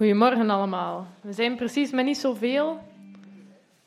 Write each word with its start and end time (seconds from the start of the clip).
Goedemorgen 0.00 0.50
allemaal. 0.50 1.06
We 1.20 1.32
zijn 1.32 1.56
precies 1.56 1.90
met 1.90 2.04
niet 2.04 2.18
zoveel, 2.18 2.78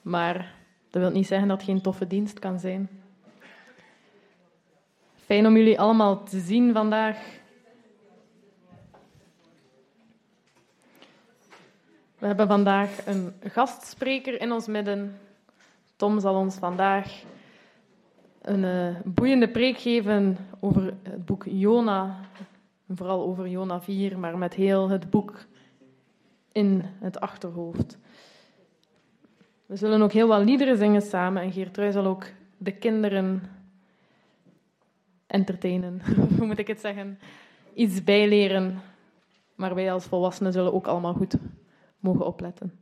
maar 0.01 0.55
dat 0.89 1.01
wil 1.01 1.11
niet 1.11 1.27
zeggen 1.27 1.47
dat 1.47 1.57
het 1.57 1.65
geen 1.65 1.81
toffe 1.81 2.07
dienst 2.07 2.39
kan 2.39 2.59
zijn. 2.59 2.89
Fijn 5.15 5.47
om 5.47 5.57
jullie 5.57 5.79
allemaal 5.79 6.23
te 6.23 6.39
zien 6.39 6.73
vandaag. 6.73 7.17
We 12.17 12.25
hebben 12.25 12.47
vandaag 12.47 13.05
een 13.05 13.33
gastspreker 13.43 14.41
in 14.41 14.51
ons 14.51 14.67
midden. 14.67 15.19
Tom 15.95 16.19
zal 16.19 16.35
ons 16.35 16.55
vandaag 16.55 17.23
een 18.41 18.63
uh, 18.63 18.95
boeiende 19.03 19.49
preek 19.49 19.77
geven 19.77 20.37
over 20.59 20.93
het 21.03 21.25
boek 21.25 21.43
Jona. 21.45 22.19
Vooral 22.89 23.23
over 23.23 23.47
Jona 23.47 23.81
4, 23.81 24.19
maar 24.19 24.37
met 24.37 24.53
heel 24.53 24.89
het 24.89 25.09
boek 25.09 25.45
in 26.53 26.83
het 26.99 27.19
achterhoofd. 27.19 27.97
We 29.65 29.75
zullen 29.75 30.01
ook 30.01 30.11
heel 30.11 30.27
wat 30.27 30.43
liederen 30.43 30.77
zingen 30.77 31.01
samen 31.01 31.41
en 31.41 31.51
Geertrui 31.51 31.91
zal 31.91 32.05
ook 32.05 32.25
de 32.57 32.71
kinderen 32.71 33.43
entertainen, 35.27 36.01
hoe 36.37 36.45
moet 36.45 36.59
ik 36.59 36.67
het 36.67 36.79
zeggen, 36.79 37.19
iets 37.73 38.03
bijleren. 38.03 38.81
Maar 39.55 39.75
wij 39.75 39.91
als 39.91 40.05
volwassenen 40.05 40.51
zullen 40.51 40.73
ook 40.73 40.87
allemaal 40.87 41.13
goed 41.13 41.35
mogen 41.99 42.25
opletten. 42.25 42.79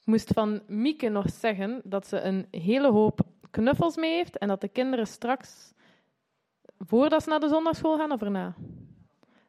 Ik 0.00 0.06
moest 0.08 0.32
van 0.32 0.62
Mieke 0.66 1.08
nog 1.08 1.30
zeggen 1.30 1.80
dat 1.84 2.06
ze 2.06 2.20
een 2.20 2.46
hele 2.50 2.90
hoop 2.90 3.20
knuffels 3.50 3.96
mee 3.96 4.14
heeft 4.14 4.38
en 4.38 4.48
dat 4.48 4.60
de 4.60 4.68
kinderen 4.68 5.06
straks, 5.06 5.72
voordat 6.78 7.22
ze 7.22 7.28
naar 7.28 7.40
de 7.40 7.48
zondagschool 7.48 7.96
gaan 7.96 8.12
of 8.12 8.22
erna? 8.22 8.54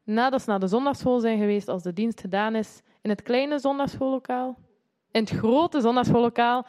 Nadat 0.04 0.42
ze 0.42 0.50
naar 0.50 0.60
de 0.60 0.68
zondagschool 0.68 1.20
zijn 1.20 1.40
geweest, 1.40 1.68
als 1.68 1.84
de 1.84 1.94
dienst 1.94 2.22
gedaan 2.22 2.56
is, 2.56 2.82
in 3.02 3.10
het 3.10 3.22
kleine 3.22 3.60
zondagschoollokaal, 3.60 4.58
in 5.12 5.22
het 5.22 5.30
grote 5.30 5.82
zondagschoollokaal, 5.82 6.66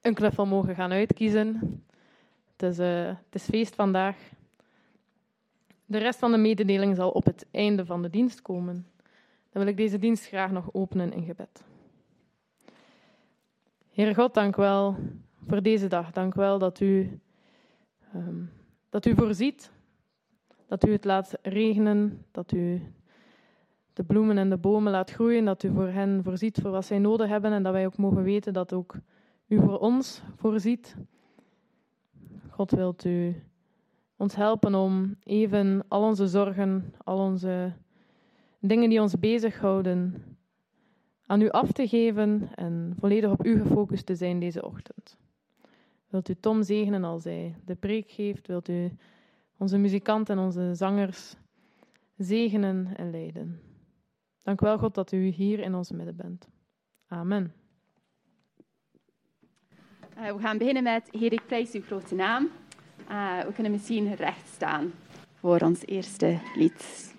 een 0.00 0.14
knuffel 0.14 0.46
mogen 0.46 0.74
gaan 0.74 0.92
uitkiezen. 0.92 1.82
Het 2.56 2.62
is, 2.62 2.78
uh, 2.78 3.06
het 3.06 3.34
is 3.34 3.44
feest 3.44 3.74
vandaag. 3.74 4.16
De 5.84 5.98
rest 5.98 6.18
van 6.18 6.30
de 6.30 6.36
mededeling 6.36 6.96
zal 6.96 7.10
op 7.10 7.24
het 7.24 7.46
einde 7.50 7.86
van 7.86 8.02
de 8.02 8.10
dienst 8.10 8.42
komen. 8.42 8.86
Dan 9.50 9.62
wil 9.62 9.66
ik 9.66 9.76
deze 9.76 9.98
dienst 9.98 10.26
graag 10.26 10.50
nog 10.50 10.68
openen 10.72 11.12
in 11.12 11.24
gebed. 11.24 11.64
Heer 13.90 14.14
God, 14.14 14.34
dank 14.34 14.56
wel 14.56 14.96
voor 15.46 15.62
deze 15.62 15.86
dag. 15.86 16.10
Dank 16.10 16.34
wel 16.34 16.58
dat 16.58 16.80
u, 16.80 17.20
um, 18.14 18.52
dat 18.88 19.06
u 19.06 19.14
voorziet, 19.14 19.72
dat 20.68 20.86
u 20.86 20.92
het 20.92 21.04
laat 21.04 21.38
regenen, 21.42 22.24
dat 22.30 22.52
u 22.52 22.82
de 23.92 24.04
bloemen 24.04 24.38
en 24.38 24.50
de 24.50 24.56
bomen 24.56 24.92
laat 24.92 25.10
groeien, 25.10 25.44
dat 25.44 25.62
u 25.62 25.72
voor 25.72 25.88
hen 25.88 26.22
voorziet 26.24 26.58
voor 26.62 26.70
wat 26.70 26.84
zij 26.84 26.98
nodig 26.98 27.28
hebben 27.28 27.52
en 27.52 27.62
dat 27.62 27.72
wij 27.72 27.86
ook 27.86 27.96
mogen 27.96 28.22
weten 28.22 28.52
dat 28.52 28.72
ook 28.72 28.94
u 29.46 29.60
voor 29.60 29.78
ons 29.78 30.22
voorziet. 30.36 30.96
God 32.50 32.70
wilt 32.70 33.04
u 33.04 33.42
ons 34.16 34.34
helpen 34.34 34.74
om 34.74 35.16
even 35.22 35.84
al 35.88 36.02
onze 36.02 36.28
zorgen, 36.28 36.94
al 37.04 37.18
onze 37.18 37.72
dingen 38.60 38.88
die 38.88 39.00
ons 39.00 39.18
bezighouden, 39.18 40.22
aan 41.26 41.40
u 41.40 41.50
af 41.50 41.72
te 41.72 41.88
geven 41.88 42.48
en 42.54 42.94
volledig 42.98 43.30
op 43.30 43.46
u 43.46 43.60
gefocust 43.60 44.06
te 44.06 44.14
zijn 44.14 44.40
deze 44.40 44.64
ochtend. 44.64 45.16
Wilt 46.08 46.28
u 46.28 46.34
Tom 46.40 46.62
zegenen 46.62 47.04
als 47.04 47.24
hij 47.24 47.54
de 47.64 47.74
preek 47.74 48.10
geeft? 48.10 48.46
Wilt 48.46 48.68
u 48.68 48.90
onze 49.58 49.78
muzikanten 49.78 50.36
en 50.38 50.44
onze 50.44 50.74
zangers 50.74 51.36
zegenen 52.16 52.96
en 52.96 53.10
leiden? 53.10 53.60
Dank 54.42 54.60
wel, 54.60 54.78
God, 54.78 54.94
dat 54.94 55.12
u 55.12 55.26
hier 55.26 55.58
in 55.58 55.74
ons 55.74 55.90
midden 55.90 56.16
bent. 56.16 56.48
Amen. 57.08 57.52
Uh, 60.18 60.32
we 60.32 60.40
gaan 60.40 60.58
beginnen 60.58 60.82
met 60.82 61.08
Heer, 61.10 61.32
ik 61.32 61.46
prijs 61.46 61.72
uw 61.72 61.82
grote 61.82 62.14
naam. 62.14 62.48
Uh, 63.10 63.40
we 63.40 63.52
kunnen 63.52 63.72
misschien 63.72 64.14
recht 64.14 64.48
staan 64.48 64.92
voor 65.34 65.60
ons 65.60 65.86
eerste 65.86 66.38
lied. 66.54 67.16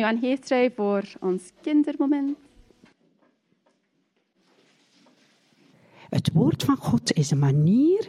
Aan 0.00 0.18
Geestrij 0.18 0.72
voor 0.76 1.02
ons 1.20 1.42
kindermoment. 1.60 2.36
Het 6.08 6.32
woord 6.32 6.62
van 6.62 6.76
God 6.76 7.12
is 7.12 7.30
een 7.30 7.38
manier 7.38 8.08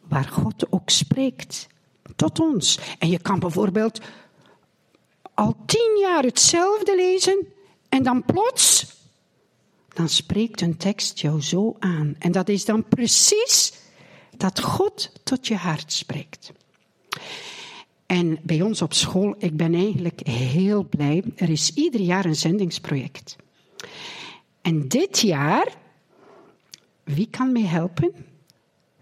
waar 0.00 0.24
God 0.24 0.72
ook 0.72 0.90
spreekt 0.90 1.66
tot 2.16 2.40
ons. 2.40 2.78
En 2.98 3.08
je 3.08 3.18
kan 3.18 3.38
bijvoorbeeld 3.38 4.00
al 5.34 5.56
tien 5.66 5.98
jaar 6.00 6.22
hetzelfde 6.22 6.96
lezen 6.96 7.46
en 7.88 8.02
dan 8.02 8.24
plots, 8.24 8.96
dan 9.88 10.08
spreekt 10.08 10.60
een 10.60 10.76
tekst 10.76 11.18
jou 11.18 11.42
zo 11.42 11.76
aan. 11.78 12.16
En 12.18 12.32
dat 12.32 12.48
is 12.48 12.64
dan 12.64 12.88
precies 12.88 13.72
dat 14.36 14.60
God 14.60 15.12
tot 15.22 15.46
je 15.46 15.56
hart 15.56 15.92
spreekt. 15.92 16.52
En 18.12 18.38
bij 18.42 18.60
ons 18.60 18.82
op 18.82 18.92
school, 18.92 19.34
ik 19.38 19.56
ben 19.56 19.74
eigenlijk 19.74 20.26
heel 20.26 20.84
blij. 20.84 21.22
Er 21.36 21.50
is 21.50 21.74
ieder 21.74 22.00
jaar 22.00 22.24
een 22.24 22.36
zendingsproject. 22.36 23.36
En 24.62 24.88
dit 24.88 25.18
jaar, 25.18 25.74
wie 27.04 27.28
kan 27.30 27.52
mij 27.52 27.62
helpen? 27.62 28.12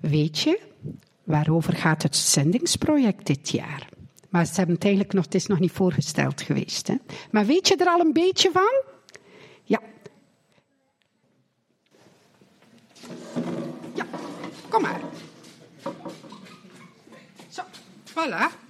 Weet 0.01 0.39
je, 0.39 0.61
waarover 1.25 1.73
gaat 1.73 2.03
het 2.03 2.17
zendingsproject 2.17 3.27
dit 3.27 3.49
jaar? 3.51 3.89
Maar 4.29 4.47
ze 4.47 4.55
hebben 4.55 4.75
het 4.75 4.85
eigenlijk 4.85 5.15
nog, 5.15 5.25
het 5.25 5.35
is 5.35 5.47
nog 5.47 5.59
niet 5.59 5.73
voorgesteld 5.73 6.43
geweest. 6.43 6.87
Hè? 6.87 6.95
Maar 7.31 7.47
weet 7.47 7.69
je 7.69 7.77
er 7.77 7.87
al 7.87 8.01
een 8.01 8.13
beetje 8.13 8.51
van? 8.53 8.83
Ja. 9.65 9.81
Ja, 13.95 14.07
kom 14.69 14.83
maar. 14.83 15.01
Zo, 17.49 17.63
voilà 18.05 18.69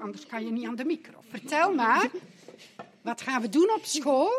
anders 0.00 0.26
kan 0.26 0.44
je 0.44 0.50
niet 0.50 0.66
aan 0.66 0.76
de 0.76 0.84
micro. 0.84 1.18
Vertel 1.28 1.74
maar, 1.74 2.10
wat 3.02 3.20
gaan 3.20 3.40
we 3.40 3.48
doen 3.48 3.70
op 3.76 3.84
school? 3.84 4.30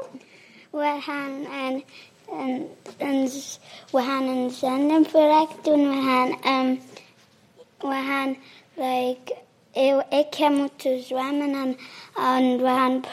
We 0.69 0.97
gaan 0.99 1.45
een, 1.45 1.83
een, 2.29 2.67
we 3.91 4.01
gaan 4.01 4.27
een 4.27 4.51
doen. 5.61 5.89
We 5.89 6.01
gaan, 6.01 6.61
um, 6.65 6.79
we 7.77 8.03
gaan 8.07 8.37
like, 8.73 9.35
ik 10.09 10.33
heb 10.33 10.53
moeten 10.53 11.03
zwemmen 11.03 11.53
en, 11.53 11.77
en 12.15 12.57
we 12.57 12.65
gaan 12.65 13.03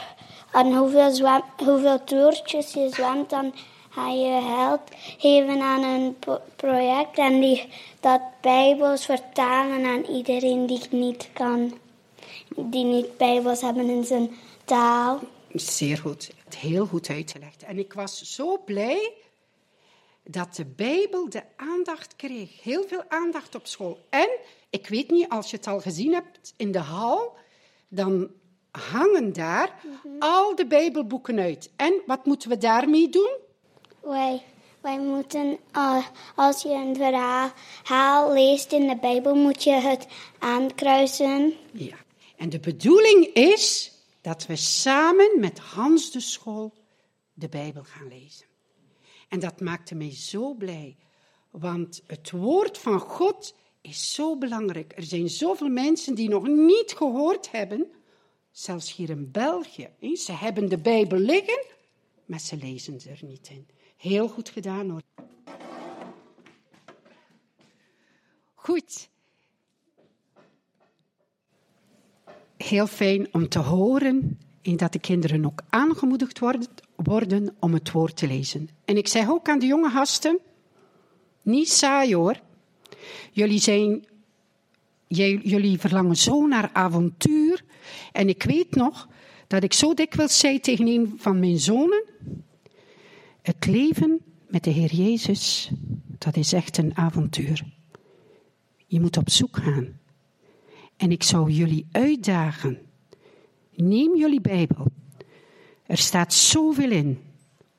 en 0.54 0.76
hoeveel, 0.76 1.40
hoeveel 1.56 2.04
toertjes 2.04 2.72
je 2.72 2.88
zwemt, 2.92 3.30
dan 3.30 3.54
ga 3.90 4.08
je 4.08 4.40
geld 4.56 4.80
geven 5.18 5.60
aan 5.60 5.82
een 5.82 6.16
project 6.56 7.18
en 7.18 7.40
die, 7.40 7.68
dat 8.04 8.20
Bijbels 8.40 9.04
vertalen 9.04 9.84
aan 9.84 10.04
iedereen 10.04 10.66
die 10.66 10.80
niet 10.90 11.28
kan, 11.32 11.78
die 12.56 12.84
niet 12.84 13.16
Bijbels 13.16 13.60
hebben 13.60 13.88
in 13.88 14.04
zijn 14.04 14.30
taal. 14.64 15.20
Zeer 15.52 15.98
goed, 15.98 16.30
het 16.44 16.56
heel 16.56 16.86
goed 16.86 17.08
uitgelegd. 17.08 17.62
En 17.62 17.78
ik 17.78 17.92
was 17.92 18.22
zo 18.22 18.62
blij 18.64 19.12
dat 20.22 20.54
de 20.54 20.64
Bijbel 20.64 21.28
de 21.28 21.42
aandacht 21.56 22.16
kreeg. 22.16 22.62
Heel 22.62 22.84
veel 22.86 23.02
aandacht 23.08 23.54
op 23.54 23.66
school. 23.66 23.98
En 24.08 24.28
ik 24.70 24.88
weet 24.88 25.10
niet, 25.10 25.28
als 25.28 25.50
je 25.50 25.56
het 25.56 25.66
al 25.66 25.80
gezien 25.80 26.12
hebt 26.12 26.54
in 26.56 26.72
de 26.72 26.78
hal, 26.78 27.36
dan 27.88 28.30
hangen 28.70 29.32
daar 29.32 29.74
al 30.18 30.54
de 30.54 30.66
Bijbelboeken 30.66 31.38
uit. 31.38 31.70
En 31.76 32.02
wat 32.06 32.26
moeten 32.26 32.48
we 32.48 32.58
daarmee 32.58 33.08
doen? 33.08 33.36
Wij, 34.00 34.42
wij 34.84 35.00
moeten, 35.00 35.58
uh, 35.76 36.06
als 36.34 36.62
je 36.62 36.68
een 36.68 36.96
verhaal 36.96 38.32
leest 38.32 38.72
in 38.72 38.86
de 38.86 38.96
Bijbel, 38.96 39.34
moet 39.34 39.62
je 39.62 39.72
het 39.72 40.06
aankruisen. 40.38 41.54
Ja, 41.72 41.96
en 42.36 42.48
de 42.48 42.60
bedoeling 42.60 43.24
is 43.24 43.92
dat 44.20 44.46
we 44.46 44.56
samen 44.56 45.40
met 45.40 45.58
Hans 45.58 46.10
de 46.10 46.20
School 46.20 46.74
de 47.32 47.48
Bijbel 47.48 47.84
gaan 47.84 48.08
lezen. 48.08 48.46
En 49.28 49.40
dat 49.40 49.60
maakte 49.60 49.94
mij 49.94 50.14
zo 50.14 50.54
blij, 50.54 50.96
want 51.50 52.02
het 52.06 52.30
woord 52.30 52.78
van 52.78 53.00
God 53.00 53.54
is 53.80 54.14
zo 54.14 54.36
belangrijk. 54.36 54.92
Er 54.96 55.02
zijn 55.02 55.28
zoveel 55.28 55.68
mensen 55.68 56.14
die 56.14 56.28
nog 56.28 56.46
niet 56.46 56.92
gehoord 56.96 57.50
hebben, 57.50 57.86
zelfs 58.50 58.96
hier 58.96 59.10
in 59.10 59.30
België. 59.30 59.88
Ze 60.14 60.32
hebben 60.32 60.68
de 60.68 60.78
Bijbel 60.78 61.18
liggen, 61.18 61.64
maar 62.24 62.40
ze 62.40 62.56
lezen 62.56 63.00
er 63.08 63.20
niet 63.22 63.48
in. 63.50 63.66
Heel 64.04 64.28
goed 64.28 64.48
gedaan 64.48 64.90
hoor. 64.90 65.02
Goed. 68.54 69.08
Heel 72.56 72.86
fijn 72.86 73.34
om 73.34 73.48
te 73.48 73.58
horen 73.58 74.38
en 74.62 74.76
dat 74.76 74.92
de 74.92 74.98
kinderen 74.98 75.46
ook 75.46 75.62
aangemoedigd 75.68 76.40
worden 76.96 77.56
om 77.60 77.72
het 77.72 77.90
woord 77.90 78.16
te 78.16 78.26
lezen. 78.26 78.68
En 78.84 78.96
ik 78.96 79.08
zeg 79.08 79.28
ook 79.28 79.48
aan 79.48 79.58
de 79.58 79.66
jonge 79.66 79.90
gasten, 79.90 80.38
niet 81.42 81.70
saai 81.70 82.14
hoor. 82.14 82.40
Jullie 83.32 83.60
zijn 83.60 84.04
jullie 85.08 85.78
verlangen 85.78 86.16
zo 86.16 86.46
naar 86.46 86.70
avontuur. 86.72 87.64
En 88.12 88.28
ik 88.28 88.42
weet 88.42 88.74
nog 88.74 89.08
dat 89.46 89.62
ik 89.62 89.72
zo 89.72 89.94
dikwijls 89.94 90.38
zei 90.38 90.60
tegen 90.60 90.86
een 90.86 91.14
van 91.18 91.38
mijn 91.38 91.58
zonen: 91.58 92.04
Het 93.44 93.66
leven 93.66 94.20
met 94.48 94.64
de 94.64 94.70
Heer 94.70 94.94
Jezus, 94.94 95.70
dat 96.18 96.36
is 96.36 96.52
echt 96.52 96.78
een 96.78 96.96
avontuur. 96.96 97.64
Je 98.86 99.00
moet 99.00 99.16
op 99.16 99.30
zoek 99.30 99.56
gaan. 99.56 99.88
En 100.96 101.10
ik 101.10 101.22
zou 101.22 101.50
jullie 101.50 101.86
uitdagen. 101.90 102.78
Neem 103.74 104.16
jullie 104.16 104.40
Bijbel. 104.40 104.86
Er 105.86 105.96
staat 105.96 106.32
zoveel 106.32 106.90
in 106.90 107.18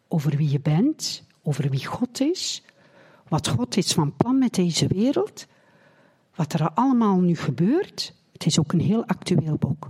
over 0.07 0.38
wie 0.38 0.50
je 0.50 0.59
bent, 0.59 1.23
over 1.41 1.69
wie 1.69 1.85
God 1.85 2.21
is, 2.21 2.63
wat 3.27 3.47
God 3.47 3.77
is 3.77 3.94
van 3.94 4.15
plan 4.15 4.38
met 4.38 4.53
deze 4.53 4.88
wereld 4.88 5.47
wat 6.35 6.53
er 6.53 6.71
allemaal 6.73 7.19
nu 7.19 7.35
gebeurt. 7.35 8.13
Het 8.31 8.45
is 8.45 8.59
ook 8.59 8.73
een 8.73 8.81
heel 8.81 9.06
actueel 9.06 9.57
boek. 9.57 9.89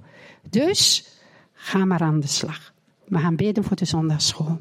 Dus 0.50 1.10
ga 1.54 1.86
maar 1.86 2.01
aan 2.01 2.19
de 2.19 2.27
slag. 2.27 2.74
We 3.06 3.18
gaan 3.18 3.36
bidden 3.36 3.63
voor 3.63 3.75
de 3.75 3.86
zondagschool. 3.86 4.57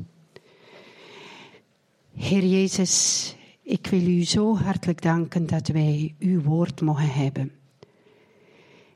Heer 2.16 2.44
Jezus, 2.44 3.34
ik 3.62 3.86
wil 3.86 4.06
u 4.06 4.24
zo 4.24 4.56
hartelijk 4.56 5.02
danken 5.02 5.46
dat 5.46 5.68
wij 5.68 6.14
uw 6.18 6.42
woord 6.42 6.80
mogen 6.80 7.12
hebben. 7.12 7.52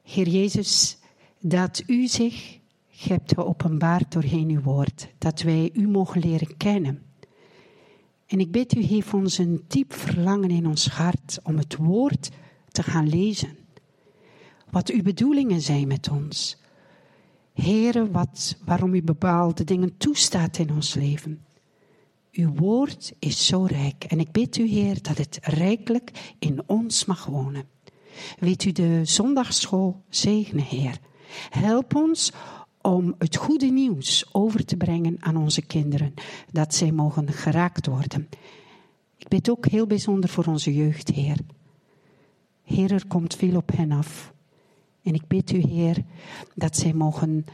Heer 0.02 0.28
Jezus, 0.28 0.98
dat 1.40 1.82
u 1.86 2.06
zich 2.06 2.58
hebt 2.90 3.34
geopenbaard 3.34 4.12
doorheen 4.12 4.50
uw 4.50 4.60
woord, 4.60 5.08
dat 5.18 5.42
wij 5.42 5.70
u 5.72 5.88
mogen 5.88 6.20
leren 6.20 6.56
kennen. 6.56 7.02
En 8.26 8.40
ik 8.40 8.50
bid 8.50 8.76
u, 8.76 8.82
geef 8.82 9.14
ons 9.14 9.38
een 9.38 9.64
diep 9.68 9.92
verlangen 9.92 10.50
in 10.50 10.66
ons 10.66 10.88
hart 10.88 11.38
om 11.42 11.56
het 11.56 11.76
woord 11.76 12.30
te 12.68 12.82
gaan 12.82 13.08
lezen. 13.08 13.56
Wat 14.70 14.90
uw 14.90 15.02
bedoelingen 15.02 15.60
zijn 15.60 15.86
met 15.86 16.10
ons. 16.10 16.62
Heren, 17.52 18.12
wat, 18.12 18.56
waarom 18.64 18.94
u 18.94 19.02
bepaalde 19.02 19.64
dingen 19.64 19.96
toestaat 19.96 20.58
in 20.58 20.72
ons 20.72 20.94
leven. 20.94 21.46
Uw 22.38 22.54
woord 22.54 23.12
is 23.18 23.46
zo 23.46 23.64
rijk 23.64 24.04
en 24.04 24.20
ik 24.20 24.32
bid 24.32 24.56
u, 24.56 24.66
Heer, 24.66 25.02
dat 25.02 25.18
het 25.18 25.38
rijkelijk 25.42 26.34
in 26.38 26.62
ons 26.66 27.04
mag 27.04 27.26
wonen. 27.26 27.68
Weet 28.38 28.64
u 28.64 28.72
de 28.72 29.00
zondagschool 29.04 30.02
zegenen, 30.08 30.64
Heer. 30.64 30.98
Help 31.50 31.94
ons 31.94 32.32
om 32.80 33.14
het 33.18 33.36
goede 33.36 33.66
nieuws 33.66 34.28
over 34.32 34.64
te 34.64 34.76
brengen 34.76 35.16
aan 35.20 35.36
onze 35.36 35.62
kinderen, 35.62 36.14
dat 36.52 36.74
zij 36.74 36.92
mogen 36.92 37.32
geraakt 37.32 37.86
worden. 37.86 38.28
Ik 39.16 39.28
bid 39.28 39.50
ook 39.50 39.66
heel 39.66 39.86
bijzonder 39.86 40.30
voor 40.30 40.44
onze 40.44 40.74
jeugd, 40.74 41.08
Heer. 41.08 41.38
Heer, 42.62 42.92
er 42.92 43.06
komt 43.06 43.34
veel 43.34 43.56
op 43.56 43.70
hen 43.76 43.92
af. 43.92 44.32
En 45.02 45.14
ik 45.14 45.26
bid 45.26 45.50
u, 45.52 45.58
Heer, 45.58 46.04
dat 46.54 46.76
zij 46.76 46.92
mogen 46.92 47.44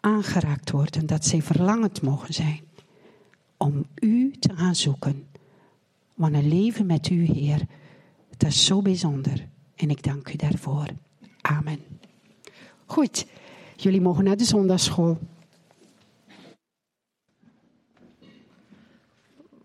aangeraakt 0.00 0.70
worden, 0.70 1.06
dat 1.06 1.24
zij 1.24 1.42
verlangend 1.42 2.02
mogen 2.02 2.34
zijn 2.34 2.68
om 3.62 3.84
u 3.94 4.30
te 4.30 4.56
gaan 4.56 4.74
zoeken. 4.74 5.28
Want 6.14 6.34
een 6.34 6.48
leven 6.48 6.86
met 6.86 7.10
u, 7.10 7.24
Heer, 7.24 7.60
dat 8.36 8.48
is 8.48 8.64
zo 8.64 8.82
bijzonder. 8.82 9.48
En 9.74 9.90
ik 9.90 10.02
dank 10.02 10.28
u 10.28 10.36
daarvoor. 10.36 10.86
Amen. 11.40 11.78
Goed, 12.86 13.26
jullie 13.76 14.00
mogen 14.00 14.24
naar 14.24 14.36
de 14.36 14.44
zondagschool. 14.44 15.18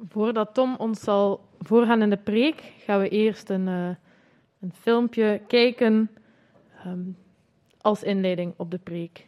Voordat 0.10 0.54
Tom 0.54 0.76
ons 0.78 1.00
zal 1.00 1.48
voorgaan 1.60 2.02
in 2.02 2.10
de 2.10 2.18
preek, 2.18 2.74
gaan 2.86 3.00
we 3.00 3.10
eerst 3.10 3.50
een. 3.50 3.68
Uh 3.68 3.90
een 4.66 4.74
filmpje 4.74 5.42
kijken 5.48 6.10
um, 6.86 7.18
als 7.82 8.04
inleiding 8.04 8.54
op 8.58 8.72
de 8.72 8.78
preek. 8.78 9.28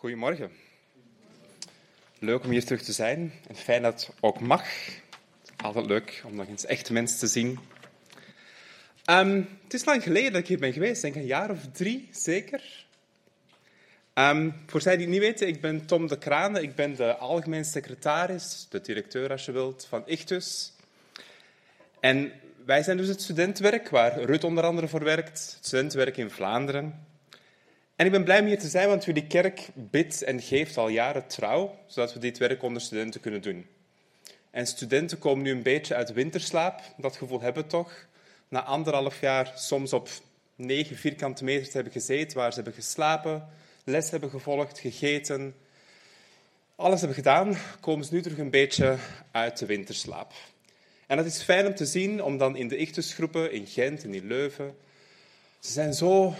Goedemorgen. 0.00 0.50
Leuk 2.18 2.44
om 2.44 2.50
hier 2.50 2.64
terug 2.64 2.82
te 2.82 2.92
zijn 2.92 3.32
en 3.48 3.56
fijn 3.56 3.82
dat 3.82 4.06
het 4.06 4.16
ook 4.20 4.40
mag. 4.40 4.64
Altijd 5.56 5.86
leuk 5.86 6.22
om 6.24 6.34
nog 6.34 6.48
eens 6.48 6.64
echte 6.64 6.92
mensen 6.92 7.18
te 7.18 7.26
zien. 7.26 7.58
Um, 9.10 9.48
het 9.62 9.74
is 9.74 9.84
lang 9.84 10.02
geleden 10.02 10.32
dat 10.32 10.40
ik 10.40 10.46
hier 10.46 10.58
ben 10.58 10.72
geweest, 10.72 11.02
denk 11.02 11.14
een 11.14 11.26
jaar 11.26 11.50
of 11.50 11.58
drie 11.72 12.08
zeker. 12.10 12.86
Um, 14.14 14.54
voor 14.66 14.80
zij 14.80 14.96
die 14.96 15.04
het 15.04 15.12
niet 15.14 15.22
weten, 15.22 15.48
ik 15.48 15.60
ben 15.60 15.86
Tom 15.86 16.06
de 16.06 16.18
Kranen. 16.18 16.62
Ik 16.62 16.74
ben 16.74 16.94
de 16.94 17.16
algemeen 17.16 17.64
secretaris, 17.64 18.66
de 18.70 18.80
directeur 18.80 19.30
als 19.30 19.44
je 19.44 19.52
wilt, 19.52 19.86
van 19.88 20.02
Ichtus. 20.06 20.72
En 22.00 22.32
wij 22.64 22.82
zijn 22.82 22.96
dus 22.96 23.08
het 23.08 23.22
studentenwerk, 23.22 23.88
waar 23.88 24.22
Rut 24.22 24.44
onder 24.44 24.64
andere 24.64 24.88
voor 24.88 25.04
werkt. 25.04 25.54
Het 25.56 25.66
studentenwerk 25.66 26.16
in 26.16 26.30
Vlaanderen. 26.30 27.08
En 28.00 28.06
ik 28.06 28.12
ben 28.12 28.24
blij 28.24 28.40
om 28.40 28.46
hier 28.46 28.58
te 28.58 28.68
zijn, 28.68 28.88
want 28.88 29.04
jullie 29.04 29.26
kerk 29.26 29.68
bidt 29.74 30.22
en 30.22 30.42
geeft 30.42 30.76
al 30.76 30.88
jaren 30.88 31.26
trouw, 31.26 31.78
zodat 31.86 32.12
we 32.12 32.18
dit 32.18 32.38
werk 32.38 32.62
onder 32.62 32.82
studenten 32.82 33.20
kunnen 33.20 33.42
doen. 33.42 33.66
En 34.50 34.66
studenten 34.66 35.18
komen 35.18 35.44
nu 35.44 35.50
een 35.50 35.62
beetje 35.62 35.94
uit 35.94 36.12
winterslaap, 36.12 36.80
dat 36.96 37.16
gevoel 37.16 37.40
hebben 37.40 37.62
we 37.62 37.68
toch. 37.68 38.06
Na 38.48 38.62
anderhalf 38.62 39.20
jaar 39.20 39.52
soms 39.54 39.92
op 39.92 40.08
negen 40.56 40.96
vierkante 40.96 41.44
meter 41.44 41.66
te 41.66 41.72
hebben 41.72 41.92
gezeten, 41.92 42.36
waar 42.36 42.50
ze 42.50 42.54
hebben 42.54 42.74
geslapen, 42.74 43.48
les 43.84 44.10
hebben 44.10 44.30
gevolgd, 44.30 44.78
gegeten, 44.78 45.54
alles 46.76 46.98
hebben 46.98 47.18
gedaan, 47.18 47.56
komen 47.80 48.04
ze 48.04 48.14
nu 48.14 48.22
terug 48.22 48.38
een 48.38 48.50
beetje 48.50 48.96
uit 49.30 49.58
de 49.58 49.66
winterslaap. 49.66 50.32
En 51.06 51.16
dat 51.16 51.26
is 51.26 51.42
fijn 51.42 51.66
om 51.66 51.74
te 51.74 51.86
zien, 51.86 52.22
om 52.22 52.38
dan 52.38 52.56
in 52.56 52.68
de 52.68 52.76
Ichtusgroepen 52.76 53.52
in 53.52 53.66
Gent 53.66 54.04
en 54.04 54.14
in 54.14 54.26
Leuven, 54.26 54.76
ze 55.58 55.72
zijn 55.72 55.94
zo 55.94 56.34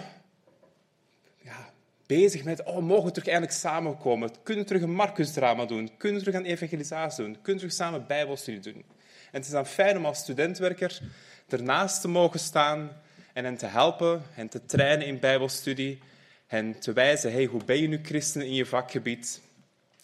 bezig 2.17 2.43
met, 2.43 2.63
oh, 2.63 2.77
mogen 2.77 3.05
we 3.05 3.11
terug 3.11 3.27
eindelijk 3.27 3.57
samenkomen? 3.57 4.31
Kunnen 4.43 4.63
we 4.63 4.69
terug 4.69 4.83
een 4.83 4.93
Marcus-drama 4.93 5.65
doen? 5.65 5.89
Kunnen 5.97 6.17
we 6.17 6.25
terug 6.25 6.39
een 6.39 6.49
evangelisatie 6.49 7.23
doen? 7.23 7.33
Kunnen 7.33 7.63
we 7.63 7.69
terug 7.69 7.73
samen 7.73 8.07
bijbelstudie 8.07 8.59
doen? 8.59 8.83
En 9.31 9.37
het 9.37 9.45
is 9.45 9.51
dan 9.51 9.65
fijn 9.65 9.97
om 9.97 10.05
als 10.05 10.17
studentwerker 10.17 10.99
ernaast 11.47 12.01
te 12.01 12.07
mogen 12.07 12.39
staan 12.39 12.91
en 13.33 13.43
hen 13.43 13.57
te 13.57 13.65
helpen, 13.65 14.21
hen 14.31 14.49
te 14.49 14.65
trainen 14.65 15.07
in 15.07 15.19
bijbelstudie, 15.19 15.99
hen 16.47 16.79
te 16.79 16.93
wijzen, 16.93 17.31
hey, 17.31 17.45
hoe 17.45 17.63
ben 17.63 17.81
je 17.81 17.87
nu 17.87 17.99
christen 18.03 18.45
in 18.45 18.53
je 18.53 18.65
vakgebied? 18.65 19.41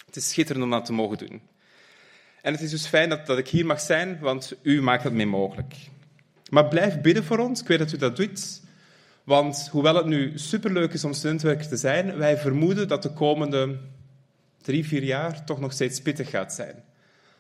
Het 0.06 0.16
is 0.16 0.30
schitterend 0.30 0.66
om 0.66 0.72
dat 0.72 0.86
te 0.86 0.94
mogen 0.94 1.18
doen. 1.18 1.42
En 2.42 2.54
het 2.54 2.62
is 2.62 2.70
dus 2.70 2.88
fijn 2.88 3.10
dat, 3.10 3.26
dat 3.26 3.38
ik 3.38 3.48
hier 3.48 3.66
mag 3.66 3.80
zijn, 3.80 4.20
want 4.20 4.54
u 4.62 4.82
maakt 4.82 5.04
het 5.04 5.14
mee 5.14 5.26
mogelijk. 5.26 5.76
Maar 6.50 6.68
blijf 6.68 7.02
bidden 7.02 7.24
voor 7.24 7.38
ons. 7.38 7.62
Ik 7.62 7.68
weet 7.68 7.80
dat 7.80 7.92
u 7.92 7.98
dat 7.98 8.16
doet. 8.16 8.66
Want 9.27 9.69
hoewel 9.72 9.96
het 9.96 10.05
nu 10.05 10.31
superleuk 10.36 10.93
is 10.93 11.03
om 11.03 11.13
studentwerker 11.13 11.67
te 11.67 11.77
zijn, 11.77 12.17
wij 12.17 12.38
vermoeden 12.38 12.88
dat 12.88 13.03
de 13.03 13.13
komende 13.13 13.79
drie, 14.62 14.88
vier 14.88 15.03
jaar 15.03 15.43
toch 15.46 15.60
nog 15.60 15.72
steeds 15.72 16.01
pittig 16.01 16.29
gaat 16.29 16.53
zijn. 16.53 16.84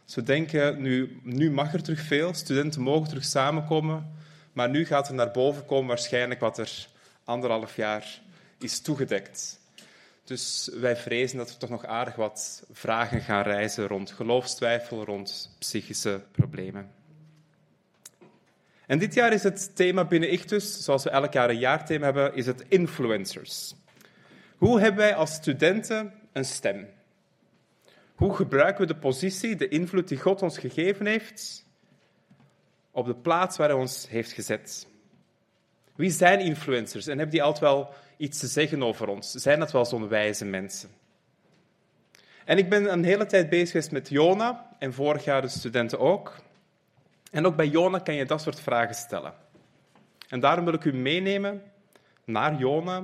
Dus 0.05 0.15
we 0.15 0.23
denken, 0.23 0.81
nu, 0.81 1.19
nu 1.23 1.51
mag 1.51 1.73
er 1.73 1.83
terug 1.83 1.99
veel, 1.99 2.33
studenten 2.33 2.81
mogen 2.81 3.07
terug 3.07 3.25
samenkomen, 3.25 4.13
maar 4.53 4.69
nu 4.69 4.85
gaat 4.85 5.07
er 5.07 5.13
naar 5.13 5.31
boven 5.31 5.65
komen 5.65 5.87
waarschijnlijk 5.87 6.39
wat 6.39 6.57
er 6.57 6.87
anderhalf 7.23 7.75
jaar 7.75 8.21
is 8.59 8.79
toegedekt. 8.79 9.59
Dus 10.23 10.69
wij 10.73 10.97
vrezen 10.97 11.37
dat 11.37 11.49
er 11.49 11.57
toch 11.57 11.69
nog 11.69 11.85
aardig 11.85 12.15
wat 12.15 12.63
vragen 12.71 13.21
gaan 13.21 13.43
reizen 13.43 13.87
rond 13.87 14.11
geloofstwijfel, 14.11 15.05
rond 15.05 15.55
psychische 15.59 16.21
problemen. 16.31 16.96
En 18.87 18.99
dit 18.99 19.13
jaar 19.13 19.33
is 19.33 19.43
het 19.43 19.75
thema 19.75 20.05
binnen 20.05 20.31
Ichtus, 20.31 20.83
zoals 20.83 21.03
we 21.03 21.09
elk 21.09 21.33
jaar 21.33 21.49
een 21.49 21.59
jaarthema 21.59 22.05
hebben, 22.05 22.35
is 22.35 22.45
het 22.45 22.65
influencers. 22.67 23.75
Hoe 24.57 24.79
hebben 24.79 24.99
wij 24.99 25.15
als 25.15 25.33
studenten 25.33 26.13
een 26.31 26.45
stem? 26.45 26.87
Hoe 28.15 28.35
gebruiken 28.35 28.87
we 28.87 28.93
de 28.93 28.99
positie, 28.99 29.55
de 29.55 29.67
invloed 29.67 30.07
die 30.07 30.19
God 30.19 30.41
ons 30.41 30.57
gegeven 30.57 31.05
heeft, 31.05 31.65
op 32.91 33.05
de 33.05 33.15
plaats 33.15 33.57
waar 33.57 33.69
hij 33.69 33.77
ons 33.77 34.09
heeft 34.09 34.31
gezet? 34.31 34.87
Wie 35.95 36.11
zijn 36.11 36.39
influencers 36.39 37.07
en 37.07 37.17
hebben 37.17 37.35
die 37.35 37.43
altijd 37.43 37.63
wel 37.63 37.93
iets 38.17 38.39
te 38.39 38.47
zeggen 38.47 38.83
over 38.83 39.07
ons? 39.07 39.31
Zijn 39.31 39.59
dat 39.59 39.71
wel 39.71 39.85
zo'n 39.85 40.07
wijze 40.07 40.45
mensen? 40.45 40.89
En 42.45 42.57
ik 42.57 42.69
ben 42.69 42.91
een 42.91 43.03
hele 43.03 43.25
tijd 43.25 43.49
bezig 43.49 43.69
geweest 43.71 43.91
met 43.91 44.09
Jona 44.09 44.75
en 44.79 44.93
vorig 44.93 45.23
jaar 45.23 45.41
de 45.41 45.47
studenten 45.47 45.99
ook. 45.99 46.35
En 47.31 47.45
ook 47.45 47.55
bij 47.55 47.67
Jona 47.67 47.99
kan 47.99 48.15
je 48.15 48.25
dat 48.25 48.41
soort 48.41 48.59
vragen 48.59 48.95
stellen. 48.95 49.33
En 50.29 50.39
daarom 50.39 50.65
wil 50.65 50.73
ik 50.73 50.83
u 50.83 50.93
meenemen 50.93 51.63
naar 52.23 52.55
Jona 52.55 53.03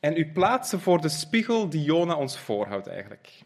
en 0.00 0.16
u 0.16 0.32
plaatsen 0.32 0.80
voor 0.80 1.00
de 1.00 1.08
spiegel 1.08 1.68
die 1.68 1.82
Jona 1.82 2.14
ons 2.14 2.38
voorhoudt 2.38 2.86
eigenlijk. 2.86 3.44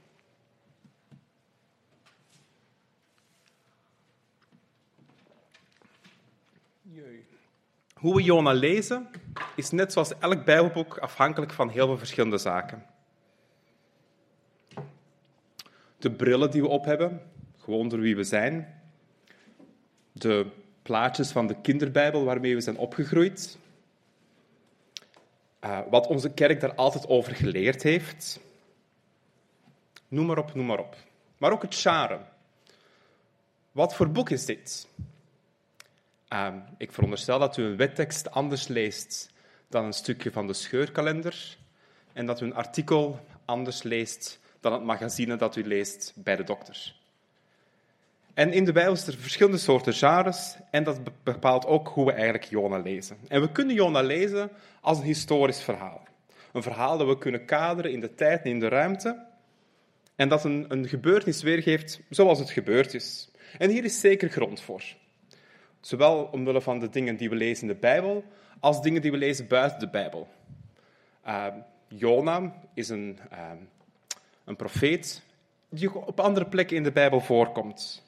Hoe 7.95 8.15
we 8.15 8.23
Jona 8.23 8.53
lezen 8.53 9.09
is 9.57 9.71
net 9.71 9.93
zoals 9.93 10.19
elk 10.19 10.45
Bijbelboek 10.45 10.99
afhankelijk 10.99 11.53
van 11.53 11.69
heel 11.69 11.87
veel 11.87 11.99
verschillende 11.99 12.39
zaken. 12.39 12.87
De 15.99 16.11
brillen 16.11 16.51
die 16.51 16.63
we 16.63 16.69
op 16.69 16.85
hebben, 16.85 17.31
gewoon 17.59 17.89
door 17.89 18.01
wie 18.01 18.17
we 18.17 18.25
zijn. 18.25 18.80
De 20.21 20.47
plaatjes 20.83 21.31
van 21.31 21.47
de 21.47 21.61
kinderbijbel 21.61 22.25
waarmee 22.25 22.55
we 22.55 22.61
zijn 22.61 22.77
opgegroeid. 22.77 23.59
Uh, 25.65 25.79
wat 25.91 26.07
onze 26.07 26.31
kerk 26.31 26.61
daar 26.61 26.75
altijd 26.75 27.09
over 27.09 27.35
geleerd 27.35 27.83
heeft. 27.83 28.41
Noem 30.09 30.27
maar 30.27 30.39
op, 30.39 30.55
noem 30.55 30.67
maar 30.67 30.79
op. 30.79 30.97
Maar 31.39 31.53
ook 31.53 31.63
het 31.63 31.75
genre. 31.75 32.21
Wat 33.73 33.95
voor 33.95 34.11
boek 34.11 34.31
is 34.31 34.45
dit? 34.45 34.89
Uh, 36.29 36.55
ik 36.79 36.93
veronderstel 36.93 37.39
dat 37.39 37.57
u 37.57 37.63
een 37.63 37.77
wettekst 37.77 38.31
anders 38.31 38.69
leest 38.69 39.31
dan 39.69 39.85
een 39.85 39.93
stukje 39.93 40.33
van 40.33 40.47
de 40.47 40.53
scheurkalender 40.53 41.57
en 42.13 42.27
dat 42.27 42.41
u 42.41 42.45
een 42.45 42.55
artikel 42.55 43.21
anders 43.45 43.83
leest 43.83 44.41
dan 44.61 44.73
het 44.73 44.83
magazine 44.83 45.37
dat 45.37 45.57
u 45.57 45.67
leest 45.67 46.13
bij 46.17 46.37
de 46.37 46.45
dokter. 46.45 47.00
En 48.35 48.53
in 48.53 48.65
de 48.65 48.73
Bijbel 48.73 48.97
zijn 48.97 49.17
er 49.17 49.23
verschillende 49.23 49.59
soorten 49.59 49.93
genres 49.93 50.57
en 50.71 50.85
dat 50.85 51.01
bepaalt 51.23 51.67
ook 51.67 51.89
hoe 51.89 52.05
we 52.05 52.13
eigenlijk 52.13 52.45
Jona 52.45 52.79
lezen. 52.79 53.17
En 53.29 53.41
we 53.41 53.53
kunnen 53.53 53.75
Jona 53.75 54.01
lezen 54.01 54.51
als 54.81 54.99
een 54.99 55.05
historisch 55.05 55.63
verhaal. 55.63 56.03
Een 56.53 56.63
verhaal 56.63 56.99
dat 56.99 57.07
we 57.07 57.19
kunnen 57.19 57.45
kaderen 57.45 57.93
in 57.93 58.01
de 58.01 58.15
tijd 58.15 58.43
en 58.43 58.51
in 58.51 58.61
de 58.61 58.69
ruimte 58.69 59.27
en 60.17 60.29
dat 60.29 60.45
een, 60.45 60.65
een 60.69 60.89
gebeurtenis 60.89 61.43
weergeeft 61.43 62.01
zoals 62.11 62.39
het 62.39 62.51
gebeurd 62.51 62.95
is. 62.95 63.31
En 63.59 63.71
hier 63.71 63.85
is 63.85 64.01
zeker 64.01 64.29
grond 64.29 64.61
voor. 64.61 64.83
Zowel 65.81 66.29
omwille 66.33 66.61
van 66.61 66.79
de 66.79 66.89
dingen 66.89 67.17
die 67.17 67.31
we 67.31 67.37
lezen 67.37 67.69
in 67.69 67.75
de 67.75 67.81
Bijbel, 67.81 68.25
als 68.61 68.83
dingen 68.83 69.03
die 69.03 69.11
we 69.11 69.17
lezen 69.17 69.47
buiten 69.47 69.79
de 69.79 69.89
Bijbel. 69.89 70.29
Uh, 71.27 71.47
Jona 71.89 72.55
is 72.75 72.89
een, 72.89 73.19
uh, 73.33 73.51
een 74.45 74.57
profeet 74.57 75.23
die 75.69 75.95
op 75.95 76.21
andere 76.21 76.47
plekken 76.47 76.77
in 76.77 76.83
de 76.83 76.93
Bijbel 76.93 77.21
voorkomt. 77.21 78.03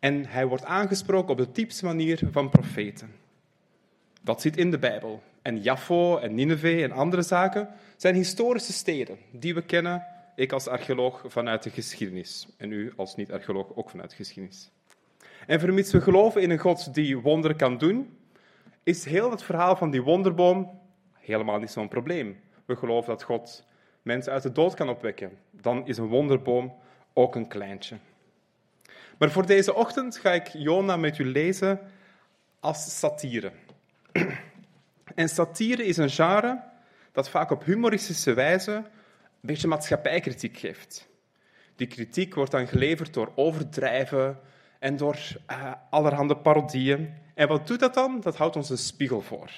En 0.00 0.26
hij 0.26 0.46
wordt 0.46 0.64
aangesproken 0.64 1.30
op 1.30 1.38
de 1.38 1.52
typische 1.52 1.84
manier 1.84 2.20
van 2.30 2.50
profeten. 2.50 3.14
Dat 4.22 4.40
zit 4.40 4.56
in 4.56 4.70
de 4.70 4.78
Bijbel. 4.78 5.22
En 5.42 5.62
Jaffo 5.62 6.18
en 6.18 6.34
Nineveh 6.34 6.82
en 6.82 6.92
andere 6.92 7.22
zaken 7.22 7.68
zijn 7.96 8.14
historische 8.14 8.72
steden 8.72 9.18
die 9.30 9.54
we 9.54 9.62
kennen, 9.62 10.06
ik 10.34 10.52
als 10.52 10.68
archeoloog 10.68 11.24
vanuit 11.26 11.62
de 11.62 11.70
geschiedenis. 11.70 12.48
En 12.56 12.72
u 12.72 12.92
als 12.96 13.16
niet-archeoloog 13.16 13.76
ook 13.76 13.90
vanuit 13.90 14.10
de 14.10 14.16
geschiedenis. 14.16 14.70
En 15.46 15.60
vermits 15.60 15.92
we 15.92 16.00
geloven 16.00 16.42
in 16.42 16.50
een 16.50 16.58
God 16.58 16.94
die 16.94 17.18
wonderen 17.18 17.56
kan 17.56 17.78
doen, 17.78 18.16
is 18.82 19.04
heel 19.04 19.30
het 19.30 19.42
verhaal 19.42 19.76
van 19.76 19.90
die 19.90 20.02
wonderboom 20.02 20.80
helemaal 21.12 21.58
niet 21.58 21.70
zo'n 21.70 21.88
probleem. 21.88 22.40
We 22.64 22.76
geloven 22.76 23.08
dat 23.08 23.22
God 23.22 23.64
mensen 24.02 24.32
uit 24.32 24.42
de 24.42 24.52
dood 24.52 24.74
kan 24.74 24.88
opwekken. 24.88 25.30
Dan 25.50 25.86
is 25.86 25.98
een 25.98 26.08
wonderboom 26.08 26.74
ook 27.12 27.34
een 27.34 27.48
kleintje. 27.48 27.96
Maar 29.20 29.30
voor 29.30 29.46
deze 29.46 29.74
ochtend 29.74 30.16
ga 30.16 30.32
ik 30.32 30.48
Jona 30.48 30.96
met 30.96 31.18
u 31.18 31.24
lezen 31.24 31.80
als 32.60 32.98
satire. 32.98 33.52
En 35.14 35.28
satire 35.28 35.84
is 35.84 35.96
een 35.96 36.10
genre 36.10 36.62
dat 37.12 37.28
vaak 37.28 37.50
op 37.50 37.64
humoristische 37.64 38.34
wijze 38.34 38.72
een 38.72 38.84
beetje 39.40 39.68
maatschappijkritiek 39.68 40.58
geeft. 40.58 41.08
Die 41.76 41.86
kritiek 41.86 42.34
wordt 42.34 42.50
dan 42.50 42.68
geleverd 42.68 43.14
door 43.14 43.32
overdrijven 43.34 44.40
en 44.78 44.96
door 44.96 45.18
uh, 45.50 45.72
allerhande 45.90 46.36
parodieën. 46.36 47.14
En 47.34 47.48
wat 47.48 47.66
doet 47.66 47.80
dat 47.80 47.94
dan? 47.94 48.20
Dat 48.20 48.36
houdt 48.36 48.56
ons 48.56 48.70
een 48.70 48.78
spiegel 48.78 49.20
voor. 49.20 49.50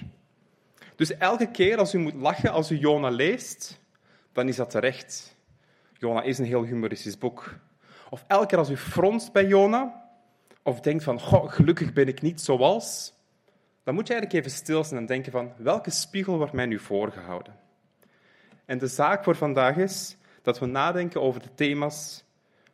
Dus 0.96 1.16
elke 1.16 1.50
keer 1.50 1.78
als 1.78 1.94
u 1.94 1.98
moet 1.98 2.14
lachen 2.14 2.50
als 2.50 2.70
u 2.70 2.76
Jona 2.76 3.08
leest, 3.08 3.80
dan 4.32 4.48
is 4.48 4.56
dat 4.56 4.70
terecht. 4.70 5.36
Jona 5.92 6.22
is 6.22 6.38
een 6.38 6.44
heel 6.44 6.64
humoristisch 6.64 7.18
boek. 7.18 7.60
Of 8.12 8.24
elke 8.26 8.46
keer 8.46 8.58
als 8.58 8.70
u 8.70 8.76
fronst 8.76 9.32
bij 9.32 9.46
Jona, 9.46 10.10
of 10.62 10.80
denkt 10.80 11.04
van, 11.04 11.20
gelukkig 11.50 11.92
ben 11.92 12.08
ik 12.08 12.22
niet 12.22 12.40
zoals, 12.40 13.14
dan 13.84 13.94
moet 13.94 14.06
je 14.06 14.12
eigenlijk 14.12 14.44
even 14.44 14.58
stilstaan 14.58 14.98
en 14.98 15.06
denken 15.06 15.32
van, 15.32 15.52
welke 15.56 15.90
spiegel 15.90 16.36
wordt 16.36 16.52
mij 16.52 16.66
nu 16.66 16.78
voorgehouden? 16.78 17.56
En 18.64 18.78
de 18.78 18.86
zaak 18.86 19.24
voor 19.24 19.36
vandaag 19.36 19.76
is 19.76 20.16
dat 20.42 20.58
we 20.58 20.66
nadenken 20.66 21.22
over 21.22 21.42
de 21.42 21.54
thema's 21.54 22.24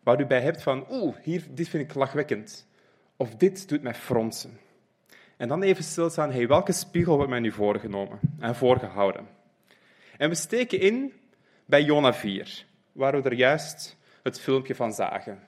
waar 0.02 0.21
u 0.21 0.26
bij 0.26 0.40
hebt 0.40 0.62
van, 0.62 0.87
oeh, 0.90 1.16
hier, 1.23 1.47
dit 1.50 1.68
vind 1.68 1.90
ik 1.90 1.95
lachwekkend. 1.95 2.66
Of 3.16 3.35
dit 3.35 3.68
doet 3.68 3.83
mij 3.83 3.95
fronsen. 3.95 4.59
En 5.37 5.49
dan 5.49 5.62
even 5.62 5.85
stilstaan, 5.85 6.33
hey, 6.33 6.49
welke 6.49 6.73
spiegel 6.73 7.14
wordt 7.14 7.30
mij 7.30 7.40
nu 7.40 7.52
voorgenomen 7.52 8.21
en 8.38 8.54
voorgehouden? 8.54 9.28
En 10.16 10.28
we 10.28 10.35
steken 10.35 10.80
in 10.80 11.12
bij 11.64 11.83
Jona 11.83 12.14
4, 12.14 12.66
waar 12.92 13.23
we 13.23 13.28
er 13.28 13.35
juist 13.35 13.98
het 14.28 14.40
filmpje 14.40 14.75
van 14.75 14.92
zagen. 14.92 15.42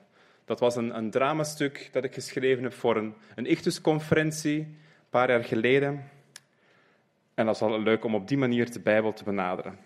Dat 0.45 0.59
was 0.59 0.75
een, 0.75 0.97
een 0.97 1.11
dramastuk 1.11 1.89
dat 1.91 2.03
ik 2.03 2.13
geschreven 2.13 2.63
heb 2.63 2.73
voor 2.73 2.95
een, 2.95 3.13
een 3.35 3.47
een 3.47 4.75
paar 5.09 5.29
jaar 5.29 5.43
geleden. 5.43 6.09
En 7.33 7.45
dat 7.45 7.55
is 7.55 7.61
wel 7.61 7.81
leuk 7.81 8.03
om 8.03 8.15
op 8.15 8.27
die 8.27 8.37
manier 8.37 8.71
de 8.71 8.79
Bijbel 8.79 9.13
te 9.13 9.23
benaderen. 9.23 9.77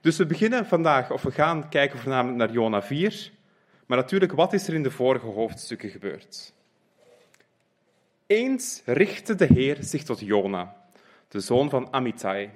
Dus 0.00 0.16
we 0.16 0.26
beginnen 0.26 0.66
vandaag, 0.66 1.10
of 1.10 1.22
we 1.22 1.30
gaan 1.30 1.68
kijken 1.68 1.98
voornamelijk 1.98 2.38
naar 2.38 2.52
Jona 2.52 2.82
4. 2.82 3.30
Maar 3.86 3.98
natuurlijk, 3.98 4.32
wat 4.32 4.52
is 4.52 4.68
er 4.68 4.74
in 4.74 4.82
de 4.82 4.90
vorige 4.90 5.26
hoofdstukken 5.26 5.90
gebeurd? 5.90 6.52
Eens 8.26 8.82
richtte 8.84 9.34
de 9.34 9.46
Heer 9.46 9.76
zich 9.80 10.02
tot 10.02 10.20
Jona, 10.20 10.76
de 11.28 11.40
zoon 11.40 11.70
van 11.70 11.92
Amittai. 11.92 12.50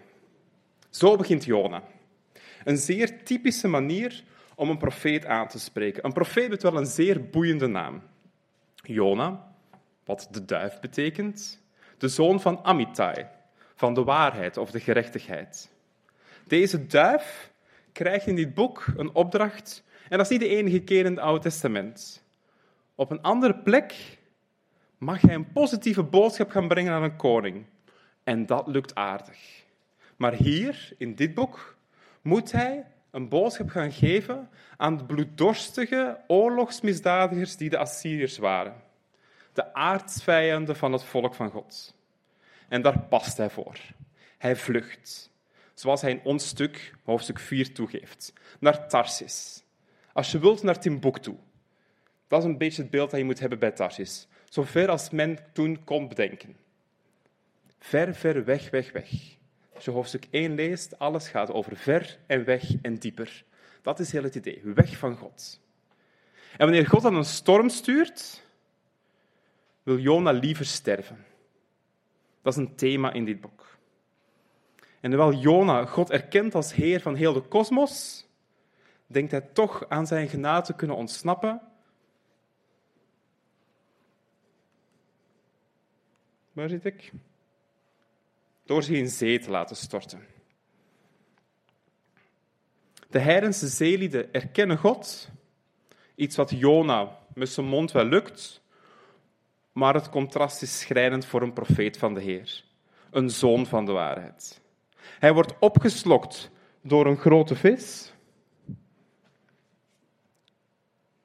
Zo 0.91 1.17
begint 1.17 1.45
Jona. 1.45 1.83
Een 2.65 2.77
zeer 2.77 3.25
typische 3.25 3.69
manier 3.69 4.23
om 4.61 4.71
een 4.71 4.79
profeet 4.79 5.27
aan 5.27 5.49
te 5.49 5.59
spreken. 5.59 6.05
Een 6.05 6.13
profeet 6.13 6.49
heeft 6.49 6.63
wel 6.63 6.77
een 6.77 6.87
zeer 6.87 7.29
boeiende 7.31 7.67
naam. 7.67 8.03
Jona, 8.75 9.53
wat 10.05 10.29
de 10.31 10.45
duif 10.45 10.81
betekent, 10.81 11.63
de 11.99 12.09
zoon 12.09 12.41
van 12.41 12.65
Amittai, 12.65 13.27
van 13.75 13.95
de 13.95 14.05
waarheid 14.05 14.57
of 14.57 14.71
de 14.71 14.81
gerechtigheid. 14.81 15.71
Deze 16.47 16.87
duif 16.87 17.53
krijgt 17.93 18.27
in 18.27 18.35
dit 18.35 18.55
boek 18.55 18.85
een 18.97 19.15
opdracht, 19.15 19.85
en 20.09 20.17
dat 20.17 20.31
is 20.31 20.39
niet 20.39 20.49
de 20.49 20.57
enige 20.57 20.81
keer 20.81 21.05
in 21.05 21.11
het 21.11 21.21
Oude 21.21 21.43
Testament. 21.43 22.25
Op 22.95 23.11
een 23.11 23.23
andere 23.23 23.55
plek 23.55 24.19
mag 24.99 25.21
hij 25.21 25.35
een 25.35 25.53
positieve 25.53 26.03
boodschap 26.03 26.51
gaan 26.51 26.69
brengen 26.69 26.93
aan 26.93 27.03
een 27.03 27.17
koning. 27.17 27.65
En 28.25 28.47
dat 28.47 28.67
lukt 28.67 28.95
aardig. 28.95 29.65
Maar 30.17 30.33
hier, 30.33 30.93
in 30.99 31.15
dit 31.15 31.35
boek, 31.35 31.77
moet 32.23 32.53
hij 32.53 32.87
een 33.11 33.29
boodschap 33.29 33.69
gaan 33.69 33.93
geven 33.93 34.49
aan 34.77 34.97
de 34.97 35.05
bloeddorstige 35.05 36.21
oorlogsmisdadigers 36.27 37.57
die 37.57 37.71
de 37.71 37.79
Assyriërs 37.79 38.39
waren. 38.39 38.83
De 39.53 39.75
aardsvijanden 39.75 40.77
van 40.77 40.93
het 40.93 41.05
volk 41.05 41.35
van 41.35 41.51
God. 41.51 41.95
En 42.69 42.83
daar 42.83 42.99
past 42.99 43.37
hij 43.37 43.51
voor. 43.51 43.79
Hij 44.39 44.57
vlucht, 44.57 45.31
zoals 45.75 46.01
hij 46.01 46.11
in 46.11 46.21
ons 46.25 46.47
stuk, 46.47 46.95
hoofdstuk 47.05 47.39
4, 47.39 47.75
toegeeft, 47.75 48.33
naar 48.61 48.89
Tarsis. 48.89 49.65
Als 50.13 50.31
je 50.31 50.39
wilt, 50.39 50.63
naar 50.63 50.81
Timbuktu. 50.81 51.37
Dat 52.27 52.39
is 52.39 52.45
een 52.45 52.59
beetje 52.59 52.83
het 52.83 52.91
beeld 52.91 53.11
dat 53.11 53.19
je 53.19 53.27
moet 53.27 53.41
hebben 53.41 53.59
bij 53.59 53.71
Tarsis. 53.71 54.29
Zo 54.49 54.63
ver 54.63 54.89
als 54.89 55.11
men 55.11 55.39
toen 55.53 55.85
kon 55.85 56.09
bedenken. 56.09 56.57
Ver, 57.79 58.15
ver 58.15 58.45
weg, 58.45 58.71
weg, 58.71 58.93
weg. 58.93 59.39
Als 59.81 59.89
je 59.89 59.95
hoofdstuk 59.95 60.27
1 60.31 60.55
leest, 60.55 60.99
alles 60.99 61.29
gaat 61.29 61.53
over 61.53 61.77
ver 61.77 62.19
en 62.27 62.45
weg 62.45 62.75
en 62.83 62.95
dieper. 62.95 63.45
Dat 63.83 63.99
is 64.01 64.13
heel 64.13 64.23
het 64.23 64.35
idee, 64.35 64.61
weg 64.65 64.97
van 64.97 65.17
God. 65.17 65.61
En 66.53 66.67
wanneer 66.67 66.87
God 66.87 67.03
dan 67.03 67.15
een 67.15 67.25
storm 67.25 67.69
stuurt, 67.69 68.45
wil 69.83 69.99
Jona 69.99 70.31
liever 70.31 70.65
sterven. 70.65 71.25
Dat 72.43 72.53
is 72.53 72.59
een 72.59 72.75
thema 72.77 73.13
in 73.13 73.25
dit 73.25 73.41
boek. 73.41 73.79
En 75.01 75.11
terwijl 75.11 75.33
Jona 75.33 75.85
God 75.85 76.11
erkent 76.11 76.55
als 76.55 76.75
Heer 76.75 77.01
van 77.01 77.15
heel 77.15 77.33
de 77.33 77.43
kosmos, 77.43 78.27
denkt 79.07 79.31
hij 79.31 79.41
toch 79.41 79.89
aan 79.89 80.07
zijn 80.07 80.29
genade 80.29 80.67
te 80.67 80.75
kunnen 80.75 80.97
ontsnappen. 80.97 81.61
Waar 86.53 86.69
zit 86.69 86.85
ik? 86.85 87.13
Door 88.71 88.83
zich 88.83 88.97
in 88.97 89.09
zee 89.09 89.39
te 89.39 89.51
laten 89.51 89.77
storten. 89.77 90.21
De 93.09 93.19
heidense 93.19 93.67
zeelieden 93.67 94.33
erkennen 94.33 94.79
God, 94.79 95.31
iets 96.15 96.37
wat 96.37 96.51
Jona 96.51 97.19
met 97.35 97.49
zijn 97.49 97.67
mond 97.67 97.93
wel 97.93 98.05
lukt, 98.05 98.63
maar 99.73 99.95
het 99.95 100.09
contrast 100.09 100.63
is 100.63 100.79
schrijnend 100.79 101.25
voor 101.25 101.43
een 101.43 101.53
profeet 101.53 101.99
van 101.99 102.15
de 102.15 102.21
Heer, 102.21 102.65
een 103.11 103.31
zoon 103.31 103.67
van 103.67 103.85
de 103.85 103.93
waarheid. 103.93 104.61
Hij 105.19 105.33
wordt 105.33 105.59
opgeslokt 105.59 106.51
door 106.83 107.07
een 107.07 107.19
grote 107.19 107.57
vis. 107.57 108.13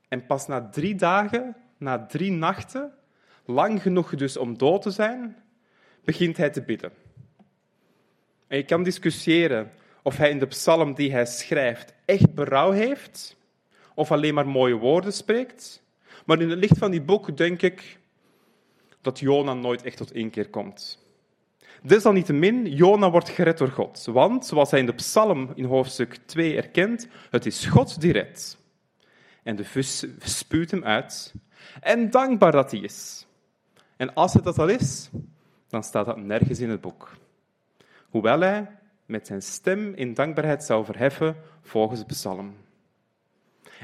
En 0.08 0.26
pas 0.26 0.48
na 0.48 0.70
drie 0.70 0.96
dagen, 0.96 1.56
na 1.78 2.06
drie 2.06 2.32
nachten, 2.32 2.94
lang 3.46 3.82
genoeg 3.82 4.16
dus 4.16 4.38
om 4.38 4.58
dood 4.58 4.82
te 4.82 4.92
zijn, 4.92 5.44
begint 6.04 6.38
hij 6.38 6.50
te 6.50 6.62
bidden. 6.62 7.05
Je 8.48 8.64
kan 8.64 8.84
discussiëren 8.84 9.72
of 10.02 10.18
hij 10.18 10.30
in 10.30 10.40
de 10.40 10.48
psalm 10.48 10.94
die 10.94 11.12
hij 11.12 11.26
schrijft 11.26 11.94
echt 12.06 12.34
berouw 12.34 12.72
heeft, 12.72 13.38
of 13.94 14.12
alleen 14.12 14.34
maar 14.34 14.48
mooie 14.48 14.76
woorden 14.76 15.14
spreekt. 15.14 15.84
Maar 16.26 16.42
in 16.42 16.50
het 16.50 16.60
licht 16.60 16.78
van 16.78 16.92
die 16.92 17.02
boek 17.02 17.38
denk 17.38 17.62
ik 17.62 17.98
dat 19.02 19.20
Jona 19.20 19.54
nooit 19.54 19.84
echt 19.84 19.98
tot 19.98 20.14
inkeer 20.14 20.50
komt. 20.50 21.04
Desalniettemin, 21.82 22.66
Jona 22.66 23.12
wordt 23.12 23.30
gered 23.30 23.58
door 23.58 23.72
God. 23.72 24.06
Want, 24.06 24.46
zoals 24.46 24.72
hij 24.72 24.80
in 24.80 24.86
de 24.86 24.94
psalm 24.94 25.52
in 25.56 25.66
hoofdstuk 25.66 26.18
2 26.26 26.56
erkent, 26.56 27.08
het 27.30 27.46
is 27.46 27.66
God 27.66 28.02
die 28.02 28.12
redt. 28.12 28.58
En 29.44 29.56
de 29.56 29.64
vis 29.64 30.06
spuwt 30.20 30.72
hem 30.72 30.84
uit. 30.84 31.34
En 31.82 32.10
dankbaar 32.10 32.52
dat 32.52 32.72
hij 32.72 32.80
is. 32.80 33.28
En 33.98 34.14
als 34.14 34.34
het 34.34 34.44
dat 34.44 34.60
al 34.60 34.68
is, 34.68 35.10
dan 35.68 35.84
staat 35.84 36.06
dat 36.06 36.18
nergens 36.18 36.60
in 36.60 36.70
het 36.70 36.82
boek. 36.82 37.12
Hoewel 38.16 38.40
hij 38.40 38.68
met 39.06 39.28
zijn 39.28 39.42
stem 39.42 39.94
in 39.94 40.14
dankbaarheid 40.14 40.64
zou 40.64 40.86
verheffen 40.86 41.36
volgens 41.62 42.00
de 42.00 42.06
psalm. 42.06 42.56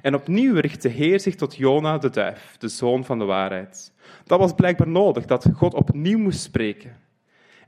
En 0.01 0.15
opnieuw 0.15 0.55
richt 0.55 0.81
de 0.81 0.89
Heer 0.89 1.19
zich 1.19 1.35
tot 1.35 1.55
Jona 1.55 1.97
de 1.97 2.09
duif, 2.09 2.57
de 2.57 2.67
zoon 2.67 3.05
van 3.05 3.19
de 3.19 3.25
waarheid. 3.25 3.93
Dat 4.23 4.39
was 4.39 4.53
blijkbaar 4.53 4.87
nodig, 4.87 5.25
dat 5.25 5.47
God 5.53 5.73
opnieuw 5.73 6.17
moest 6.17 6.41
spreken. 6.41 6.97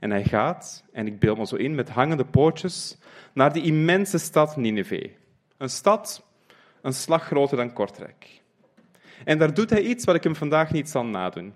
En 0.00 0.10
hij 0.10 0.24
gaat, 0.24 0.84
en 0.92 1.06
ik 1.06 1.18
beeld 1.18 1.38
me 1.38 1.46
zo 1.46 1.56
in, 1.56 1.74
met 1.74 1.88
hangende 1.88 2.24
poortjes, 2.24 2.98
naar 3.32 3.52
die 3.52 3.62
immense 3.62 4.18
stad 4.18 4.56
Nineveh. 4.56 5.10
Een 5.56 5.70
stad, 5.70 6.24
een 6.82 6.94
slag 6.94 7.24
groter 7.24 7.56
dan 7.56 7.72
Kortrijk. 7.72 8.40
En 9.24 9.38
daar 9.38 9.54
doet 9.54 9.70
hij 9.70 9.82
iets 9.82 10.04
wat 10.04 10.14
ik 10.14 10.24
hem 10.24 10.36
vandaag 10.36 10.72
niet 10.72 10.88
zal 10.88 11.04
nadoen. 11.04 11.54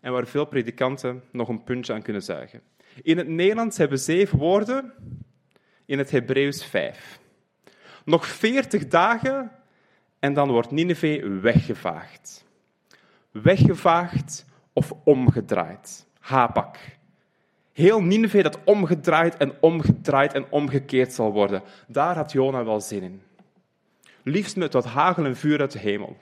En 0.00 0.12
waar 0.12 0.26
veel 0.26 0.44
predikanten 0.44 1.22
nog 1.32 1.48
een 1.48 1.64
puntje 1.64 1.92
aan 1.92 2.02
kunnen 2.02 2.22
zuigen. 2.22 2.60
In 3.02 3.18
het 3.18 3.28
Nederlands 3.28 3.76
hebben 3.76 3.98
zeven 3.98 4.38
woorden, 4.38 4.92
in 5.84 5.98
het 5.98 6.10
Hebreeuws 6.10 6.64
vijf. 6.64 7.20
Nog 8.04 8.26
veertig 8.26 8.88
dagen 8.88 9.52
en 10.18 10.34
dan 10.34 10.50
wordt 10.50 10.70
Nineveh 10.70 11.40
weggevaagd. 11.40 12.44
Weggevaagd 13.30 14.44
of 14.72 14.92
omgedraaid. 15.04 16.06
Hapak. 16.18 16.76
Heel 17.72 18.02
Nineveh 18.02 18.42
dat 18.42 18.58
omgedraaid 18.64 19.36
en 19.36 19.52
omgedraaid 19.60 20.32
en 20.32 20.50
omgekeerd 20.50 21.12
zal 21.12 21.32
worden. 21.32 21.62
Daar 21.86 22.16
had 22.16 22.32
Jona 22.32 22.64
wel 22.64 22.80
zin 22.80 23.02
in. 23.02 23.22
Liefst 24.22 24.56
met 24.56 24.72
wat 24.72 24.84
hagel 24.84 25.24
en 25.24 25.36
vuur 25.36 25.60
uit 25.60 25.72
de 25.72 25.78
hemel. 25.78 26.16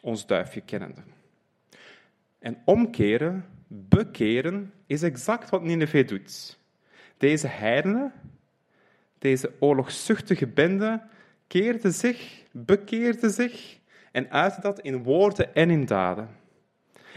Ons 0.00 0.26
duifje 0.26 0.60
kennende. 0.60 1.00
En 2.38 2.62
omkeren, 2.64 3.44
bekeren, 3.68 4.72
is 4.86 5.02
exact 5.02 5.50
wat 5.50 5.62
Nineveh 5.62 6.06
doet. 6.06 6.58
Deze 7.16 7.46
heidenen, 7.46 8.12
deze 9.18 9.52
oorlogszuchtige 9.58 10.46
bende, 10.46 11.02
keerde 11.46 11.90
zich, 11.90 12.42
bekeerde 12.50 13.30
zich 13.30 13.78
en 14.12 14.30
uitte 14.30 14.60
dat 14.60 14.80
in 14.80 15.02
woorden 15.02 15.54
en 15.54 15.70
in 15.70 15.84
daden. 15.84 16.28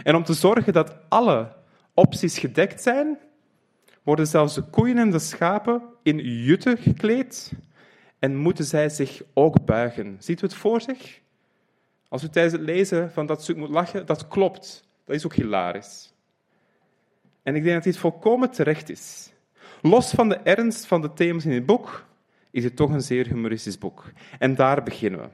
En 0.03 0.15
om 0.15 0.23
te 0.23 0.33
zorgen 0.33 0.73
dat 0.73 0.95
alle 1.09 1.53
opties 1.93 2.39
gedekt 2.39 2.81
zijn, 2.81 3.17
worden 4.03 4.27
zelfs 4.27 4.55
de 4.55 4.61
koeien 4.61 4.97
en 4.97 5.11
de 5.11 5.19
schapen 5.19 5.81
in 6.03 6.17
jutten 6.17 6.77
gekleed 6.77 7.51
en 8.19 8.35
moeten 8.35 8.65
zij 8.65 8.89
zich 8.89 9.21
ook 9.33 9.65
buigen. 9.65 10.15
Ziet 10.19 10.41
u 10.41 10.45
het 10.45 10.55
voor 10.55 10.81
zich? 10.81 11.19
Als 12.07 12.23
u 12.23 12.29
tijdens 12.29 12.53
het 12.55 12.63
lezen 12.63 13.11
van 13.11 13.25
dat 13.25 13.41
stuk 13.43 13.57
moet 13.57 13.69
lachen, 13.69 14.05
dat 14.05 14.27
klopt. 14.27 14.87
Dat 15.05 15.15
is 15.15 15.25
ook 15.25 15.35
hilarisch. 15.35 16.10
En 17.43 17.55
ik 17.55 17.63
denk 17.63 17.75
dat 17.75 17.83
dit 17.83 17.97
volkomen 17.97 18.51
terecht 18.51 18.89
is. 18.89 19.33
Los 19.81 20.11
van 20.11 20.29
de 20.29 20.35
ernst 20.35 20.85
van 20.85 21.01
de 21.01 21.13
thema's 21.13 21.45
in 21.45 21.51
het 21.51 21.65
boek, 21.65 22.05
is 22.51 22.63
het 22.63 22.75
toch 22.75 22.91
een 22.91 23.01
zeer 23.01 23.27
humoristisch 23.27 23.77
boek. 23.77 24.11
En 24.39 24.55
daar 24.55 24.83
beginnen 24.83 25.19
we. 25.19 25.27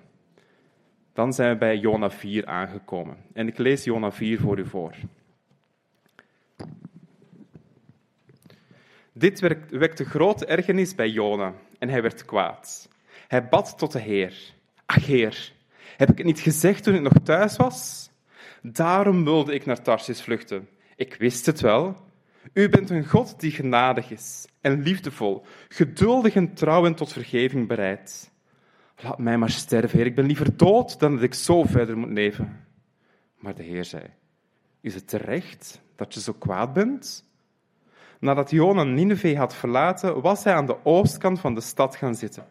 Dan 1.14 1.34
zijn 1.34 1.52
we 1.52 1.58
bij 1.58 1.78
Jona 1.78 2.10
4 2.10 2.46
aangekomen. 2.46 3.18
En 3.34 3.48
ik 3.48 3.58
lees 3.58 3.84
Jona 3.84 4.12
4 4.12 4.40
voor 4.40 4.60
u 4.60 4.66
voor. 4.66 4.96
Dit 9.14 9.40
wekte 9.70 10.06
grote 10.06 10.46
ergernis 10.46 10.96
bij 10.96 11.10
Jona 11.10 11.54
en 11.80 11.90
hij 11.90 12.02
werd 12.02 12.26
kwaad. 12.26 12.90
Hij 13.28 13.48
bad 13.48 13.78
tot 13.78 13.92
de 13.92 14.00
Heer. 14.00 14.54
Ach 14.86 15.06
Heer, 15.06 15.54
heb 15.98 16.10
ik 16.10 16.18
het 16.18 16.26
niet 16.26 16.40
gezegd 16.40 16.84
toen 16.84 16.96
ik 16.96 17.02
nog 17.02 17.14
thuis 17.24 17.56
was? 17.56 18.10
Daarom 18.62 19.24
wilde 19.24 19.54
ik 19.54 19.66
naar 19.66 19.82
Tarsis 19.82 20.22
vluchten. 20.22 20.68
Ik 20.98 21.16
wist 21.16 21.46
het 21.46 21.60
wel. 21.60 21.96
U 22.54 22.70
bent 22.70 22.90
een 22.90 23.06
God 23.06 23.40
die 23.40 23.52
genadig 23.52 24.12
is 24.12 24.48
en 24.62 24.82
liefdevol, 24.82 25.46
geduldig 25.68 26.36
en 26.36 26.54
trouw 26.54 26.86
en 26.86 26.96
tot 26.96 27.14
vergeving 27.14 27.68
bereid. 27.68 28.32
Laat 28.96 29.18
mij 29.18 29.38
maar 29.38 29.50
sterven, 29.50 29.98
Heer. 29.98 30.06
Ik 30.06 30.16
ben 30.16 30.26
liever 30.26 30.58
dood 30.58 31.00
dan 31.00 31.14
dat 31.14 31.24
ik 31.24 31.34
zo 31.34 31.64
verder 31.64 31.98
moet 31.98 32.10
leven. 32.10 32.66
Maar 33.36 33.56
de 33.56 33.64
Heer 33.64 33.86
zei: 33.86 34.04
Is 34.82 34.94
het 34.94 35.08
terecht 35.08 35.82
dat 35.96 36.14
je 36.14 36.20
zo 36.20 36.34
kwaad 36.34 36.74
bent? 36.74 37.26
Nadat 38.20 38.50
Jona 38.50 38.84
Nineveh 38.84 39.38
had 39.38 39.56
verlaten, 39.56 40.22
was 40.22 40.44
hij 40.44 40.54
aan 40.54 40.66
de 40.66 40.86
oostkant 40.86 41.40
van 41.40 41.54
de 41.54 41.62
stad 41.62 41.96
gaan 41.96 42.16
zitten. 42.16 42.46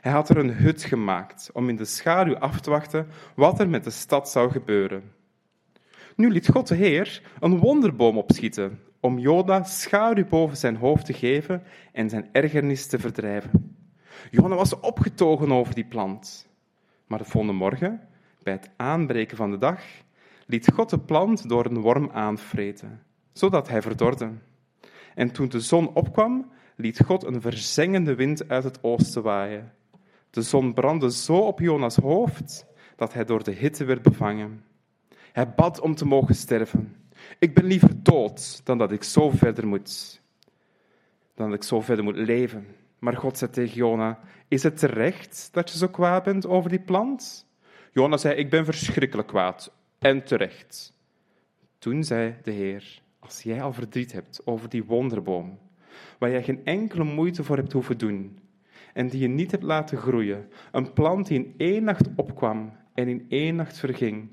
Hij 0.00 0.12
had 0.12 0.28
er 0.28 0.36
een 0.36 0.54
hut 0.54 0.82
gemaakt 0.82 1.50
om 1.52 1.68
in 1.68 1.76
de 1.76 1.84
schaduw 1.84 2.36
af 2.36 2.60
te 2.60 2.70
wachten 2.70 3.08
wat 3.34 3.60
er 3.60 3.68
met 3.68 3.84
de 3.84 3.90
stad 3.90 4.30
zou 4.30 4.50
gebeuren. 4.50 5.18
Nu 6.16 6.30
liet 6.30 6.48
God 6.48 6.68
de 6.68 6.74
Heer 6.74 7.22
een 7.40 7.58
wonderboom 7.58 8.18
opschieten 8.18 8.80
om 9.00 9.18
Jona 9.18 9.62
schaduw 9.62 10.26
boven 10.26 10.56
zijn 10.56 10.76
hoofd 10.76 11.06
te 11.06 11.12
geven 11.12 11.62
en 11.92 12.08
zijn 12.08 12.28
ergernis 12.32 12.86
te 12.86 12.98
verdrijven. 12.98 13.76
Jona 14.30 14.54
was 14.54 14.80
opgetogen 14.80 15.52
over 15.52 15.74
die 15.74 15.84
plant. 15.84 16.48
Maar 17.06 17.18
de 17.18 17.24
volgende 17.24 17.56
morgen, 17.56 18.00
bij 18.42 18.52
het 18.52 18.70
aanbreken 18.76 19.36
van 19.36 19.50
de 19.50 19.58
dag, 19.58 19.82
liet 20.46 20.72
God 20.72 20.90
de 20.90 20.98
plant 20.98 21.48
door 21.48 21.64
een 21.64 21.80
worm 21.80 22.10
aanvreten, 22.12 23.02
zodat 23.32 23.68
hij 23.68 23.82
verdorde. 23.82 24.30
En 25.14 25.32
toen 25.32 25.48
de 25.48 25.60
zon 25.60 25.94
opkwam, 25.94 26.50
liet 26.76 27.00
God 27.04 27.24
een 27.24 27.40
verzengende 27.40 28.14
wind 28.14 28.48
uit 28.48 28.64
het 28.64 28.82
oosten 28.82 29.22
waaien. 29.22 29.72
De 30.30 30.42
zon 30.42 30.74
brandde 30.74 31.12
zo 31.12 31.36
op 31.36 31.60
Jonas 31.60 31.96
hoofd 31.96 32.66
dat 32.96 33.12
hij 33.12 33.24
door 33.24 33.44
de 33.44 33.52
hitte 33.52 33.84
werd 33.84 34.02
bevangen. 34.02 34.64
Hij 35.32 35.54
bad 35.54 35.80
om 35.80 35.94
te 35.94 36.04
mogen 36.04 36.34
sterven. 36.34 36.96
Ik 37.38 37.54
ben 37.54 37.64
liever 37.64 38.02
dood 38.02 38.60
dan 38.64 38.78
dat 38.78 38.92
ik 38.92 39.02
zo 39.02 39.30
verder 39.30 39.66
moet. 39.66 40.22
Dan 41.34 41.46
dat 41.46 41.56
ik 41.56 41.62
zo 41.64 41.80
verder 41.80 42.04
moet 42.04 42.16
leven. 42.16 42.66
Maar 42.98 43.16
God 43.16 43.38
zei 43.38 43.50
tegen 43.50 43.76
Jona, 43.76 44.18
is 44.48 44.62
het 44.62 44.78
terecht 44.78 45.48
dat 45.52 45.70
je 45.70 45.78
zo 45.78 45.88
kwaad 45.88 46.24
bent 46.24 46.46
over 46.46 46.70
die 46.70 46.80
plant? 46.80 47.46
Jona 47.92 48.16
zei, 48.16 48.34
ik 48.34 48.50
ben 48.50 48.64
verschrikkelijk 48.64 49.28
kwaad. 49.28 49.72
En 49.98 50.24
terecht. 50.24 50.98
Toen 51.78 52.04
zei 52.04 52.34
de 52.42 52.50
Heer, 52.50 53.02
als 53.18 53.42
jij 53.42 53.62
al 53.62 53.72
verdriet 53.72 54.12
hebt 54.12 54.40
over 54.44 54.68
die 54.68 54.84
wonderboom, 54.84 55.58
waar 56.18 56.30
jij 56.30 56.42
geen 56.42 56.64
enkele 56.64 57.04
moeite 57.04 57.44
voor 57.44 57.56
hebt 57.56 57.72
hoeven 57.72 57.98
doen, 57.98 58.38
en 58.94 59.08
die 59.08 59.20
je 59.20 59.28
niet 59.28 59.50
hebt 59.50 59.62
laten 59.62 59.98
groeien, 59.98 60.48
een 60.72 60.92
plant 60.92 61.26
die 61.26 61.38
in 61.38 61.54
één 61.56 61.84
nacht 61.84 62.08
opkwam 62.16 62.72
en 62.94 63.08
in 63.08 63.26
één 63.28 63.56
nacht 63.56 63.78
verging, 63.78 64.28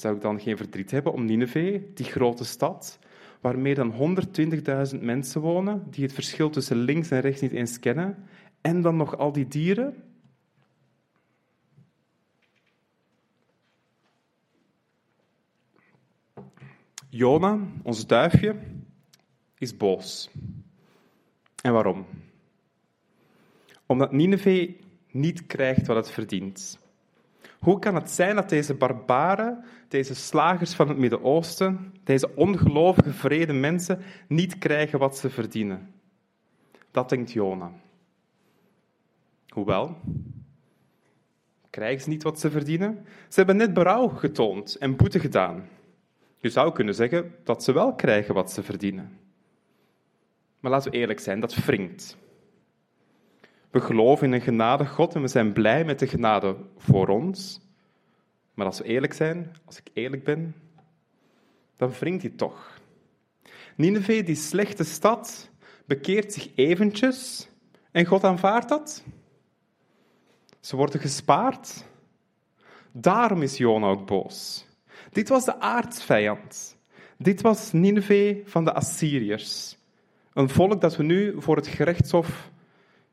zou 0.00 0.14
ik 0.14 0.20
dan 0.20 0.40
geen 0.40 0.56
verdriet 0.56 0.90
hebben 0.90 1.12
om 1.12 1.24
Nineveh, 1.24 1.82
die 1.94 2.06
grote 2.06 2.44
stad, 2.44 2.98
waar 3.40 3.58
meer 3.58 3.74
dan 3.74 3.92
120.000 4.94 5.00
mensen 5.00 5.40
wonen, 5.40 5.86
die 5.90 6.04
het 6.04 6.12
verschil 6.12 6.50
tussen 6.50 6.76
links 6.76 7.10
en 7.10 7.20
rechts 7.20 7.40
niet 7.40 7.52
eens 7.52 7.78
kennen, 7.78 8.26
en 8.60 8.82
dan 8.82 8.96
nog 8.96 9.18
al 9.18 9.32
die 9.32 9.48
dieren? 9.48 10.02
Jona, 17.10 17.58
ons 17.82 18.06
duifje, 18.06 18.56
is 19.58 19.76
boos. 19.76 20.30
En 21.62 21.72
waarom? 21.72 22.06
Omdat 23.86 24.12
Nineveh 24.12 24.74
niet 25.10 25.46
krijgt 25.46 25.86
wat 25.86 25.96
het 25.96 26.10
verdient. 26.10 26.78
Hoe 27.58 27.78
kan 27.78 27.94
het 27.94 28.10
zijn 28.10 28.34
dat 28.34 28.48
deze 28.48 28.74
barbaren, 28.74 29.64
deze 29.88 30.14
slagers 30.14 30.74
van 30.74 30.88
het 30.88 30.98
Midden-Oosten, 30.98 31.94
deze 32.04 32.34
ongelovige 32.34 33.12
vrede 33.12 33.52
mensen 33.52 34.02
niet 34.28 34.58
krijgen 34.58 34.98
wat 34.98 35.18
ze 35.18 35.30
verdienen? 35.30 35.94
Dat 36.90 37.08
denkt 37.08 37.32
Jona. 37.32 37.72
Hoewel, 39.48 39.96
krijgen 41.70 42.02
ze 42.02 42.08
niet 42.08 42.22
wat 42.22 42.40
ze 42.40 42.50
verdienen? 42.50 43.06
Ze 43.28 43.34
hebben 43.38 43.56
net 43.56 43.74
berouw 43.74 44.08
getoond 44.08 44.74
en 44.74 44.96
boete 44.96 45.20
gedaan. 45.20 45.68
Je 46.38 46.50
zou 46.50 46.72
kunnen 46.72 46.94
zeggen 46.94 47.34
dat 47.44 47.64
ze 47.64 47.72
wel 47.72 47.94
krijgen 47.94 48.34
wat 48.34 48.52
ze 48.52 48.62
verdienen. 48.62 49.18
Maar 50.60 50.70
laten 50.70 50.90
we 50.90 50.96
eerlijk 50.96 51.20
zijn, 51.20 51.40
dat 51.40 51.54
wringt. 51.54 52.16
We 53.70 53.80
geloven 53.80 54.26
in 54.26 54.32
een 54.32 54.40
genade 54.40 54.86
God 54.86 55.14
en 55.14 55.20
we 55.20 55.28
zijn 55.28 55.52
blij 55.52 55.84
met 55.84 55.98
de 55.98 56.06
genade 56.06 56.56
voor 56.76 57.08
ons. 57.08 57.60
Maar 58.54 58.66
als 58.66 58.78
we 58.78 58.84
eerlijk 58.84 59.12
zijn, 59.12 59.56
als 59.64 59.78
ik 59.78 59.90
eerlijk 59.92 60.24
ben, 60.24 60.54
dan 61.76 61.90
wringt 61.90 62.22
hij 62.22 62.32
toch. 62.36 62.80
Nineveh, 63.76 64.26
die 64.26 64.36
slechte 64.36 64.84
stad, 64.84 65.50
bekeert 65.84 66.32
zich 66.32 66.48
eventjes 66.54 67.48
en 67.90 68.04
God 68.04 68.24
aanvaardt 68.24 68.68
dat. 68.68 69.04
Ze 70.60 70.76
worden 70.76 71.00
gespaard. 71.00 71.84
Daarom 72.92 73.42
is 73.42 73.56
Jona 73.56 73.86
ook 73.86 74.06
boos. 74.06 74.66
Dit 75.12 75.28
was 75.28 75.44
de 75.44 75.60
aardsvijand. 75.60 76.76
Dit 77.16 77.40
was 77.40 77.72
Nineveh 77.72 78.46
van 78.46 78.64
de 78.64 78.72
Assyriërs. 78.72 79.78
Een 80.32 80.48
volk 80.48 80.80
dat 80.80 80.96
we 80.96 81.02
nu 81.02 81.34
voor 81.42 81.56
het 81.56 81.66
gerechtshof 81.66 82.50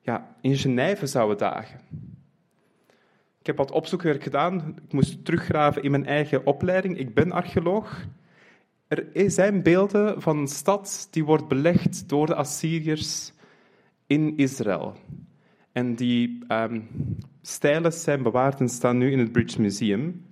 ja, 0.06 0.36
in 0.42 0.58
Genève 0.58 1.08
zouden 1.08 1.38
dagen. 1.38 1.80
Ik 3.40 3.46
heb 3.46 3.58
wat 3.58 3.72
opzoekwerk 3.72 4.24
gedaan. 4.24 4.76
Ik 4.86 4.94
moest 4.94 5.26
teruggraven 5.26 5.84
in 5.84 5.92
mijn 5.92 6.06
eigen 6.06 6.46
opleiding. 6.46 6.98
Ik 6.98 7.14
ben 7.14 7.32
archeoloog. 7.32 8.06
Er 8.88 9.32
zijn 9.32 9.64
beelden 9.64 10.22
van 10.22 10.38
een 10.38 10.48
stad 10.48 11.08
die 11.12 11.26
wordt 11.26 11.48
belegd 11.48 12.10
door 12.10 12.26
de 12.26 12.36
Assyriërs 12.36 13.34
in 14.08 14.38
Israël. 14.38 14.96
En 15.72 15.96
die 15.96 16.46
um, 16.48 16.88
stijlen 17.42 17.94
zijn 17.94 18.24
bewaard 18.24 18.60
en 18.60 18.70
staan 18.70 18.98
nu 18.98 19.12
in 19.12 19.20
het 19.20 19.32
British 19.32 19.56
Museum. 19.56 20.26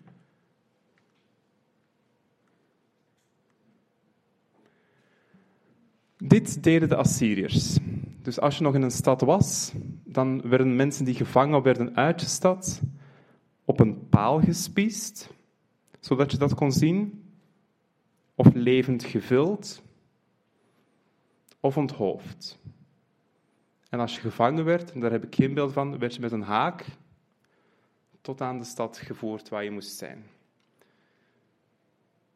Dit 6.17 6.63
deden 6.63 6.89
de 6.89 6.95
Assyriërs. 6.95 7.77
Dus 8.23 8.39
als 8.39 8.57
je 8.57 8.63
nog 8.63 8.75
in 8.75 8.81
een 8.81 8.91
stad 8.91 9.21
was, 9.21 9.71
dan 10.03 10.49
werden 10.49 10.75
mensen 10.75 11.05
die 11.05 11.15
gevangen 11.15 11.61
werden 11.61 11.95
uit 11.95 12.19
de 12.19 12.25
stad 12.25 12.81
op 13.65 13.79
een 13.79 14.09
paal 14.09 14.41
gespiest, 14.41 15.29
zodat 15.99 16.31
je 16.31 16.37
dat 16.37 16.53
kon 16.53 16.71
zien, 16.71 17.23
of 18.35 18.53
levend 18.53 19.03
gevuld, 19.03 19.81
of 21.59 21.77
onthoofd. 21.77 22.59
En 23.89 23.99
als 23.99 24.15
je 24.15 24.21
gevangen 24.21 24.65
werd, 24.65 24.91
en 24.91 24.99
daar 24.99 25.11
heb 25.11 25.23
ik 25.23 25.35
geen 25.35 25.53
beeld 25.53 25.73
van, 25.73 25.99
werd 25.99 26.15
je 26.15 26.21
met 26.21 26.31
een 26.31 26.41
haak 26.41 26.85
tot 28.21 28.41
aan 28.41 28.59
de 28.59 28.65
stad 28.65 28.97
gevoerd 28.97 29.49
waar 29.49 29.63
je 29.63 29.71
moest 29.71 29.97
zijn. 29.97 30.23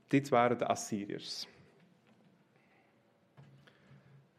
Dit 0.07 0.29
waren 0.29 0.57
de 0.57 0.67
Assyriërs. 0.67 1.47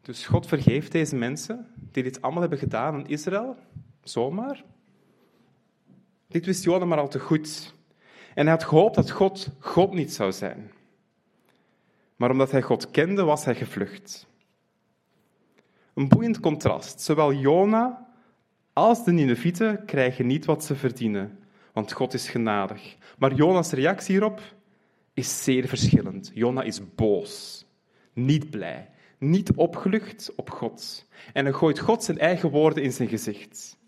Dus 0.09 0.27
God 0.27 0.47
vergeeft 0.47 0.93
deze 0.93 1.17
mensen 1.17 1.67
die 1.93 2.03
dit 2.03 2.23
allemaal 2.23 2.41
hebben 2.41 2.59
gedaan 2.59 2.95
aan 2.95 3.09
Israël, 3.09 3.57
zomaar. 4.03 4.65
Dit 6.29 6.47
wist 6.47 6.65
Jona 6.65 6.85
maar 6.85 6.99
al 6.99 7.09
te 7.09 7.19
goed. 7.19 7.75
En 8.35 8.47
hij 8.47 8.55
had 8.55 8.65
gehoopt 8.65 8.95
dat 8.95 9.11
God 9.11 9.49
God 9.59 9.93
niet 9.93 10.13
zou 10.13 10.33
zijn. 10.33 10.71
Maar 12.17 12.31
omdat 12.31 12.51
hij 12.51 12.63
God 12.63 12.91
kende, 12.91 13.23
was 13.23 13.45
hij 13.45 13.55
gevlucht. 13.55 14.27
Een 15.95 16.09
boeiend 16.09 16.41
contrast. 16.41 17.01
Zowel 17.01 17.33
Jona 17.33 18.09
als 18.73 19.05
de 19.05 19.13
Ninevieten 19.13 19.85
krijgen 19.85 20.27
niet 20.27 20.45
wat 20.45 20.65
ze 20.65 20.77
verdienen, 20.77 21.39
want 21.73 21.93
God 21.93 22.15
is 22.15 22.29
genadig. 22.29 22.97
Maar 23.19 23.35
Jona's 23.35 23.73
reactie 23.73 24.15
hierop 24.15 24.41
is 25.15 25.45
zeer 25.45 25.69
verschillend. 25.69 26.31
Jona 26.35 26.63
is 26.63 26.95
boos, 26.95 27.67
niet 28.13 28.51
blij 28.51 28.89
niet 29.19 29.53
opgelucht 29.53 30.33
op 30.37 30.51
God. 30.51 31.07
En 31.33 31.45
hij 31.45 31.55
gooit 31.55 31.79
God 31.79 32.05
zijn 32.05 32.19
eigen 32.19 32.51
woorden 32.51 32.83
in 32.83 32.93
zijn 32.93 33.09
gezicht. 33.09 33.79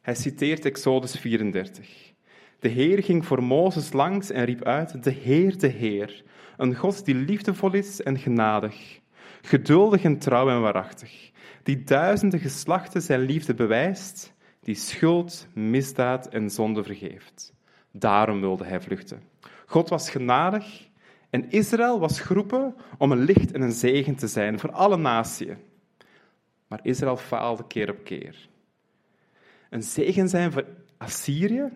Hij 0.00 0.14
citeert 0.14 0.64
Exodus 0.64 1.16
34. 1.16 2.12
De 2.58 2.68
Heer 2.68 3.02
ging 3.02 3.26
voor 3.26 3.42
Mozes 3.42 3.92
langs 3.92 4.30
en 4.30 4.44
riep 4.44 4.62
uit: 4.62 5.04
De 5.04 5.10
Heer, 5.10 5.58
de 5.58 5.66
Heer, 5.66 6.24
een 6.56 6.74
God 6.74 7.04
die 7.04 7.14
liefdevol 7.14 7.72
is 7.72 8.02
en 8.02 8.18
genadig, 8.18 9.00
geduldig 9.42 10.02
en 10.02 10.18
trouw 10.18 10.48
en 10.48 10.60
waarachtig, 10.60 11.30
die 11.62 11.84
duizenden 11.84 12.40
geslachten 12.40 13.02
zijn 13.02 13.20
liefde 13.20 13.54
bewijst, 13.54 14.34
die 14.60 14.74
schuld, 14.74 15.46
misdaad 15.54 16.28
en 16.28 16.50
zonde 16.50 16.84
vergeeft. 16.84 17.54
Daarom 17.92 18.40
wilde 18.40 18.64
hij 18.64 18.80
vluchten. 18.80 19.22
God 19.66 19.88
was 19.88 20.10
genadig 20.10 20.90
en 21.32 21.50
Israël 21.50 21.98
was 21.98 22.20
geroepen 22.20 22.74
om 22.98 23.12
een 23.12 23.24
licht 23.24 23.52
en 23.52 23.60
een 23.60 23.72
zegen 23.72 24.14
te 24.14 24.26
zijn 24.26 24.58
voor 24.58 24.72
alle 24.72 24.96
naties. 24.96 25.54
Maar 26.66 26.80
Israël 26.82 27.16
faalde 27.16 27.66
keer 27.66 27.90
op 27.90 28.04
keer. 28.04 28.48
Een 29.70 29.82
zegen 29.82 30.28
zijn 30.28 30.52
voor 30.52 30.66
Assyrië 30.96 31.68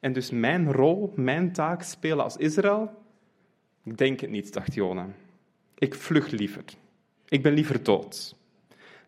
en 0.00 0.12
dus 0.12 0.30
mijn 0.30 0.72
rol, 0.72 1.12
mijn 1.16 1.52
taak 1.52 1.82
spelen 1.82 2.24
als 2.24 2.36
Israël? 2.36 2.90
Ik 3.84 3.98
denk 3.98 4.20
het 4.20 4.30
niet, 4.30 4.52
dacht 4.52 4.74
Jona. 4.74 5.08
Ik 5.74 5.94
vlug 5.94 6.30
liever. 6.30 6.64
Ik 7.28 7.42
ben 7.42 7.52
liever 7.52 7.82
dood. 7.82 8.36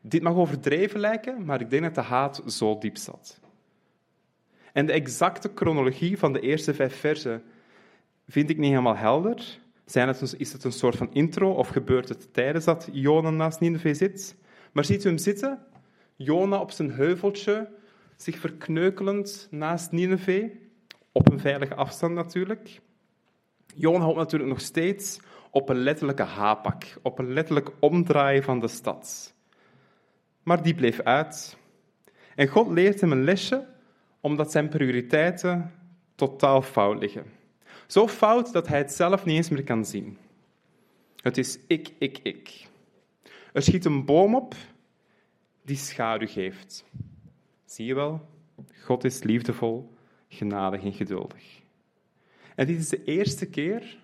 Dit 0.01 0.23
mag 0.23 0.35
overdreven 0.35 1.01
lijken, 1.01 1.45
maar 1.45 1.61
ik 1.61 1.71
denk 1.71 1.83
dat 1.83 1.95
de 1.95 2.01
haat 2.01 2.43
zo 2.47 2.79
diep 2.79 2.97
zat. 2.97 3.41
En 4.73 4.87
de 4.87 4.93
exacte 4.93 5.51
chronologie 5.55 6.19
van 6.19 6.33
de 6.33 6.41
eerste 6.41 6.75
vijf 6.75 6.97
versen 6.97 7.43
vind 8.27 8.51
ik 8.51 8.57
niet 8.57 8.71
helemaal 8.71 8.97
helder. 8.97 9.59
Zijn 9.85 10.09
het, 10.09 10.35
is 10.39 10.53
het 10.53 10.65
een 10.65 10.73
soort 10.73 10.97
van 10.97 11.13
intro 11.13 11.53
of 11.53 11.69
gebeurt 11.69 12.09
het 12.09 12.35
tijdens 12.35 12.65
dat 12.65 12.89
Jona 12.93 13.31
naast 13.31 13.61
Nineveh 13.61 13.95
zit? 13.95 14.37
Maar 14.73 14.85
ziet 14.85 15.05
u 15.05 15.09
hem 15.09 15.19
zitten? 15.19 15.59
Jona 16.17 16.61
op 16.61 16.71
zijn 16.71 16.91
heuveltje, 16.93 17.69
zich 18.17 18.39
verkneukelend 18.39 19.49
naast 19.51 19.93
Nineveh, 19.93 20.51
op 21.13 21.31
een 21.31 21.41
veilige 21.41 21.75
afstand 21.75 22.15
natuurlijk. 22.15 22.81
Jona 23.75 24.05
hoopt 24.05 24.17
natuurlijk 24.17 24.51
nog 24.51 24.61
steeds 24.61 25.21
op 25.51 25.69
een 25.69 25.83
letterlijke 25.83 26.23
hapak, 26.23 26.85
op 27.03 27.19
een 27.19 27.33
letterlijk 27.33 27.71
omdraaien 27.81 28.43
van 28.43 28.61
de 28.61 28.69
stad. 28.69 29.35
Maar 30.43 30.63
die 30.63 30.75
bleef 30.75 31.01
uit. 31.01 31.57
En 32.35 32.49
God 32.49 32.71
leert 32.71 33.01
hem 33.01 33.13
een 33.13 33.25
lesje 33.25 33.67
omdat 34.21 34.51
zijn 34.51 34.69
prioriteiten 34.69 35.73
totaal 36.15 36.63
fout 36.63 36.99
liggen. 36.99 37.25
Zo 37.87 38.09
fout 38.09 38.53
dat 38.53 38.69
hij 38.69 38.79
het 38.79 38.93
zelf 38.93 39.25
niet 39.25 39.37
eens 39.37 39.49
meer 39.49 39.65
kan 39.65 39.85
zien. 39.85 40.19
Het 41.21 41.39
is 41.39 41.59
ik, 41.67 41.93
ik, 41.99 42.19
ik. 42.23 42.69
Er 43.53 43.63
schiet 43.63 43.85
een 43.85 44.05
boom 44.05 44.35
op 44.35 44.55
die 45.63 45.77
schaduw 45.77 46.27
geeft. 46.27 46.85
Zie 47.65 47.87
je 47.87 47.95
wel? 47.95 48.29
God 48.83 49.05
is 49.05 49.23
liefdevol, 49.23 49.93
genadig 50.29 50.83
en 50.83 50.93
geduldig. 50.93 51.63
En 52.55 52.67
dit 52.67 52.79
is 52.79 52.89
de 52.89 53.05
eerste 53.05 53.47
keer 53.47 53.99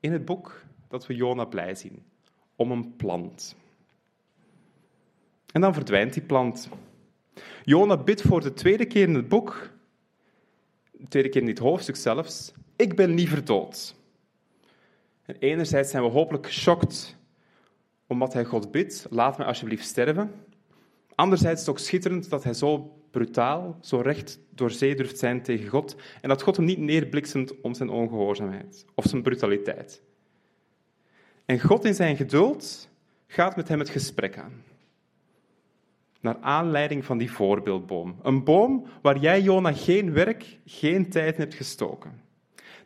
in 0.00 0.12
het 0.12 0.24
boek 0.24 0.62
dat 0.88 1.06
we 1.06 1.14
Jona 1.14 1.44
blij 1.44 1.74
zien. 1.74 2.02
Om 2.56 2.70
een 2.70 2.96
plant. 2.96 3.56
En 5.52 5.60
dan 5.60 5.74
verdwijnt 5.74 6.12
die 6.12 6.22
plant. 6.22 6.68
Jona 7.64 7.96
bidt 7.96 8.22
voor 8.22 8.40
de 8.40 8.52
tweede 8.52 8.86
keer 8.86 9.08
in 9.08 9.14
het 9.14 9.28
boek, 9.28 9.70
tweede 11.08 11.28
keer 11.28 11.40
in 11.40 11.46
dit 11.46 11.58
hoofdstuk 11.58 11.96
zelfs, 11.96 12.52
ik 12.76 12.96
ben 12.96 13.14
liever 13.14 13.44
dood. 13.44 13.94
En 15.22 15.36
enerzijds 15.38 15.90
zijn 15.90 16.02
we 16.02 16.08
hopelijk 16.08 16.46
geschokt 16.46 17.16
omdat 18.06 18.32
hij 18.32 18.44
God 18.44 18.70
bidt, 18.70 19.06
laat 19.10 19.38
mij 19.38 19.46
alsjeblieft 19.46 19.86
sterven. 19.86 20.30
Anderzijds 21.14 21.60
is 21.60 21.66
het 21.66 21.76
ook 21.76 21.82
schitterend 21.82 22.30
dat 22.30 22.44
hij 22.44 22.54
zo 22.54 22.96
brutaal, 23.10 23.78
zo 23.80 24.00
recht 24.00 24.38
door 24.50 24.70
zee 24.70 24.94
durft 24.94 25.18
zijn 25.18 25.42
tegen 25.42 25.68
God 25.68 25.96
en 26.20 26.28
dat 26.28 26.42
God 26.42 26.56
hem 26.56 26.64
niet 26.64 26.78
neerbliksemt 26.78 27.60
om 27.60 27.74
zijn 27.74 27.88
ongehoorzaamheid 27.88 28.84
of 28.94 29.04
zijn 29.04 29.22
brutaliteit. 29.22 30.02
En 31.44 31.60
God 31.60 31.84
in 31.84 31.94
zijn 31.94 32.16
geduld 32.16 32.88
gaat 33.26 33.56
met 33.56 33.68
hem 33.68 33.78
het 33.78 33.88
gesprek 33.88 34.38
aan. 34.38 34.62
Naar 36.26 36.40
aanleiding 36.40 37.04
van 37.04 37.18
die 37.18 37.32
voorbeeldboom. 37.32 38.16
Een 38.22 38.44
boom 38.44 38.86
waar 39.02 39.18
jij, 39.18 39.40
Jona, 39.40 39.72
geen 39.72 40.12
werk, 40.12 40.58
geen 40.64 41.10
tijd 41.10 41.34
in 41.34 41.40
hebt 41.40 41.54
gestoken. 41.54 42.20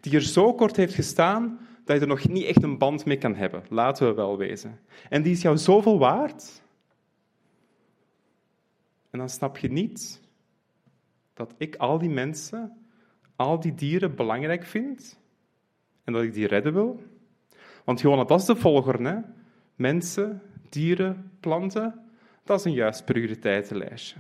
Die 0.01 0.15
er 0.15 0.23
zo 0.23 0.55
kort 0.55 0.77
heeft 0.77 0.95
gestaan 0.95 1.59
dat 1.85 1.97
je 1.97 2.03
er 2.03 2.09
nog 2.09 2.29
niet 2.29 2.45
echt 2.45 2.63
een 2.63 2.79
band 2.79 3.05
mee 3.05 3.17
kan 3.17 3.35
hebben. 3.35 3.63
Laten 3.69 4.07
we 4.07 4.15
wel 4.15 4.37
wezen. 4.37 4.81
En 5.09 5.23
die 5.23 5.33
is 5.33 5.43
jou 5.43 5.57
zoveel 5.57 5.99
waard. 5.99 6.63
En 9.11 9.19
dan 9.19 9.29
snap 9.29 9.59
je 9.59 9.73
niet 9.73 10.21
dat 11.35 11.55
ik 11.59 11.77
al 11.77 11.99
die 11.99 12.11
mensen, 12.11 12.73
al 13.37 13.61
die 13.61 13.75
dieren 13.75 14.15
belangrijk 14.15 14.65
vind 14.65 15.19
en 16.05 16.13
dat 16.13 16.23
ik 16.23 16.35
die 16.35 16.47
redden 16.47 16.73
wil. 16.73 17.03
Want 17.85 18.01
Jonas, 18.01 18.27
dat 18.27 18.41
is 18.41 18.47
de 18.47 18.57
volger. 18.57 19.03
Hè? 19.03 19.19
Mensen, 19.75 20.43
dieren, 20.69 21.31
planten, 21.41 22.10
dat 22.45 22.59
is 22.59 22.65
een 22.65 22.73
juist 22.73 23.05
prioriteitenlijstje. 23.05 24.17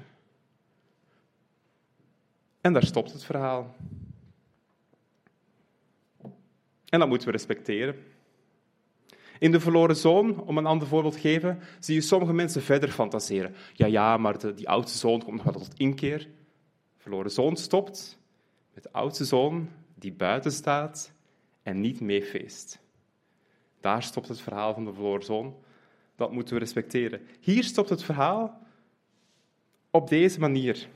En 2.60 2.72
daar 2.72 2.84
stopt 2.84 3.12
het 3.12 3.24
verhaal. 3.24 3.74
En 6.88 6.98
dat 6.98 7.08
moeten 7.08 7.26
we 7.26 7.32
respecteren. 7.32 7.96
In 9.38 9.50
de 9.50 9.60
verloren 9.60 9.96
zoon, 9.96 10.40
om 10.40 10.58
een 10.58 10.66
ander 10.66 10.88
voorbeeld 10.88 11.12
te 11.12 11.20
geven, 11.20 11.60
zie 11.78 11.94
je 11.94 12.00
sommige 12.00 12.32
mensen 12.32 12.62
verder 12.62 12.88
fantaseren. 12.88 13.54
Ja, 13.72 13.86
ja, 13.86 14.16
maar 14.16 14.38
de, 14.38 14.54
die 14.54 14.68
oudste 14.68 14.98
zoon 14.98 15.22
komt 15.22 15.44
nog 15.44 15.54
wel 15.54 15.62
tot 15.62 15.78
inkeer. 15.78 16.28
Verloren 16.96 17.30
zoon 17.30 17.56
stopt 17.56 18.18
met 18.74 18.82
de 18.82 18.92
oudste 18.92 19.24
zoon 19.24 19.68
die 19.94 20.12
buiten 20.12 20.52
staat 20.52 21.12
en 21.62 21.80
niet 21.80 22.00
meefeest. 22.00 22.80
Daar 23.80 24.02
stopt 24.02 24.28
het 24.28 24.40
verhaal 24.40 24.74
van 24.74 24.84
de 24.84 24.92
verloren 24.92 25.24
zoon. 25.24 25.54
Dat 26.20 26.32
moeten 26.32 26.54
we 26.54 26.60
respecteren. 26.60 27.20
Hier 27.40 27.64
stopt 27.64 27.88
het 27.88 28.02
verhaal 28.02 28.66
op 29.90 30.08
deze 30.08 30.40
manier. 30.40 30.88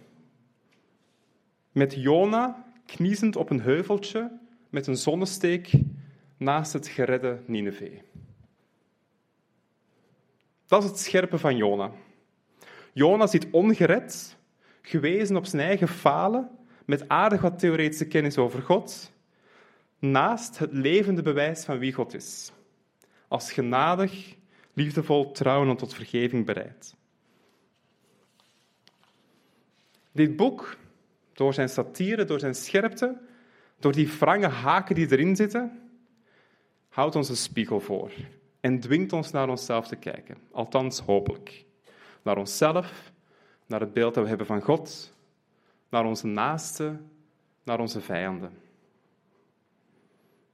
Met 1.72 1.94
Jona 1.94 2.72
kniezend 2.86 3.36
op 3.36 3.50
een 3.50 3.60
heuveltje 3.60 4.38
met 4.70 4.86
een 4.86 4.96
zonnesteek 4.96 5.70
naast 6.36 6.72
het 6.72 6.88
geredde 6.88 7.42
Nineveh. 7.46 8.00
Dat 10.66 10.82
is 10.82 10.88
het 10.88 10.98
scherpe 10.98 11.38
van 11.38 11.56
Jona. 11.56 11.90
Jona 12.92 13.26
zit 13.26 13.50
ongered, 13.50 14.36
gewezen 14.82 15.36
op 15.36 15.46
zijn 15.46 15.62
eigen 15.62 15.88
falen, 15.88 16.50
met 16.84 17.08
aardig 17.08 17.40
wat 17.40 17.58
theoretische 17.58 18.06
kennis 18.06 18.38
over 18.38 18.62
God, 18.62 19.12
naast 19.98 20.58
het 20.58 20.72
levende 20.72 21.22
bewijs 21.22 21.64
van 21.64 21.78
wie 21.78 21.92
God 21.92 22.14
is. 22.14 22.52
Als 23.28 23.52
genadig, 23.52 24.36
liefdevol, 24.74 25.32
trouw 25.32 25.68
en 25.68 25.76
tot 25.76 25.94
vergeving 25.94 26.46
bereid. 26.46 26.94
Dit 30.12 30.36
boek, 30.36 30.76
door 31.32 31.54
zijn 31.54 31.68
satire, 31.68 32.24
door 32.24 32.40
zijn 32.40 32.54
scherpte, 32.54 33.20
door 33.78 33.92
die 33.92 34.08
frange 34.08 34.48
haken 34.48 34.94
die 34.94 35.10
erin 35.10 35.36
zitten, 35.36 35.80
houdt 36.88 37.16
ons 37.16 37.28
een 37.28 37.36
spiegel 37.36 37.80
voor 37.80 38.12
en 38.60 38.80
dwingt 38.80 39.12
ons 39.12 39.30
naar 39.30 39.48
onszelf 39.48 39.86
te 39.86 39.96
kijken. 39.96 40.36
Althans, 40.50 41.00
hopelijk. 41.00 41.64
Naar 42.22 42.38
onszelf, 42.38 43.12
naar 43.66 43.80
het 43.80 43.92
beeld 43.92 44.14
dat 44.14 44.22
we 44.22 44.28
hebben 44.28 44.46
van 44.46 44.62
God, 44.62 45.14
naar 45.88 46.04
onze 46.04 46.26
naasten, 46.26 47.10
naar 47.62 47.80
onze 47.80 48.00
vijanden. 48.00 48.52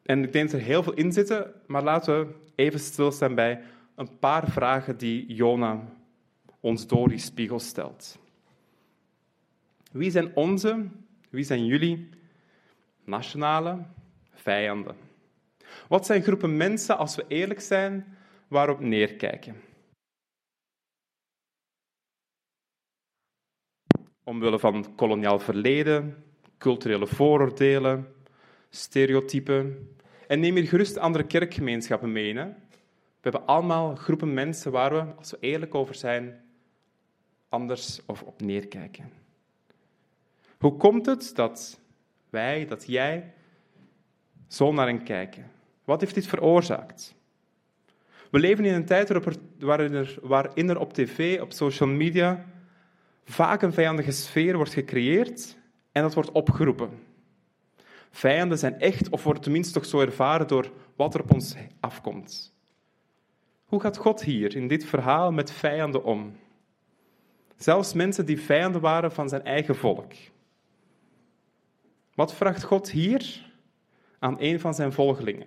En 0.03 0.25
ik 0.25 0.33
denk 0.33 0.51
dat 0.51 0.61
er 0.61 0.67
heel 0.67 0.83
veel 0.83 0.93
in 0.93 1.13
zitten, 1.13 1.53
maar 1.67 1.83
laten 1.83 2.21
we 2.21 2.35
even 2.55 2.81
stilstaan 2.81 3.35
bij 3.35 3.63
een 4.01 4.19
paar 4.19 4.51
vragen 4.51 4.97
die 4.99 5.35
Jona 5.35 5.89
ons 6.61 6.87
door 6.87 7.09
die 7.09 7.19
spiegel 7.19 7.59
stelt. 7.59 8.19
Wie 9.93 10.11
zijn 10.11 10.37
onze, 10.37 10.89
wie 11.31 11.45
zijn 11.45 11.67
jullie 11.67 12.09
nationale 13.05 13.87
vijanden? 14.35 14.97
Wat 15.89 16.07
zijn 16.07 16.23
groepen 16.23 16.57
mensen, 16.57 16.99
als 16.99 17.17
we 17.17 17.25
eerlijk 17.29 17.61
zijn, 17.61 18.17
waarop 18.49 18.81
neerkijken? 18.81 19.61
Omwille 24.25 24.59
van 24.59 24.95
koloniaal 24.95 25.39
verleden, 25.39 26.25
culturele 26.59 27.07
vooroordelen, 27.07 28.15
stereotypen. 28.69 29.89
En 30.27 30.41
neem 30.41 30.55
hier 30.55 30.69
gerust 30.69 30.97
andere 30.97 31.27
kerkgemeenschappen 31.27 32.13
mee. 32.13 32.37
Hè? 32.37 32.49
We 33.21 33.29
hebben 33.31 33.47
allemaal 33.47 33.95
groepen 33.95 34.35
mensen 34.35 34.73
waar 34.73 34.95
we, 34.95 35.15
als 35.15 35.31
we 35.31 35.37
eerlijk 35.41 35.75
over 35.75 35.95
zijn, 35.95 36.41
anders 37.49 38.01
of 38.07 38.23
op 38.23 38.41
neerkijken. 38.41 39.13
Hoe 40.59 40.77
komt 40.77 41.07
het 41.07 41.33
dat 41.35 41.81
wij, 42.31 42.67
dat 42.67 42.87
jij, 42.87 43.33
zo 44.49 44.73
naar 44.73 44.87
hen 44.87 45.03
kijken? 45.03 45.51
Wat 45.85 46.01
heeft 46.01 46.15
dit 46.15 46.27
veroorzaakt? 46.27 47.15
We 48.31 48.39
leven 48.39 48.65
in 48.65 48.75
een 48.75 48.85
tijd 48.85 49.09
waarin 49.59 49.95
er, 49.95 50.19
waarin 50.23 50.69
er 50.69 50.79
op 50.79 50.93
tv, 50.93 51.41
op 51.41 51.53
social 51.53 51.89
media, 51.89 52.47
vaak 53.25 53.63
een 53.63 53.73
vijandige 53.73 54.13
sfeer 54.13 54.57
wordt 54.57 54.73
gecreëerd 54.73 55.57
en 55.93 56.03
dat 56.03 56.15
wordt 56.15 56.33
opgeroepen. 56.33 56.91
Vijanden 58.11 58.59
zijn 58.59 58.81
echt, 58.81 59.09
of 59.09 59.23
worden 59.23 59.43
tenminste 59.43 59.73
toch 59.73 59.87
zo 59.87 60.01
ervaren 60.01 60.47
door 60.49 60.73
wat 60.97 61.15
er 61.15 61.21
op 61.21 61.35
ons 61.35 61.55
afkomt. 61.81 62.50
Hoe 63.71 63.81
gaat 63.81 63.97
God 63.97 64.23
hier 64.23 64.57
in 64.57 64.69
dit 64.69 64.85
verhaal 64.85 65.33
met 65.33 65.53
vijanden 65.53 66.05
om? 66.05 66.37
Zelfs 67.57 67.93
mensen 67.93 68.27
die 68.27 68.41
vijanden 68.41 68.81
waren 68.81 69.13
van 69.13 69.29
zijn 69.29 69.45
eigen 69.45 69.77
volk. 69.77 70.13
Wat 72.15 72.35
vraagt 72.35 72.63
God 72.63 72.91
hier 72.91 73.53
aan 74.19 74.37
een 74.39 74.61
van 74.61 74.75
zijn 74.75 74.93
volgelingen? 74.93 75.47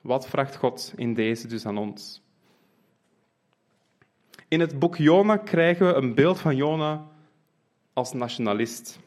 Wat 0.00 0.28
vraagt 0.28 0.56
God 0.56 0.92
in 0.96 1.14
deze 1.14 1.46
dus 1.46 1.66
aan 1.66 1.78
ons? 1.78 2.22
In 4.48 4.60
het 4.60 4.78
boek 4.78 4.96
Jona 4.96 5.36
krijgen 5.36 5.86
we 5.86 5.92
een 5.92 6.14
beeld 6.14 6.40
van 6.40 6.56
Jona 6.56 7.06
als 7.92 8.12
nationalist, 8.12 8.98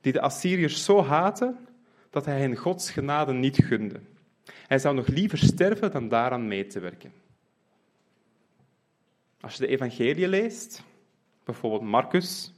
die 0.00 0.12
de 0.12 0.20
Assyriërs 0.20 0.84
zo 0.84 1.02
haten 1.02 1.66
dat 2.10 2.24
hij 2.24 2.38
hen 2.38 2.56
Gods 2.56 2.90
genade 2.90 3.32
niet 3.32 3.56
gunde. 3.56 4.00
Hij 4.66 4.78
zou 4.78 4.94
nog 4.94 5.06
liever 5.06 5.38
sterven 5.38 5.90
dan 5.90 6.08
daaraan 6.08 6.48
mee 6.48 6.66
te 6.66 6.80
werken. 6.80 7.12
Als 9.40 9.54
je 9.54 9.60
de 9.60 9.66
evangelie 9.66 10.28
leest, 10.28 10.82
bijvoorbeeld 11.44 11.82
Marcus, 11.82 12.52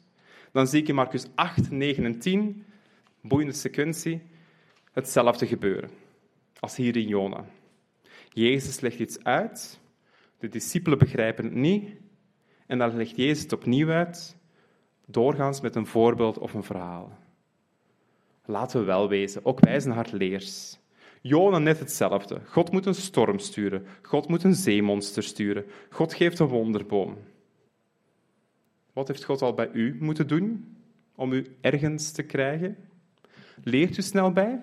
dan 0.52 0.66
zie 0.66 0.80
ik 0.80 0.88
in 0.88 0.94
Marcus 0.94 1.26
8, 1.34 1.70
9 1.70 2.04
en 2.04 2.18
10, 2.18 2.64
boeiende 3.20 3.52
sequentie, 3.52 4.22
hetzelfde 4.92 5.46
gebeuren 5.46 5.90
als 6.60 6.76
hier 6.76 6.96
in 6.96 7.08
Jona. 7.08 7.44
Jezus 8.28 8.80
legt 8.80 8.98
iets 8.98 9.24
uit, 9.24 9.80
de 10.38 10.48
discipelen 10.48 10.98
begrijpen 10.98 11.44
het 11.44 11.54
niet, 11.54 11.90
en 12.66 12.78
dan 12.78 12.96
legt 12.96 13.16
Jezus 13.16 13.42
het 13.42 13.52
opnieuw 13.52 13.90
uit, 13.90 14.36
doorgaans 15.06 15.60
met 15.60 15.74
een 15.74 15.86
voorbeeld 15.86 16.38
of 16.38 16.54
een 16.54 16.64
verhaal. 16.64 17.18
Laten 18.44 18.80
we 18.80 18.86
wel 18.86 19.08
wezen, 19.08 19.44
ook 19.44 19.60
wij 19.60 19.80
zijn 19.80 19.94
hardleers. 19.94 20.78
Jona 21.26 21.58
net 21.58 21.78
hetzelfde. 21.78 22.40
God 22.46 22.72
moet 22.72 22.86
een 22.86 22.94
storm 22.94 23.38
sturen. 23.38 23.86
God 24.02 24.28
moet 24.28 24.42
een 24.42 24.54
zeemonster 24.54 25.22
sturen. 25.22 25.64
God 25.90 26.14
geeft 26.14 26.38
een 26.38 26.46
wonderboom. 26.46 27.18
Wat 28.92 29.08
heeft 29.08 29.24
God 29.24 29.42
al 29.42 29.54
bij 29.54 29.70
u 29.72 29.96
moeten 30.00 30.26
doen 30.26 30.76
om 31.14 31.32
u 31.32 31.56
ergens 31.60 32.12
te 32.12 32.22
krijgen? 32.22 32.76
Leert 33.62 33.96
u 33.96 34.02
snel 34.02 34.32
bij? 34.32 34.60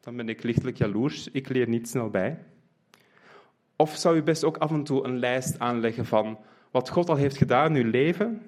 Dan 0.00 0.16
ben 0.16 0.28
ik 0.28 0.42
lichtelijk 0.42 0.76
jaloers. 0.76 1.28
Ik 1.30 1.48
leer 1.48 1.68
niet 1.68 1.88
snel 1.88 2.10
bij. 2.10 2.38
Of 3.76 3.96
zou 3.96 4.16
u 4.16 4.22
best 4.22 4.44
ook 4.44 4.56
af 4.56 4.70
en 4.70 4.84
toe 4.84 5.04
een 5.04 5.18
lijst 5.18 5.58
aanleggen 5.58 6.06
van 6.06 6.38
wat 6.70 6.88
God 6.88 7.08
al 7.08 7.16
heeft 7.16 7.36
gedaan 7.36 7.76
in 7.76 7.84
uw 7.84 7.90
leven, 7.90 8.42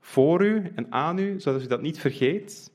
voor 0.00 0.44
u 0.44 0.72
en 0.74 0.92
aan 0.92 1.18
u, 1.18 1.40
zodat 1.40 1.62
u 1.62 1.66
dat 1.66 1.82
niet 1.82 1.98
vergeet? 1.98 2.72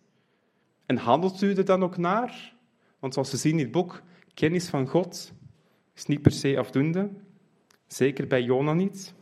En 0.85 0.97
handelt 0.97 1.41
u 1.41 1.53
er 1.53 1.65
dan 1.65 1.83
ook 1.83 1.97
naar? 1.97 2.54
Want 2.99 3.13
zoals 3.13 3.31
we 3.31 3.37
zien 3.37 3.57
in 3.57 3.63
het 3.63 3.71
boek, 3.71 4.01
kennis 4.33 4.67
van 4.69 4.87
God 4.87 5.31
is 5.95 6.05
niet 6.05 6.21
per 6.21 6.31
se 6.31 6.57
afdoende. 6.57 7.09
Zeker 7.87 8.27
bij 8.27 8.41
Jona 8.41 8.73
niet. 8.73 9.13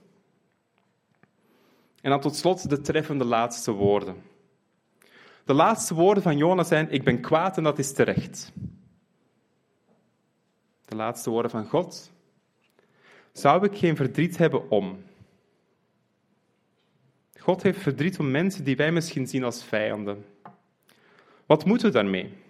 En 2.01 2.09
dan 2.09 2.19
tot 2.19 2.35
slot 2.35 2.69
de 2.69 2.81
treffende 2.81 3.25
laatste 3.25 3.71
woorden. 3.71 4.15
De 5.45 5.53
laatste 5.53 5.93
woorden 5.93 6.23
van 6.23 6.37
Jona 6.37 6.63
zijn: 6.63 6.91
Ik 6.91 7.03
ben 7.03 7.21
kwaad 7.21 7.57
en 7.57 7.63
dat 7.63 7.79
is 7.79 7.93
terecht. 7.93 8.51
De 10.85 10.95
laatste 10.95 11.29
woorden 11.29 11.51
van 11.51 11.65
God. 11.65 12.11
Zou 13.31 13.65
ik 13.65 13.77
geen 13.77 13.95
verdriet 13.95 14.37
hebben 14.37 14.69
om? 14.69 15.03
God 17.39 17.63
heeft 17.63 17.79
verdriet 17.79 18.19
om 18.19 18.31
mensen 18.31 18.63
die 18.63 18.75
wij 18.75 18.91
misschien 18.91 19.27
zien 19.27 19.43
als 19.43 19.63
vijanden. 19.63 20.25
Wat 21.45 21.65
moeten 21.65 21.87
we 21.87 21.93
daarmee? 21.93 22.42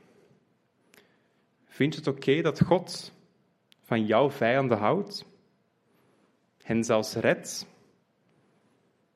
Vind 1.73 1.93
je 1.93 1.99
het 1.99 2.09
oké 2.09 2.41
dat 2.41 2.63
God 2.63 3.13
van 3.81 4.05
jouw 4.05 4.31
vijanden 4.31 4.77
houdt? 4.77 5.25
Hen 6.63 6.83
zelfs 6.83 7.13
redt? 7.13 7.67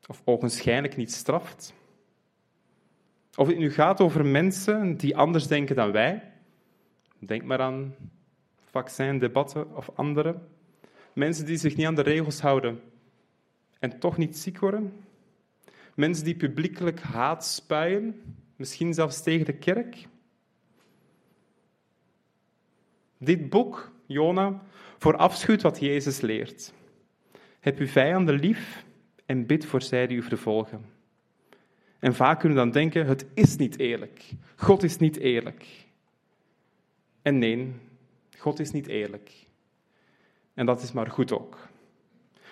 Of 0.07 0.21
ogenschijnlijk 0.25 0.95
niet 0.95 1.11
straft? 1.11 1.73
Of 3.35 3.47
het 3.47 3.57
nu 3.57 3.71
gaat 3.71 4.01
over 4.01 4.25
mensen 4.25 4.97
die 4.97 5.17
anders 5.17 5.47
denken 5.47 5.75
dan 5.75 5.91
wij, 5.91 6.31
denk 7.19 7.43
maar 7.43 7.61
aan 7.61 7.95
vaccindebatten 8.65 9.75
of 9.75 9.89
andere. 9.95 10.39
Mensen 11.13 11.45
die 11.45 11.57
zich 11.57 11.75
niet 11.75 11.85
aan 11.85 11.95
de 11.95 12.01
regels 12.01 12.39
houden 12.39 12.81
en 13.79 13.99
toch 13.99 14.17
niet 14.17 14.37
ziek 14.37 14.59
worden. 14.59 15.05
Mensen 15.95 16.25
die 16.25 16.35
publiekelijk 16.35 16.99
haat 16.99 17.45
spuien, 17.45 18.35
misschien 18.55 18.93
zelfs 18.93 19.23
tegen 19.23 19.45
de 19.45 19.57
kerk. 19.57 20.07
Dit 23.17 23.49
boek, 23.49 23.91
Jona, 24.05 24.61
voorafschuwt 24.97 25.61
wat 25.61 25.79
Jezus 25.79 26.21
leert. 26.21 26.73
Heb 27.59 27.77
uw 27.77 27.87
vijanden 27.87 28.39
lief 28.39 28.85
en 29.25 29.45
bid 29.45 29.65
voor 29.65 29.81
zij 29.81 30.07
die 30.07 30.17
u 30.17 30.21
vervolgen. 30.21 30.85
En 31.99 32.15
vaak 32.15 32.39
kunnen 32.39 32.57
we 32.57 32.63
dan 32.63 32.73
denken, 32.73 33.05
het 33.05 33.25
is 33.33 33.55
niet 33.55 33.79
eerlijk. 33.79 34.31
God 34.55 34.83
is 34.83 34.97
niet 34.97 35.17
eerlijk. 35.17 35.65
En 37.21 37.37
nee, 37.37 37.73
God 38.37 38.59
is 38.59 38.71
niet 38.71 38.87
eerlijk. 38.87 39.31
En 40.53 40.65
dat 40.65 40.81
is 40.81 40.91
maar 40.91 41.11
goed 41.11 41.31
ook. 41.31 41.67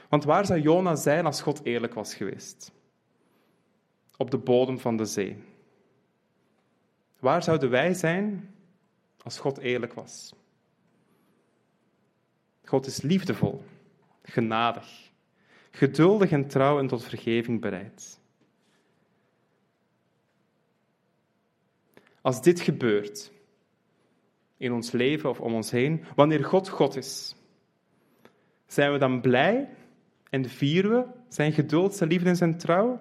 Want 0.10 0.24
waar 0.24 0.46
zou 0.46 0.60
Jona 0.60 0.96
zijn 0.96 1.26
als 1.26 1.42
God 1.42 1.64
eerlijk 1.64 1.94
was 1.94 2.16
geweest? 2.16 2.72
Op 4.18 4.32
de 4.32 4.38
bodem 4.38 4.80
van 4.80 4.98
de 4.98 5.06
zee. 5.06 5.44
Waar 7.20 7.44
zouden 7.44 7.70
wij 7.70 7.94
zijn 7.94 8.54
als 9.24 9.40
God 9.40 9.58
eerlijk 9.58 9.94
was? 9.94 10.34
God 12.66 12.86
is 12.86 13.02
liefdevol, 13.02 13.64
genadig, 14.24 15.12
geduldig 15.72 16.32
en 16.32 16.48
trouw 16.48 16.80
en 16.80 16.88
tot 16.88 17.04
vergeving 17.04 17.62
bereid. 17.62 18.20
Als 22.22 22.42
dit 22.42 22.60
gebeurt 22.60 23.32
in 24.58 24.74
ons 24.74 24.92
leven 24.92 25.30
of 25.30 25.40
om 25.40 25.54
ons 25.54 25.72
heen, 25.72 26.04
wanneer 26.16 26.46
God 26.46 26.70
God 26.70 26.96
is, 26.96 27.36
zijn 28.68 28.92
we 28.92 28.98
dan 28.98 29.22
blij 29.22 29.70
en 30.30 30.50
vieren 30.50 30.92
we 30.92 31.06
zijn 31.28 31.52
geduld, 31.52 31.96
zijn 31.96 32.10
liefde 32.10 32.30
en 32.30 32.36
zijn 32.36 32.58
trouw 32.58 33.00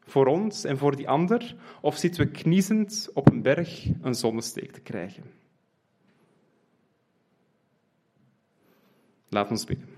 voor 0.00 0.26
ons 0.26 0.64
en 0.64 0.78
voor 0.78 0.96
die 0.96 1.08
ander? 1.08 1.56
Of 1.80 1.96
zitten 1.96 2.24
we 2.24 2.30
kniezend 2.30 3.10
op 3.14 3.30
een 3.30 3.42
berg 3.42 3.86
een 4.02 4.14
zonnesteek 4.14 4.72
te 4.72 4.80
krijgen? 4.80 5.22
Laat 9.28 9.50
ons 9.50 9.64
bidden. 9.64 9.88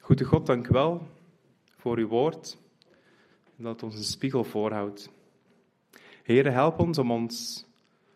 Goede 0.00 0.24
God, 0.24 0.46
dank 0.46 0.68
u 0.68 0.72
wel 0.72 1.08
voor 1.76 1.98
uw 1.98 2.08
woord 2.08 2.58
dat 3.56 3.82
ons 3.82 3.94
een 3.94 4.04
spiegel 4.04 4.44
voorhoudt. 4.44 5.10
Heere, 6.22 6.50
help 6.50 6.78
ons 6.78 6.98
om, 6.98 7.10
ons 7.10 7.64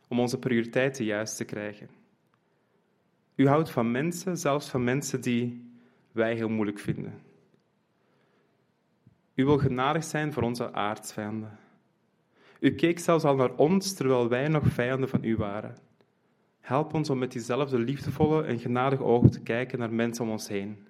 om 0.08 0.20
onze 0.20 0.38
prioriteiten 0.38 1.04
juist 1.04 1.36
te 1.36 1.44
krijgen. 1.44 1.88
U 3.34 3.48
houdt 3.48 3.70
van 3.70 3.90
mensen, 3.90 4.36
zelfs 4.36 4.68
van 4.68 4.84
mensen 4.84 5.20
die 5.20 5.70
wij 6.12 6.34
heel 6.34 6.48
moeilijk 6.48 6.78
vinden. 6.78 7.20
U 9.34 9.44
wil 9.44 9.58
genadig 9.58 10.04
zijn 10.04 10.32
voor 10.32 10.42
onze 10.42 10.72
aardsvijanden. 10.72 11.58
U 12.60 12.74
keek 12.74 12.98
zelfs 12.98 13.24
al 13.24 13.36
naar 13.36 13.56
ons 13.56 13.94
terwijl 13.94 14.28
wij 14.28 14.48
nog 14.48 14.66
vijanden 14.66 15.08
van 15.08 15.24
u 15.24 15.36
waren. 15.36 15.76
Help 16.60 16.94
ons 16.94 17.10
om 17.10 17.18
met 17.18 17.32
diezelfde 17.32 17.78
liefdevolle 17.78 18.44
en 18.44 18.58
genadige 18.58 19.02
ogen 19.02 19.30
te 19.30 19.42
kijken 19.42 19.78
naar 19.78 19.92
mensen 19.92 20.24
om 20.24 20.30
ons 20.30 20.48
heen. 20.48 20.86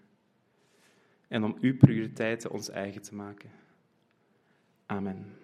En 1.28 1.44
om 1.44 1.56
uw 1.60 1.76
prioriteiten 1.76 2.50
ons 2.50 2.70
eigen 2.70 3.02
te 3.02 3.14
maken. 3.14 3.50
Amen. 4.86 5.36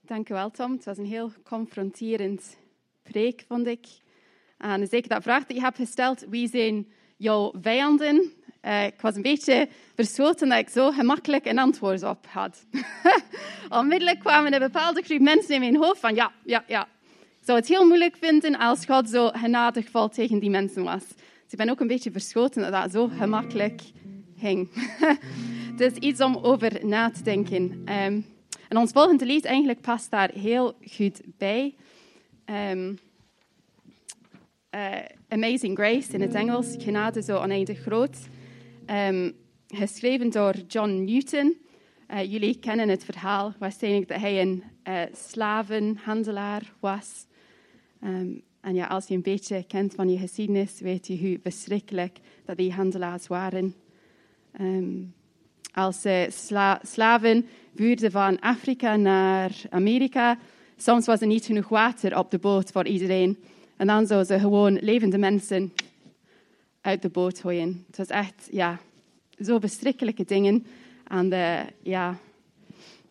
Dank 0.00 0.28
u 0.28 0.34
wel, 0.34 0.50
Tom. 0.50 0.72
Het 0.72 0.84
was 0.84 0.98
een 0.98 1.06
heel 1.06 1.32
confronterend 1.42 2.56
preek, 3.02 3.44
vond 3.48 3.66
ik. 3.66 3.86
En 4.58 4.86
zeker 4.86 5.08
dat 5.08 5.22
vraag 5.22 5.46
die 5.46 5.56
je 5.56 5.62
hebt 5.62 5.76
gesteld, 5.76 6.26
wie 6.28 6.48
zijn 6.48 6.92
jouw 7.16 7.52
vijanden? 7.60 8.32
Uh, 8.66 8.84
ik 8.84 9.00
was 9.00 9.14
een 9.14 9.22
beetje 9.22 9.68
verschoten 9.94 10.48
dat 10.48 10.58
ik 10.58 10.68
zo 10.68 10.90
gemakkelijk 10.90 11.46
een 11.46 11.58
antwoord 11.58 12.02
op 12.02 12.26
had. 12.28 12.64
Onmiddellijk 13.80 14.18
kwamen 14.18 14.52
een 14.52 14.58
bepaalde 14.58 15.02
groep 15.02 15.20
mensen 15.20 15.54
in 15.54 15.60
mijn 15.60 15.76
hoofd 15.76 16.00
van 16.00 16.14
ja, 16.14 16.32
ja, 16.44 16.64
ja. 16.66 16.88
Ik 17.10 17.50
zou 17.50 17.58
het 17.58 17.68
heel 17.68 17.86
moeilijk 17.86 18.16
vinden 18.20 18.58
als 18.58 18.84
God 18.84 19.08
zo 19.08 19.28
genadig 19.28 19.90
valt 19.90 20.14
tegen 20.14 20.38
die 20.38 20.50
mensen 20.50 20.84
was. 20.84 21.02
Dus 21.08 21.52
ik 21.52 21.58
ben 21.58 21.70
ook 21.70 21.80
een 21.80 21.86
beetje 21.86 22.10
verschoten 22.10 22.62
dat 22.62 22.72
dat 22.72 22.92
zo 22.92 23.08
gemakkelijk 23.18 23.80
ging. 24.38 24.68
dus 25.76 25.92
iets 25.92 26.20
om 26.20 26.36
over 26.36 26.86
na 26.86 27.10
te 27.10 27.22
denken. 27.22 27.62
Um, 27.62 28.26
en 28.68 28.76
ons 28.76 28.92
volgende 28.92 29.26
lied 29.26 29.44
eigenlijk 29.44 29.80
past 29.80 30.10
daar 30.10 30.30
heel 30.30 30.74
goed 30.90 31.20
bij. 31.38 31.74
Um, 32.70 32.98
uh, 34.74 34.94
Amazing 35.28 35.76
Grace 35.76 36.12
in 36.12 36.20
het 36.20 36.34
Engels, 36.34 36.74
genade 36.78 37.22
zo 37.22 37.38
oneindig 37.38 37.78
groot. 37.78 38.16
Um, 38.90 39.32
geschreven 39.68 40.30
door 40.30 40.54
John 40.68 41.04
Newton. 41.04 41.56
Uh, 42.10 42.32
jullie 42.32 42.58
kennen 42.58 42.88
het 42.88 43.04
verhaal 43.04 43.54
waarschijnlijk 43.58 44.08
dat 44.08 44.20
hij 44.20 44.40
een 44.40 44.62
uh, 44.88 45.00
slavenhandelaar 45.12 46.72
was. 46.80 47.26
Um, 48.04 48.42
en 48.60 48.74
ja, 48.74 48.86
als 48.86 49.06
je 49.06 49.14
een 49.14 49.22
beetje 49.22 49.64
kent 49.66 49.94
van 49.94 50.10
je 50.10 50.18
geschiedenis, 50.18 50.80
weet 50.80 51.06
je 51.06 51.18
hoe 51.18 51.38
verschrikkelijk 51.42 52.18
dat 52.44 52.56
die 52.56 52.72
handelaars 52.72 53.26
waren. 53.26 53.74
Um, 54.60 55.14
als 55.72 56.06
uh, 56.06 56.22
sla 56.28 56.80
slaven 56.82 57.46
vuurden 57.74 58.10
van 58.10 58.40
Afrika 58.40 58.96
naar 58.96 59.62
Amerika, 59.70 60.38
soms 60.76 61.06
was 61.06 61.20
er 61.20 61.26
niet 61.26 61.44
genoeg 61.44 61.68
water 61.68 62.18
op 62.18 62.30
de 62.30 62.38
boot 62.38 62.70
voor 62.70 62.86
iedereen. 62.86 63.38
En 63.76 63.86
dan 63.86 64.06
zouden 64.06 64.26
ze 64.26 64.42
gewoon 64.42 64.78
levende 64.80 65.18
mensen 65.18 65.72
uit 66.84 67.02
de 67.02 67.08
boot 67.08 67.38
gooien. 67.38 67.84
Het 67.86 67.96
was 67.96 68.06
echt, 68.06 68.48
ja, 68.50 68.78
zo 69.38 69.58
verschrikkelijke 69.58 70.24
dingen. 70.24 70.66
En 71.06 71.28
de, 71.28 71.64
ja, 71.82 72.18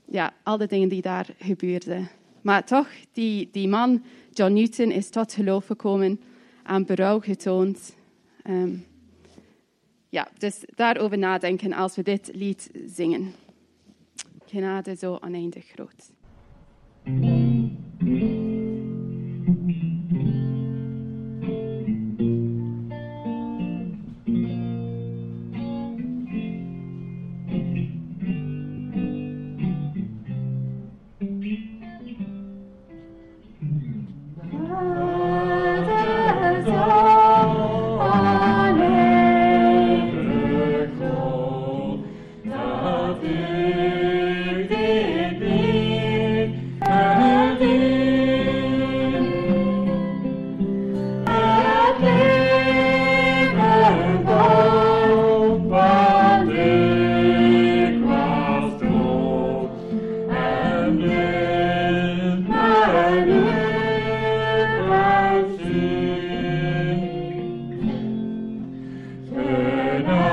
ja, 0.06 0.34
al 0.44 0.58
de 0.58 0.68
dingen 0.68 0.90
die 0.90 1.02
daar 1.02 1.28
gebeurden. 1.40 2.10
Maar 2.42 2.66
toch, 2.66 2.88
die, 3.12 3.50
die 3.52 3.68
man, 3.68 4.04
John 4.32 4.54
Newton, 4.54 4.92
is 4.92 5.10
tot 5.10 5.34
geloof 5.34 5.66
gekomen 5.66 6.22
en 6.64 6.86
berouw 6.86 7.20
getoond. 7.20 7.96
Um, 8.50 8.86
ja, 10.10 10.28
dus 10.38 10.64
daarover 10.76 11.18
nadenken 11.18 11.74
als 11.74 11.96
we 11.96 12.04
dit 12.04 12.32
lied 12.34 12.70
zingen. 12.88 13.34
Genade 14.46 14.96
zo 14.96 15.18
oneindig 15.22 15.66
groot. 15.66 16.12
Lord. 70.06 70.33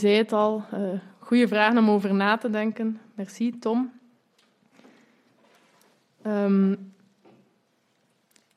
Zei 0.00 0.14
het 0.14 0.32
al, 0.32 0.64
uh, 0.74 0.78
goede 1.18 1.48
vragen 1.48 1.78
om 1.78 1.90
over 1.90 2.14
na 2.14 2.36
te 2.36 2.50
denken. 2.50 3.00
Merci, 3.14 3.58
Tom. 3.58 3.90
Um, 6.26 6.92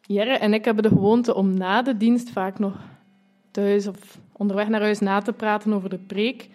en 0.07 0.53
ik 0.53 0.65
hebben 0.65 0.83
de 0.83 0.89
gewoonte 0.89 1.35
om 1.35 1.53
na 1.57 1.81
de 1.81 1.97
dienst 1.97 2.29
vaak 2.29 2.59
nog 2.59 2.75
thuis 3.51 3.87
of 3.87 4.17
onderweg 4.31 4.69
naar 4.69 4.81
huis 4.81 4.99
na 4.99 5.19
te 5.19 5.33
praten 5.33 5.73
over 5.73 5.89
de 5.89 5.97
preek. 5.97 6.49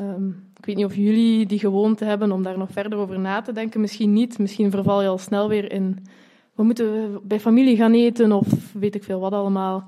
Um, 0.00 0.48
ik 0.58 0.64
weet 0.64 0.76
niet 0.76 0.84
of 0.84 0.96
jullie 0.96 1.46
die 1.46 1.58
gewoonte 1.58 2.04
hebben 2.04 2.32
om 2.32 2.42
daar 2.42 2.58
nog 2.58 2.70
verder 2.70 2.98
over 2.98 3.18
na 3.18 3.40
te 3.40 3.52
denken. 3.52 3.80
Misschien 3.80 4.12
niet. 4.12 4.38
Misschien 4.38 4.70
verval 4.70 5.02
je 5.02 5.08
al 5.08 5.18
snel 5.18 5.48
weer 5.48 5.72
in. 5.72 6.06
We 6.54 6.62
moeten 6.62 7.20
bij 7.22 7.40
familie 7.40 7.76
gaan 7.76 7.92
eten 7.92 8.32
of 8.32 8.72
weet 8.72 8.94
ik 8.94 9.04
veel 9.04 9.20
wat 9.20 9.32
allemaal. 9.32 9.86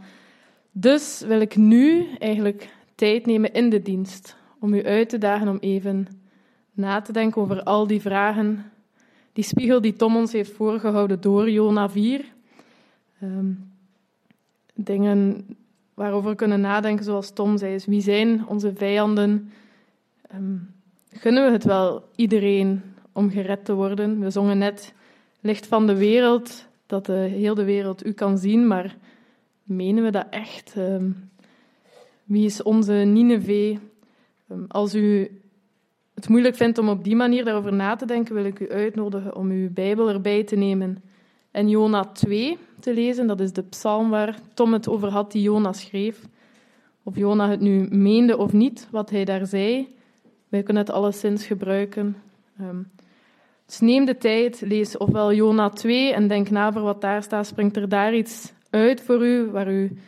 Dus 0.73 1.25
wil 1.27 1.41
ik 1.41 1.57
nu 1.57 2.07
eigenlijk 2.19 2.76
tijd 2.97 3.27
nemen 3.27 3.53
in 3.53 3.71
de 3.71 3.83
dienst 3.83 4.37
om 4.61 4.75
u 4.75 4.85
uit 4.85 5.09
te 5.09 5.19
dagen 5.19 5.49
om 5.49 5.59
even 5.61 6.07
na 6.73 7.01
te 7.01 7.13
denken 7.13 7.43
over 7.43 7.63
al 7.63 7.87
die 7.87 8.01
vragen. 8.01 8.65
Die 9.33 9.45
spiegel 9.45 9.81
die 9.81 9.93
Tom 9.93 10.17
ons 10.17 10.33
heeft 10.33 10.53
voorgehouden 10.53 11.21
door 11.21 11.51
Jona 11.51 11.91
4. 11.91 12.25
Um, 13.23 13.29
ehm, 13.29 13.53
dingen 14.75 15.47
waarover 15.95 16.31
we 16.31 16.37
kunnen 16.37 16.61
nadenken, 16.61 17.05
zoals 17.05 17.33
Tom 17.33 17.59
zei, 17.59 17.75
is 17.75 17.87
wie 17.87 18.01
zijn 18.01 18.47
onze 18.47 18.75
vijanden? 18.75 19.53
Um, 20.35 20.75
gunnen 21.11 21.45
we 21.45 21.51
het 21.51 21.65
wel 21.65 22.09
iedereen 22.17 22.83
om 23.13 23.31
gered 23.31 23.65
te 23.65 23.75
worden. 23.75 24.21
We 24.21 24.31
zongen 24.31 24.59
net 24.59 24.95
licht 25.41 25.67
van 25.67 25.87
de 25.87 25.97
wereld, 25.97 26.67
dat 26.87 27.07
de, 27.07 27.13
heel 27.13 27.55
de 27.55 27.65
wereld 27.65 28.07
u 28.07 28.13
kan 28.13 28.39
zien, 28.39 28.67
maar 28.67 28.97
menen 29.63 30.05
we 30.05 30.11
dat 30.11 30.27
echt? 30.31 30.75
Ehm, 30.77 31.11
wie 32.27 32.45
is 32.45 32.63
onze 32.63 32.93
Nineveh? 32.93 33.79
Ehm, 34.49 34.65
als 34.69 34.95
u 34.95 35.31
het 36.15 36.29
moeilijk 36.29 36.57
vindt 36.57 36.79
om 36.79 36.89
op 36.89 37.05
die 37.05 37.17
manier 37.17 37.45
daarover 37.45 37.73
na 37.73 37.97
te 37.97 38.07
denken, 38.07 38.35
wil 38.35 38.45
ik 38.45 38.61
u 38.61 38.71
uitnodigen 38.71 39.37
om 39.37 39.51
uw 39.51 39.73
Bijbel 39.73 40.09
erbij 40.09 40.45
te 40.45 40.57
nemen 40.57 41.03
en 41.51 41.69
Jona 41.69 42.05
2 42.05 42.59
te 42.81 42.95
lezen. 42.95 43.27
Dat 43.27 43.41
is 43.41 43.53
de 43.53 43.63
psalm 43.63 44.11
waar 44.11 44.39
Tom 44.55 44.73
het 44.73 44.89
over 44.89 45.09
had, 45.09 45.33
die 45.33 45.43
Jona 45.43 45.73
schreef. 45.73 46.29
Of 47.03 47.17
Jona 47.17 47.49
het 47.49 47.61
nu 47.61 47.87
meende 47.91 48.37
of 48.37 48.53
niet, 48.53 48.89
wat 48.91 49.11
hij 49.11 49.25
daar 49.25 49.47
zei. 49.47 49.95
Wij 50.49 50.63
kunnen 50.63 50.83
het 50.83 50.93
alleszins 50.93 51.47
gebruiken. 51.47 52.17
Um, 52.61 52.91
dus 53.67 53.81
neem 53.81 54.05
de 54.05 54.19
tijd, 54.19 54.61
lees 54.61 54.97
ofwel 54.97 55.33
Jona 55.33 55.69
2 55.69 56.13
en 56.13 56.29
denk 56.29 56.51
na 56.51 56.73
voor 56.73 56.83
wat 56.83 57.01
daar 57.01 57.23
staat. 57.23 57.47
Springt 57.47 57.77
er 57.77 57.89
daar 57.89 58.15
iets 58.15 58.53
uit 58.71 59.01
voor 59.01 59.27
u, 59.27 59.51
waar 59.51 59.73
u 59.73 59.99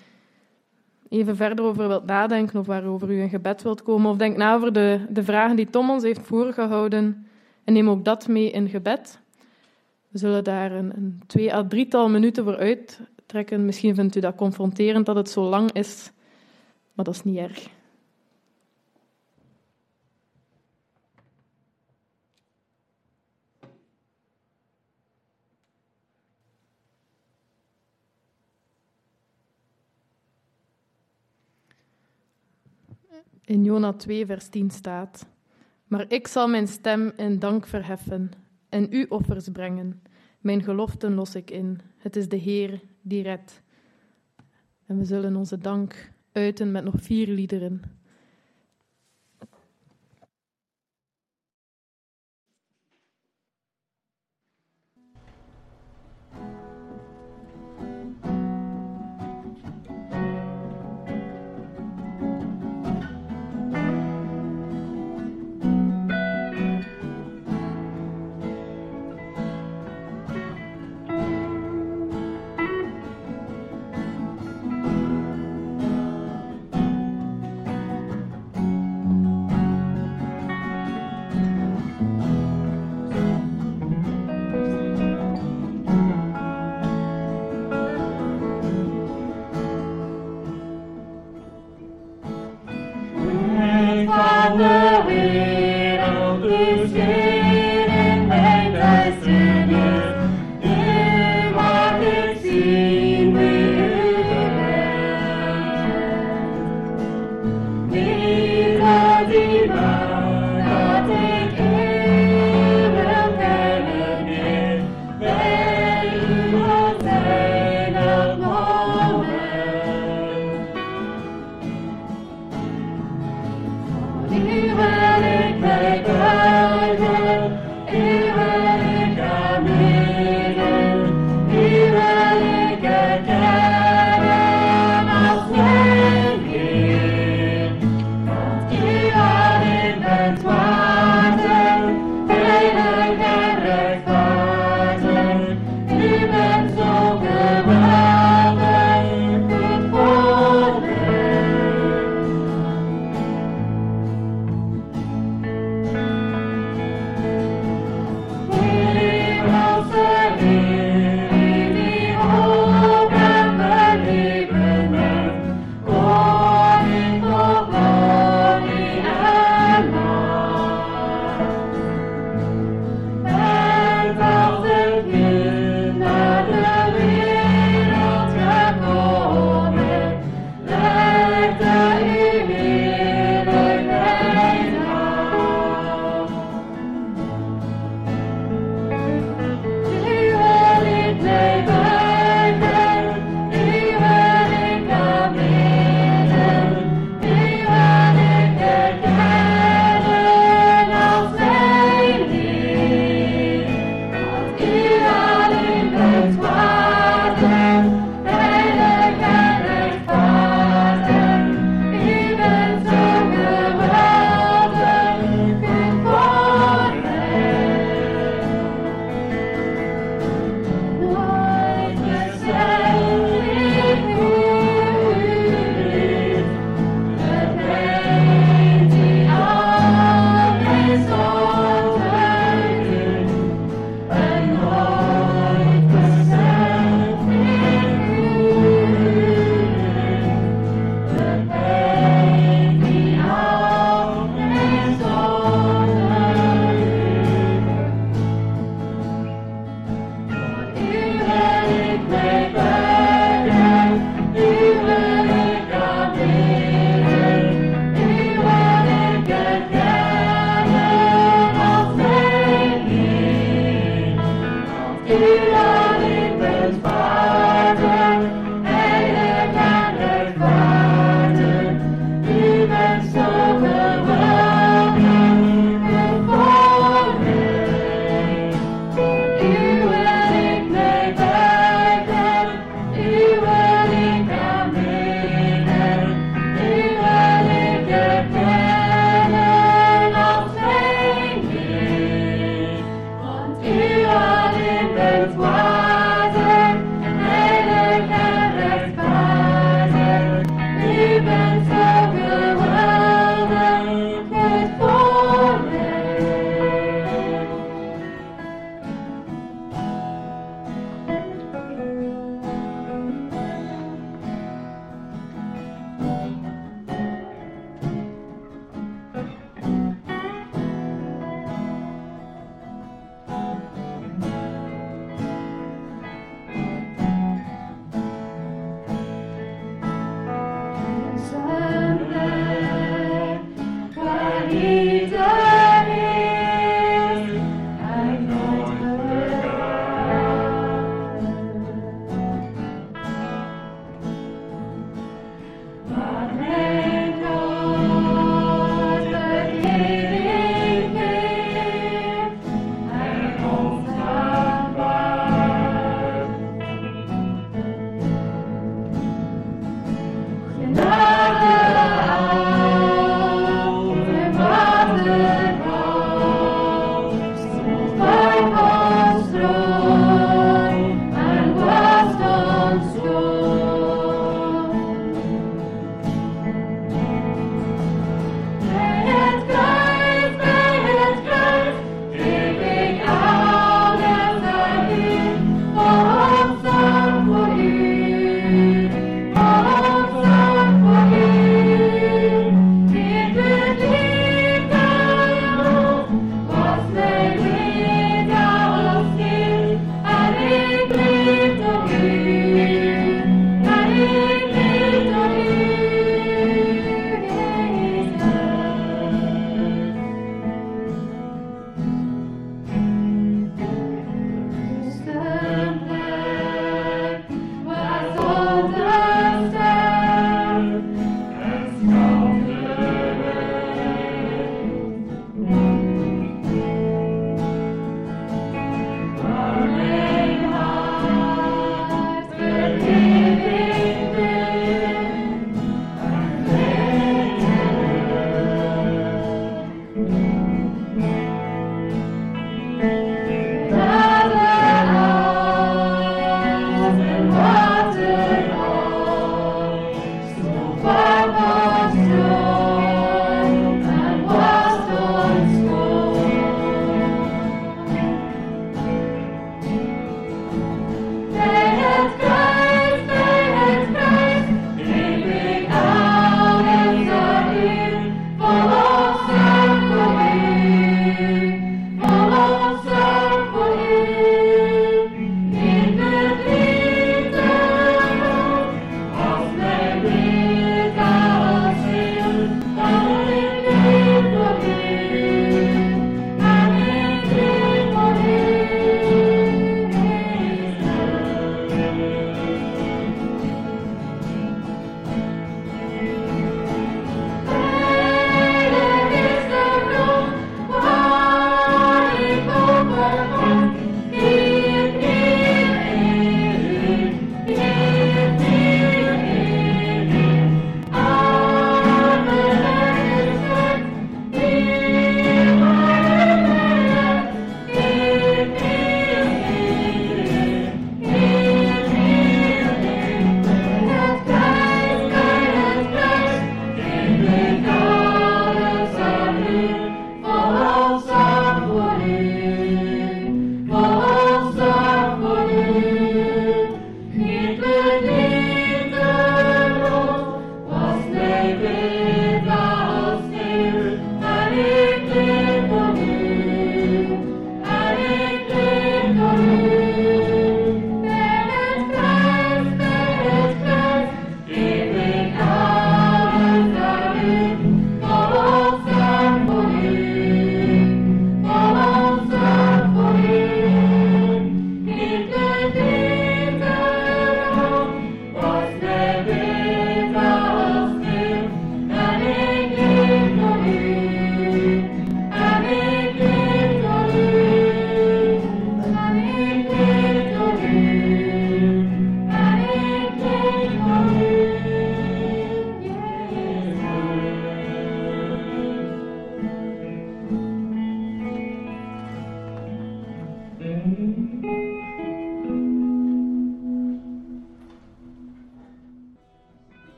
even 1.08 1.36
verder 1.36 1.64
over 1.64 1.88
wilt 1.88 2.06
nadenken 2.06 2.60
of 2.60 2.66
waarover 2.66 3.10
u 3.10 3.20
in 3.20 3.28
gebed 3.28 3.62
wilt 3.62 3.82
komen? 3.82 4.10
Of 4.10 4.16
denk 4.16 4.36
na 4.36 4.54
over 4.54 4.72
de, 4.72 5.00
de 5.08 5.24
vragen 5.24 5.56
die 5.56 5.70
Tom 5.70 5.90
ons 5.90 6.02
heeft 6.02 6.26
voorgehouden 6.26 7.26
en 7.64 7.72
neem 7.72 7.88
ook 7.88 8.04
dat 8.04 8.28
mee 8.28 8.50
in 8.50 8.68
gebed. 8.68 9.20
We 10.08 10.18
zullen 10.18 10.44
daar 10.44 10.72
een, 10.72 10.92
een 10.96 11.22
twee 11.26 11.54
à 11.54 11.66
drietal 11.68 12.08
minuten 12.08 12.44
voor 12.44 12.56
uittrekken. 12.56 13.64
Misschien 13.64 13.94
vindt 13.94 14.16
u 14.16 14.20
dat 14.20 14.34
confronterend 14.34 15.06
dat 15.06 15.16
het 15.16 15.30
zo 15.30 15.42
lang 15.42 15.72
is, 15.72 16.10
maar 16.92 17.04
dat 17.04 17.14
is 17.14 17.24
niet 17.24 17.36
erg. 17.36 17.68
In 33.48 33.64
Jona 33.64 33.92
2, 33.92 34.26
vers 34.26 34.48
10 34.48 34.70
staat: 34.70 35.26
Maar 35.86 36.04
ik 36.08 36.26
zal 36.26 36.48
mijn 36.48 36.68
stem 36.68 37.12
in 37.16 37.38
dank 37.38 37.66
verheffen 37.66 38.30
en 38.68 38.86
u 38.90 39.06
offers 39.08 39.48
brengen. 39.48 40.02
Mijn 40.40 40.62
geloften 40.62 41.14
los 41.14 41.34
ik 41.34 41.50
in. 41.50 41.80
Het 41.98 42.16
is 42.16 42.28
de 42.28 42.36
Heer 42.36 42.80
die 43.02 43.22
redt. 43.22 43.62
En 44.86 44.98
we 44.98 45.04
zullen 45.04 45.36
onze 45.36 45.58
dank 45.58 46.12
uiten 46.32 46.72
met 46.72 46.84
nog 46.84 46.94
vier 46.96 47.28
liederen. 47.28 47.82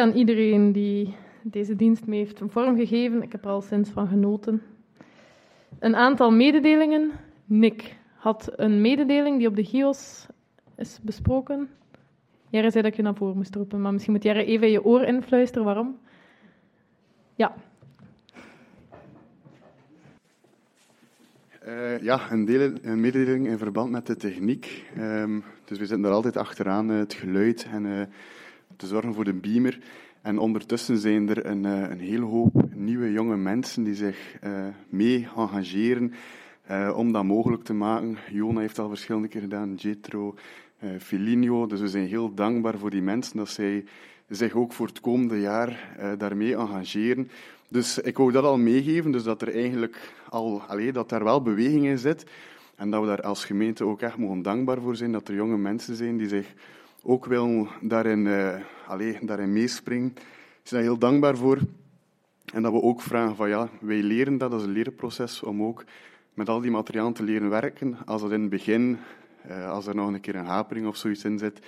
Aan 0.00 0.12
iedereen 0.12 0.72
die 0.72 1.14
deze 1.42 1.76
dienst 1.76 2.06
mee 2.06 2.18
heeft 2.18 2.40
vormgegeven. 2.46 3.22
Ik 3.22 3.32
heb 3.32 3.44
er 3.44 3.50
al 3.50 3.60
sinds 3.60 3.90
van 3.90 4.08
genoten. 4.08 4.62
Een 5.78 5.96
aantal 5.96 6.30
mededelingen. 6.30 7.10
Nick 7.44 7.96
had 8.14 8.52
een 8.56 8.80
mededeling 8.80 9.38
die 9.38 9.48
op 9.48 9.56
de 9.56 9.64
GIOS 9.64 10.26
is 10.76 10.98
besproken. 11.02 11.68
Jerry 12.48 12.70
zei 12.70 12.82
dat 12.82 12.96
je 12.96 13.02
naar 13.02 13.14
voren 13.14 13.36
moest 13.36 13.54
roepen, 13.54 13.80
maar 13.80 13.92
misschien 13.92 14.12
moet 14.12 14.22
Jerry 14.22 14.44
even 14.44 14.70
je 14.70 14.84
oor 14.84 15.02
influisteren. 15.02 15.64
Waarom? 15.64 15.98
Ja. 17.34 17.54
Uh, 21.66 21.98
ja, 22.00 22.30
een, 22.30 22.44
deel, 22.44 22.72
een 22.82 23.00
mededeling 23.00 23.46
in 23.46 23.58
verband 23.58 23.90
met 23.90 24.06
de 24.06 24.16
techniek. 24.16 24.90
Um, 24.98 25.44
dus 25.64 25.78
we 25.78 25.86
zitten 25.86 26.06
er 26.06 26.12
altijd 26.12 26.36
achteraan, 26.36 26.90
uh, 26.90 26.98
het 26.98 27.14
geluid 27.14 27.66
en 27.72 27.84
uh, 27.84 28.02
te 28.76 28.86
zorgen 28.86 29.14
voor 29.14 29.24
de 29.24 29.34
beamer. 29.34 29.78
En 30.22 30.38
ondertussen 30.38 30.98
zijn 30.98 31.28
er 31.28 31.46
een, 31.46 31.64
een 31.64 32.00
hele 32.00 32.24
hoop 32.24 32.74
nieuwe 32.74 33.12
jonge 33.12 33.36
mensen 33.36 33.84
die 33.84 33.94
zich 33.94 34.38
mee 34.88 35.28
engageren 35.36 36.12
om 36.94 37.12
dat 37.12 37.24
mogelijk 37.24 37.62
te 37.62 37.74
maken. 37.74 38.16
Jona 38.30 38.60
heeft 38.60 38.78
al 38.78 38.88
verschillende 38.88 39.28
keer 39.28 39.40
gedaan, 39.40 39.74
Jetro, 39.74 40.34
Filinio. 40.98 41.66
Dus 41.66 41.80
we 41.80 41.88
zijn 41.88 42.06
heel 42.06 42.34
dankbaar 42.34 42.78
voor 42.78 42.90
die 42.90 43.02
mensen 43.02 43.36
dat 43.36 43.48
zij 43.48 43.84
zich 44.28 44.54
ook 44.54 44.72
voor 44.72 44.86
het 44.86 45.00
komende 45.00 45.40
jaar 45.40 45.96
daarmee 46.18 46.56
engageren. 46.56 47.28
Dus 47.68 47.98
ik 47.98 48.16
wou 48.16 48.32
dat 48.32 48.44
al 48.44 48.58
meegeven, 48.58 49.12
dus 49.12 49.22
dat 49.22 49.42
er 49.42 49.54
eigenlijk 49.54 50.12
al, 50.28 50.62
allee, 50.62 50.92
dat 50.92 51.08
daar 51.08 51.24
wel 51.24 51.42
beweging 51.42 51.84
in 51.84 51.98
zit. 51.98 52.26
En 52.76 52.90
dat 52.90 53.00
we 53.00 53.06
daar 53.06 53.22
als 53.22 53.44
gemeente 53.44 53.84
ook 53.84 54.00
echt 54.00 54.16
mogen 54.16 54.42
dankbaar 54.42 54.80
voor 54.80 54.96
zijn, 54.96 55.12
dat 55.12 55.28
er 55.28 55.34
jonge 55.34 55.58
mensen 55.58 55.96
zijn 55.96 56.16
die 56.16 56.28
zich 56.28 56.54
ook 57.02 57.26
willen 57.26 57.68
daarin, 57.80 58.26
uh, 58.26 58.56
daarin 59.20 59.52
meespringen. 59.52 60.12
We 60.14 60.20
zijn 60.62 60.82
daar 60.82 60.90
heel 60.90 60.98
dankbaar 60.98 61.36
voor. 61.36 61.58
En 62.52 62.62
dat 62.62 62.72
we 62.72 62.82
ook 62.82 63.00
vragen 63.00 63.36
van 63.36 63.48
ja, 63.48 63.68
wij 63.80 64.02
leren 64.02 64.38
dat, 64.38 64.52
is 64.52 64.62
een 64.62 64.70
leerproces, 64.70 65.42
om 65.42 65.62
ook 65.62 65.84
met 66.34 66.48
al 66.48 66.60
die 66.60 66.70
materialen 66.70 67.12
te 67.12 67.22
leren 67.22 67.50
werken. 67.50 67.96
Als 68.06 68.22
dat 68.22 68.32
in 68.32 68.40
het 68.40 68.50
begin, 68.50 68.98
uh, 69.48 69.70
als 69.70 69.86
er 69.86 69.94
nog 69.94 70.08
een 70.08 70.20
keer 70.20 70.34
een 70.34 70.44
hapering 70.44 70.86
of 70.86 70.96
zoiets 70.96 71.24
in 71.24 71.38
zit, 71.38 71.60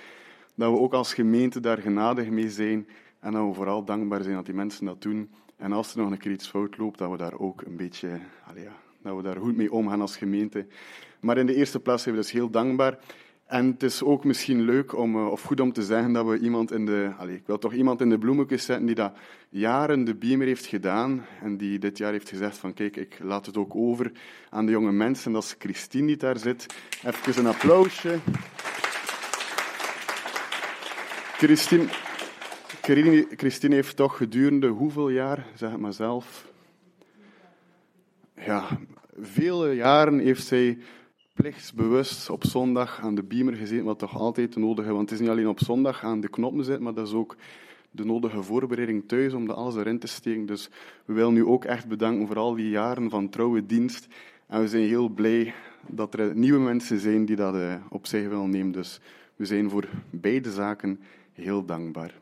dat 0.55 0.71
we 0.71 0.79
ook 0.79 0.93
als 0.93 1.13
gemeente 1.13 1.59
daar 1.59 1.77
genadig 1.77 2.29
mee 2.29 2.49
zijn. 2.49 2.87
En 3.19 3.31
dat 3.31 3.47
we 3.47 3.53
vooral 3.53 3.83
dankbaar 3.83 4.23
zijn 4.23 4.35
dat 4.35 4.45
die 4.45 4.55
mensen 4.55 4.85
dat 4.85 5.01
doen. 5.01 5.29
En 5.57 5.71
als 5.71 5.93
er 5.93 6.01
nog 6.01 6.11
een 6.11 6.17
keer 6.17 6.31
iets 6.31 6.47
fout 6.47 6.77
loopt, 6.77 6.97
dat 6.97 7.11
we 7.11 7.17
daar 7.17 7.39
ook 7.39 7.61
een 7.61 7.75
beetje, 7.75 8.19
allee, 8.47 8.63
ja, 8.63 8.75
dat 9.01 9.15
we 9.15 9.21
daar 9.21 9.37
goed 9.37 9.55
mee 9.55 9.71
omgaan 9.71 10.01
als 10.01 10.17
gemeente. 10.17 10.67
Maar 11.19 11.37
in 11.37 11.45
de 11.45 11.55
eerste 11.55 11.79
plaats 11.79 12.03
zijn 12.03 12.15
we 12.15 12.21
dus 12.21 12.31
heel 12.31 12.49
dankbaar. 12.49 12.97
En 13.45 13.65
het 13.65 13.83
is 13.83 14.03
ook 14.03 14.23
misschien 14.23 14.61
leuk 14.61 14.97
om, 14.97 15.15
eh, 15.15 15.27
of 15.31 15.41
goed 15.41 15.59
om 15.59 15.73
te 15.73 15.83
zeggen 15.83 16.13
dat 16.13 16.25
we 16.25 16.39
iemand 16.39 16.71
in 16.71 16.85
de, 16.85 17.11
allez, 17.17 17.35
ik 17.35 17.45
wil 17.45 17.57
toch 17.57 17.73
iemand 17.73 18.01
in 18.01 18.09
de 18.09 18.17
bloemetjes 18.17 18.65
zetten 18.65 18.85
die 18.85 18.95
dat 18.95 19.17
jaren 19.49 20.03
de 20.03 20.15
Beamer 20.15 20.47
heeft 20.47 20.65
gedaan 20.65 21.25
en 21.41 21.57
die 21.57 21.79
dit 21.79 21.97
jaar 21.97 22.11
heeft 22.11 22.29
gezegd 22.29 22.57
van 22.57 22.73
kijk, 22.73 22.95
ik 22.95 23.17
laat 23.21 23.45
het 23.45 23.57
ook 23.57 23.75
over 23.75 24.11
aan 24.49 24.65
de 24.65 24.71
jonge 24.71 24.91
mensen. 24.91 25.31
Dat 25.31 25.43
is 25.43 25.55
Christine 25.59 26.07
die 26.07 26.17
daar 26.17 26.37
zit. 26.37 26.65
Even 27.03 27.37
een 27.37 27.51
applausje. 27.51 28.19
Christine, 31.37 31.87
Christine 33.35 33.75
heeft 33.75 33.95
toch 33.95 34.17
gedurende 34.17 34.67
hoeveel 34.67 35.09
jaar, 35.09 35.45
zeg 35.55 35.71
het 35.71 35.79
maar 35.79 35.93
zelf, 35.93 36.47
ja, 38.35 38.67
vele 39.19 39.75
jaren 39.75 40.19
heeft 40.19 40.45
zij 40.45 40.77
plichtsbewust 41.35 42.29
op 42.29 42.45
zondag 42.45 43.01
aan 43.01 43.15
de 43.15 43.23
beamer 43.23 43.55
gezeten, 43.55 43.85
wat 43.85 43.99
toch 43.99 44.17
altijd 44.17 44.53
de 44.53 44.59
nodige, 44.59 44.93
want 44.93 45.09
het 45.09 45.11
is 45.11 45.19
niet 45.19 45.29
alleen 45.29 45.47
op 45.47 45.59
zondag 45.59 46.03
aan 46.03 46.21
de 46.21 46.29
knoppen 46.29 46.63
zitten, 46.63 46.83
maar 46.83 46.93
dat 46.93 47.07
is 47.07 47.13
ook 47.13 47.35
de 47.91 48.05
nodige 48.05 48.43
voorbereiding 48.43 49.07
thuis 49.07 49.33
om 49.33 49.47
dat 49.47 49.55
alles 49.55 49.75
erin 49.75 49.99
te 49.99 50.07
steken. 50.07 50.45
Dus 50.45 50.69
we 51.05 51.13
willen 51.13 51.33
nu 51.33 51.45
ook 51.45 51.65
echt 51.65 51.87
bedanken 51.87 52.27
voor 52.27 52.37
al 52.37 52.55
die 52.55 52.69
jaren 52.69 53.09
van 53.09 53.29
trouwe 53.29 53.65
dienst. 53.65 54.07
En 54.47 54.61
we 54.61 54.67
zijn 54.67 54.83
heel 54.83 55.09
blij 55.09 55.53
dat 55.87 56.13
er 56.13 56.35
nieuwe 56.35 56.59
mensen 56.59 56.99
zijn 56.99 57.25
die 57.25 57.35
dat 57.35 57.55
eh, 57.55 57.75
op 57.89 58.07
zich 58.07 58.27
willen 58.27 58.49
nemen. 58.49 58.71
Dus 58.71 58.99
we 59.35 59.45
zijn 59.45 59.69
voor 59.69 59.87
beide 60.09 60.51
zaken 60.51 60.99
heel 61.33 61.65
dankbaar. 61.65 62.13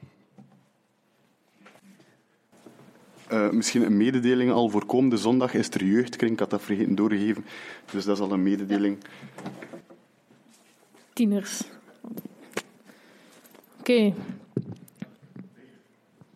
Uh, 3.34 3.49
misschien 3.49 3.86
een 3.86 3.97
mededeling 3.97 4.51
al 4.51 4.69
voor 4.69 4.86
komende 4.86 5.17
zondag 5.17 5.53
is 5.53 5.69
er 5.69 5.84
jeugdkring. 5.84 6.31
Ik 6.34 6.39
had 6.39 6.49
dat 6.49 6.61
vergeten 6.61 6.95
doorgegeven. 6.95 7.45
Dus 7.91 8.05
dat 8.05 8.15
is 8.17 8.23
al 8.23 8.31
een 8.31 8.43
mededeling. 8.43 8.97
Tieners. 11.13 11.63
Oké. 13.79 14.13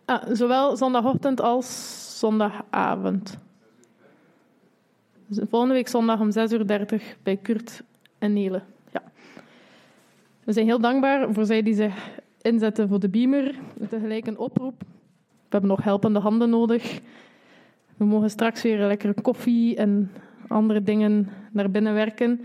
Ah, 0.06 0.24
zowel 0.32 0.78
zondagochtend 0.78 1.42
als 1.42 2.20
zondagavond. 2.20 3.38
Dus 5.28 5.46
volgende 5.50 5.74
week 5.74 5.88
zondag 5.88 6.20
om 6.20 6.32
6.30 6.32 6.58
uur 6.58 7.16
bij 7.24 7.38
Kurt 7.38 7.84
en 8.18 8.34
Nele. 8.34 8.62
Ja. 8.92 9.04
We 10.44 10.54
zijn 10.54 10.66
heel 10.66 10.80
dankbaar 10.80 11.34
voor 11.34 11.46
zij 11.46 11.62
die 11.62 11.76
zich 11.76 12.10
inzetten 12.42 12.88
voor 12.88 13.00
de 13.00 13.10
beamer. 13.10 13.56
Tegelijk 13.90 14.28
een 14.28 14.38
oproep 14.38 14.84
we 15.50 15.54
hebben 15.54 15.70
nog 15.70 15.84
helpende 15.84 16.20
handen 16.20 16.50
nodig. 16.50 17.02
We 17.98 18.06
mogen 18.06 18.30
straks 18.30 18.62
weer 18.62 18.88
lekkere 18.88 19.22
koffie 19.22 19.76
en 19.76 20.12
andere 20.48 20.84
dingen 20.84 21.30
naar 21.52 21.72
binnen 21.72 21.94
werken. 21.94 22.42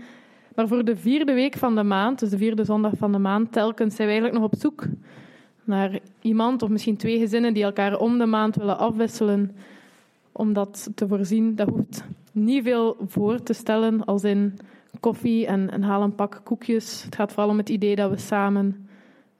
Maar 0.55 0.67
voor 0.67 0.85
de 0.85 0.95
vierde 0.95 1.33
week 1.33 1.57
van 1.57 1.75
de 1.75 1.83
maand, 1.83 2.19
dus 2.19 2.29
de 2.29 2.37
vierde 2.37 2.63
zondag 2.63 2.91
van 2.97 3.11
de 3.11 3.17
maand, 3.17 3.51
telkens 3.51 3.95
zijn 3.95 4.07
we 4.07 4.13
eigenlijk 4.13 4.43
nog 4.43 4.51
op 4.53 4.59
zoek 4.59 4.85
naar 5.63 5.99
iemand 6.21 6.61
of 6.61 6.69
misschien 6.69 6.97
twee 6.97 7.19
gezinnen 7.19 7.53
die 7.53 7.63
elkaar 7.63 7.97
om 7.97 8.17
de 8.17 8.25
maand 8.25 8.55
willen 8.55 8.77
afwisselen 8.77 9.55
om 10.31 10.53
dat 10.53 10.89
te 10.95 11.07
voorzien. 11.07 11.55
Dat 11.55 11.69
hoeft 11.69 12.03
niet 12.31 12.63
veel 12.63 12.97
voor 13.07 13.43
te 13.43 13.53
stellen, 13.53 14.05
als 14.05 14.23
in 14.23 14.57
koffie 14.99 15.47
en, 15.47 15.71
en 15.71 15.83
haal 15.83 16.01
een 16.01 16.15
pak 16.15 16.41
koekjes. 16.43 17.03
Het 17.03 17.15
gaat 17.15 17.33
vooral 17.33 17.51
om 17.51 17.57
het 17.57 17.69
idee 17.69 17.95
dat 17.95 18.09
we 18.09 18.17
samen 18.17 18.87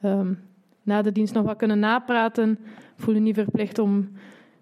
um, 0.04 0.40
na 0.84 1.02
de 1.02 1.12
dienst 1.12 1.34
nog 1.34 1.46
wat 1.46 1.58
kunnen 1.58 1.80
napraten 1.80 2.60
voel 2.98 3.14
je 3.14 3.20
niet 3.20 3.36
verplicht 3.36 3.80
om 3.80 4.12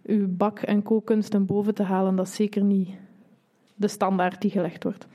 uw 0.06 0.28
bak- 0.28 0.60
en 0.60 0.84
kookkunsten 0.84 1.46
boven 1.46 1.74
te 1.74 1.84
halen. 1.84 2.16
Dat 2.16 2.28
is 2.28 2.36
zeker 2.36 2.64
niet 2.64 2.90
de 3.76 3.88
standaard 3.88 4.42
die 4.42 4.52
gelegd 4.52 4.84
wordt. 4.84 5.08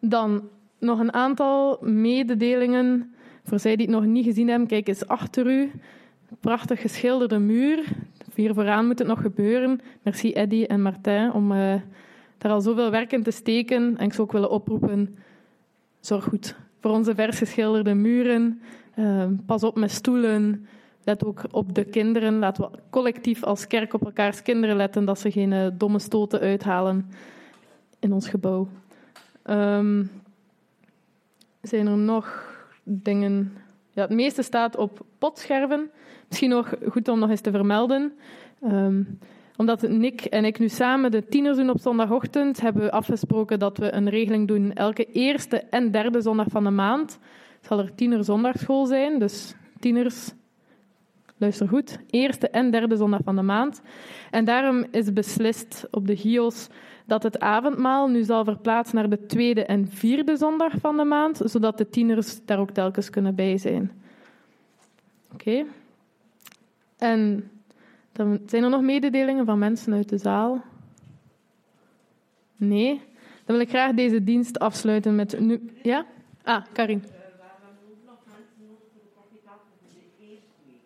Dan 0.00 0.48
nog 0.78 0.98
een 0.98 1.12
aantal 1.12 1.78
mededelingen. 1.80 3.14
Voor 3.44 3.58
zij 3.58 3.76
die 3.76 3.86
het 3.86 3.94
nog 3.94 4.04
niet 4.04 4.24
gezien 4.24 4.48
hebben, 4.48 4.68
kijk 4.68 4.88
eens 4.88 5.06
achter 5.06 5.46
u. 5.46 5.70
Prachtig 6.40 6.80
geschilderde 6.80 7.38
muur. 7.38 7.84
Hier 8.34 8.54
vooraan 8.54 8.86
moet 8.86 8.98
het 8.98 9.08
nog 9.08 9.20
gebeuren. 9.20 9.80
Merci 10.02 10.32
Eddy 10.32 10.64
en 10.64 10.82
Martijn 10.82 11.32
om 11.32 11.52
uh, 11.52 11.74
daar 12.38 12.52
al 12.52 12.60
zoveel 12.60 12.90
werk 12.90 13.12
in 13.12 13.22
te 13.22 13.30
steken. 13.30 13.98
En 13.98 14.04
ik 14.04 14.12
zou 14.12 14.26
ook 14.26 14.32
willen 14.32 14.50
oproepen, 14.50 15.16
zorg 16.00 16.24
goed 16.24 16.56
voor 16.80 16.90
onze 16.90 17.14
vers 17.14 17.38
geschilderde 17.38 17.94
muren. 17.94 18.60
Uh, 18.98 19.24
pas 19.46 19.62
op 19.62 19.76
met 19.76 19.90
stoelen. 19.90 20.66
Let 21.06 21.24
ook 21.24 21.42
op 21.50 21.74
de 21.74 21.84
kinderen. 21.84 22.38
Laten 22.38 22.70
we 22.70 22.78
collectief 22.90 23.42
als 23.42 23.66
kerk 23.66 23.94
op 23.94 24.04
elkaars 24.04 24.42
kinderen 24.42 24.76
letten 24.76 25.04
dat 25.04 25.18
ze 25.18 25.30
geen 25.30 25.52
uh, 25.52 25.66
domme 25.72 25.98
stoten 25.98 26.40
uithalen 26.40 27.10
in 27.98 28.12
ons 28.12 28.28
gebouw. 28.28 28.68
Um, 29.44 30.10
zijn 31.60 31.86
er 31.86 31.96
nog 31.96 32.54
dingen? 32.82 33.52
Ja, 33.90 34.02
het 34.02 34.10
meeste 34.10 34.42
staat 34.42 34.76
op 34.76 35.00
potscherven. 35.18 35.90
Misschien 36.28 36.50
nog 36.50 36.74
goed 36.88 37.08
om 37.08 37.18
nog 37.18 37.30
eens 37.30 37.40
te 37.40 37.50
vermelden. 37.50 38.12
Um, 38.64 39.18
omdat 39.56 39.82
Nick 39.82 40.24
en 40.24 40.44
ik 40.44 40.58
nu 40.58 40.68
samen 40.68 41.10
de 41.10 41.26
tieners 41.28 41.56
doen 41.56 41.70
op 41.70 41.80
zondagochtend, 41.80 42.60
hebben 42.60 42.82
we 42.82 42.90
afgesproken 42.90 43.58
dat 43.58 43.78
we 43.78 43.92
een 43.92 44.08
regeling 44.08 44.48
doen 44.48 44.72
elke 44.72 45.04
eerste 45.04 45.60
en 45.60 45.90
derde 45.90 46.20
zondag 46.20 46.46
van 46.48 46.64
de 46.64 46.70
maand. 46.70 47.18
Zal 47.60 47.78
er 47.78 47.94
tiener 47.94 48.24
zondagschool 48.24 48.86
zijn, 48.86 49.18
dus 49.18 49.54
tieners 49.80 50.32
luister 51.36 51.68
goed, 51.68 51.98
eerste 52.10 52.48
en 52.48 52.70
derde 52.70 52.96
zondag 52.96 53.20
van 53.24 53.36
de 53.36 53.42
maand. 53.42 53.82
En 54.30 54.44
daarom 54.44 54.84
is 54.90 55.12
beslist 55.12 55.86
op 55.90 56.06
de 56.06 56.16
GIOS 56.16 56.68
dat 57.06 57.22
het 57.22 57.40
avondmaal 57.40 58.08
nu 58.08 58.22
zal 58.22 58.44
verplaatsen 58.44 58.96
naar 58.96 59.08
de 59.08 59.26
tweede 59.26 59.64
en 59.64 59.88
vierde 59.88 60.36
zondag 60.36 60.72
van 60.80 60.96
de 60.96 61.04
maand, 61.04 61.40
zodat 61.44 61.78
de 61.78 61.88
tieners 61.88 62.44
daar 62.44 62.58
ook 62.58 62.70
telkens 62.70 63.10
kunnen 63.10 63.34
bij 63.34 63.58
zijn. 63.58 63.90
Oké. 65.32 65.64
En 66.98 67.50
dan 68.12 68.40
zijn 68.46 68.62
er 68.64 68.70
nog 68.70 68.82
mededelingen 68.82 69.44
van 69.44 69.58
mensen 69.58 69.92
uit 69.92 70.08
de 70.08 70.18
zaal? 70.18 70.62
Nee? 72.56 73.00
Dan 73.44 73.56
wil 73.56 73.60
ik 73.60 73.68
graag 73.68 73.94
deze 73.94 74.24
dienst 74.24 74.58
afsluiten 74.58 75.14
met... 75.14 75.40
Nu... 75.40 75.70
Ja? 75.82 76.06
Ah, 76.42 76.64
Karin. 76.72 77.04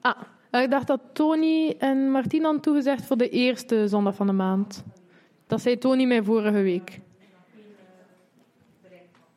Ah, 0.00 0.20
ik 0.50 0.70
dacht 0.70 0.86
dat 0.86 1.00
Tony 1.12 1.74
en 1.78 2.10
Martien 2.10 2.42
dan 2.42 2.60
toegezegd 2.60 3.04
voor 3.04 3.16
de 3.16 3.28
eerste 3.28 3.88
zondag 3.88 4.14
van 4.14 4.26
de 4.26 4.32
maand. 4.32 4.84
Dat 5.46 5.60
zei 5.60 5.78
Tony 5.78 6.04
mij 6.04 6.22
vorige 6.22 6.62
week. 6.62 7.00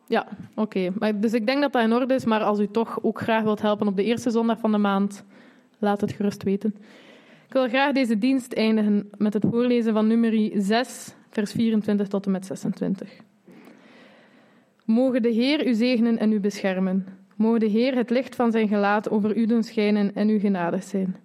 Ja, 0.07 0.27
oké. 0.55 0.91
Dus 1.15 1.33
ik 1.33 1.45
denk 1.45 1.61
dat 1.61 1.73
dat 1.73 1.83
in 1.83 1.93
orde 1.93 2.13
is, 2.13 2.25
maar 2.25 2.43
als 2.43 2.59
u 2.59 2.67
toch 2.67 2.99
ook 3.01 3.21
graag 3.21 3.43
wilt 3.43 3.61
helpen 3.61 3.87
op 3.87 3.95
de 3.95 4.03
eerste 4.03 4.29
zondag 4.29 4.59
van 4.59 4.71
de 4.71 4.77
maand, 4.77 5.23
laat 5.79 6.01
het 6.01 6.11
gerust 6.11 6.43
weten. 6.43 6.75
Ik 7.47 7.53
wil 7.53 7.67
graag 7.67 7.93
deze 7.93 8.17
dienst 8.17 8.53
eindigen 8.53 9.09
met 9.17 9.33
het 9.33 9.45
voorlezen 9.49 9.93
van 9.93 10.07
nummer 10.07 10.51
6, 10.53 11.13
vers 11.29 11.51
24 11.51 12.07
tot 12.07 12.25
en 12.25 12.31
met 12.31 12.45
26. 12.45 13.09
Mogen 14.85 15.21
de 15.21 15.29
Heer 15.29 15.67
u 15.67 15.73
zegenen 15.73 16.17
en 16.17 16.31
u 16.31 16.39
beschermen. 16.39 17.05
Mogen 17.43 17.59
de 17.59 17.65
Heer 17.65 17.95
het 17.95 18.09
licht 18.09 18.35
van 18.35 18.51
zijn 18.51 18.67
gelaat 18.67 19.09
over 19.09 19.37
u 19.37 19.45
doen 19.45 19.63
schijnen 19.63 20.15
en 20.15 20.29
u 20.29 20.39
genadig 20.39 20.83
zijn. 20.83 21.15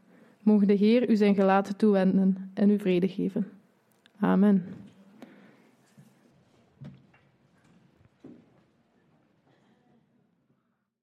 Mogen 0.43 0.67
de 0.67 0.75
Heer 0.75 1.11
u 1.11 1.17
zijn 1.17 1.35
gelaat 1.35 1.79
toewenden 1.79 2.51
en 2.55 2.71
u 2.71 2.79
vrede 2.79 3.09
geven. 3.09 3.47
Amen. 4.21 4.65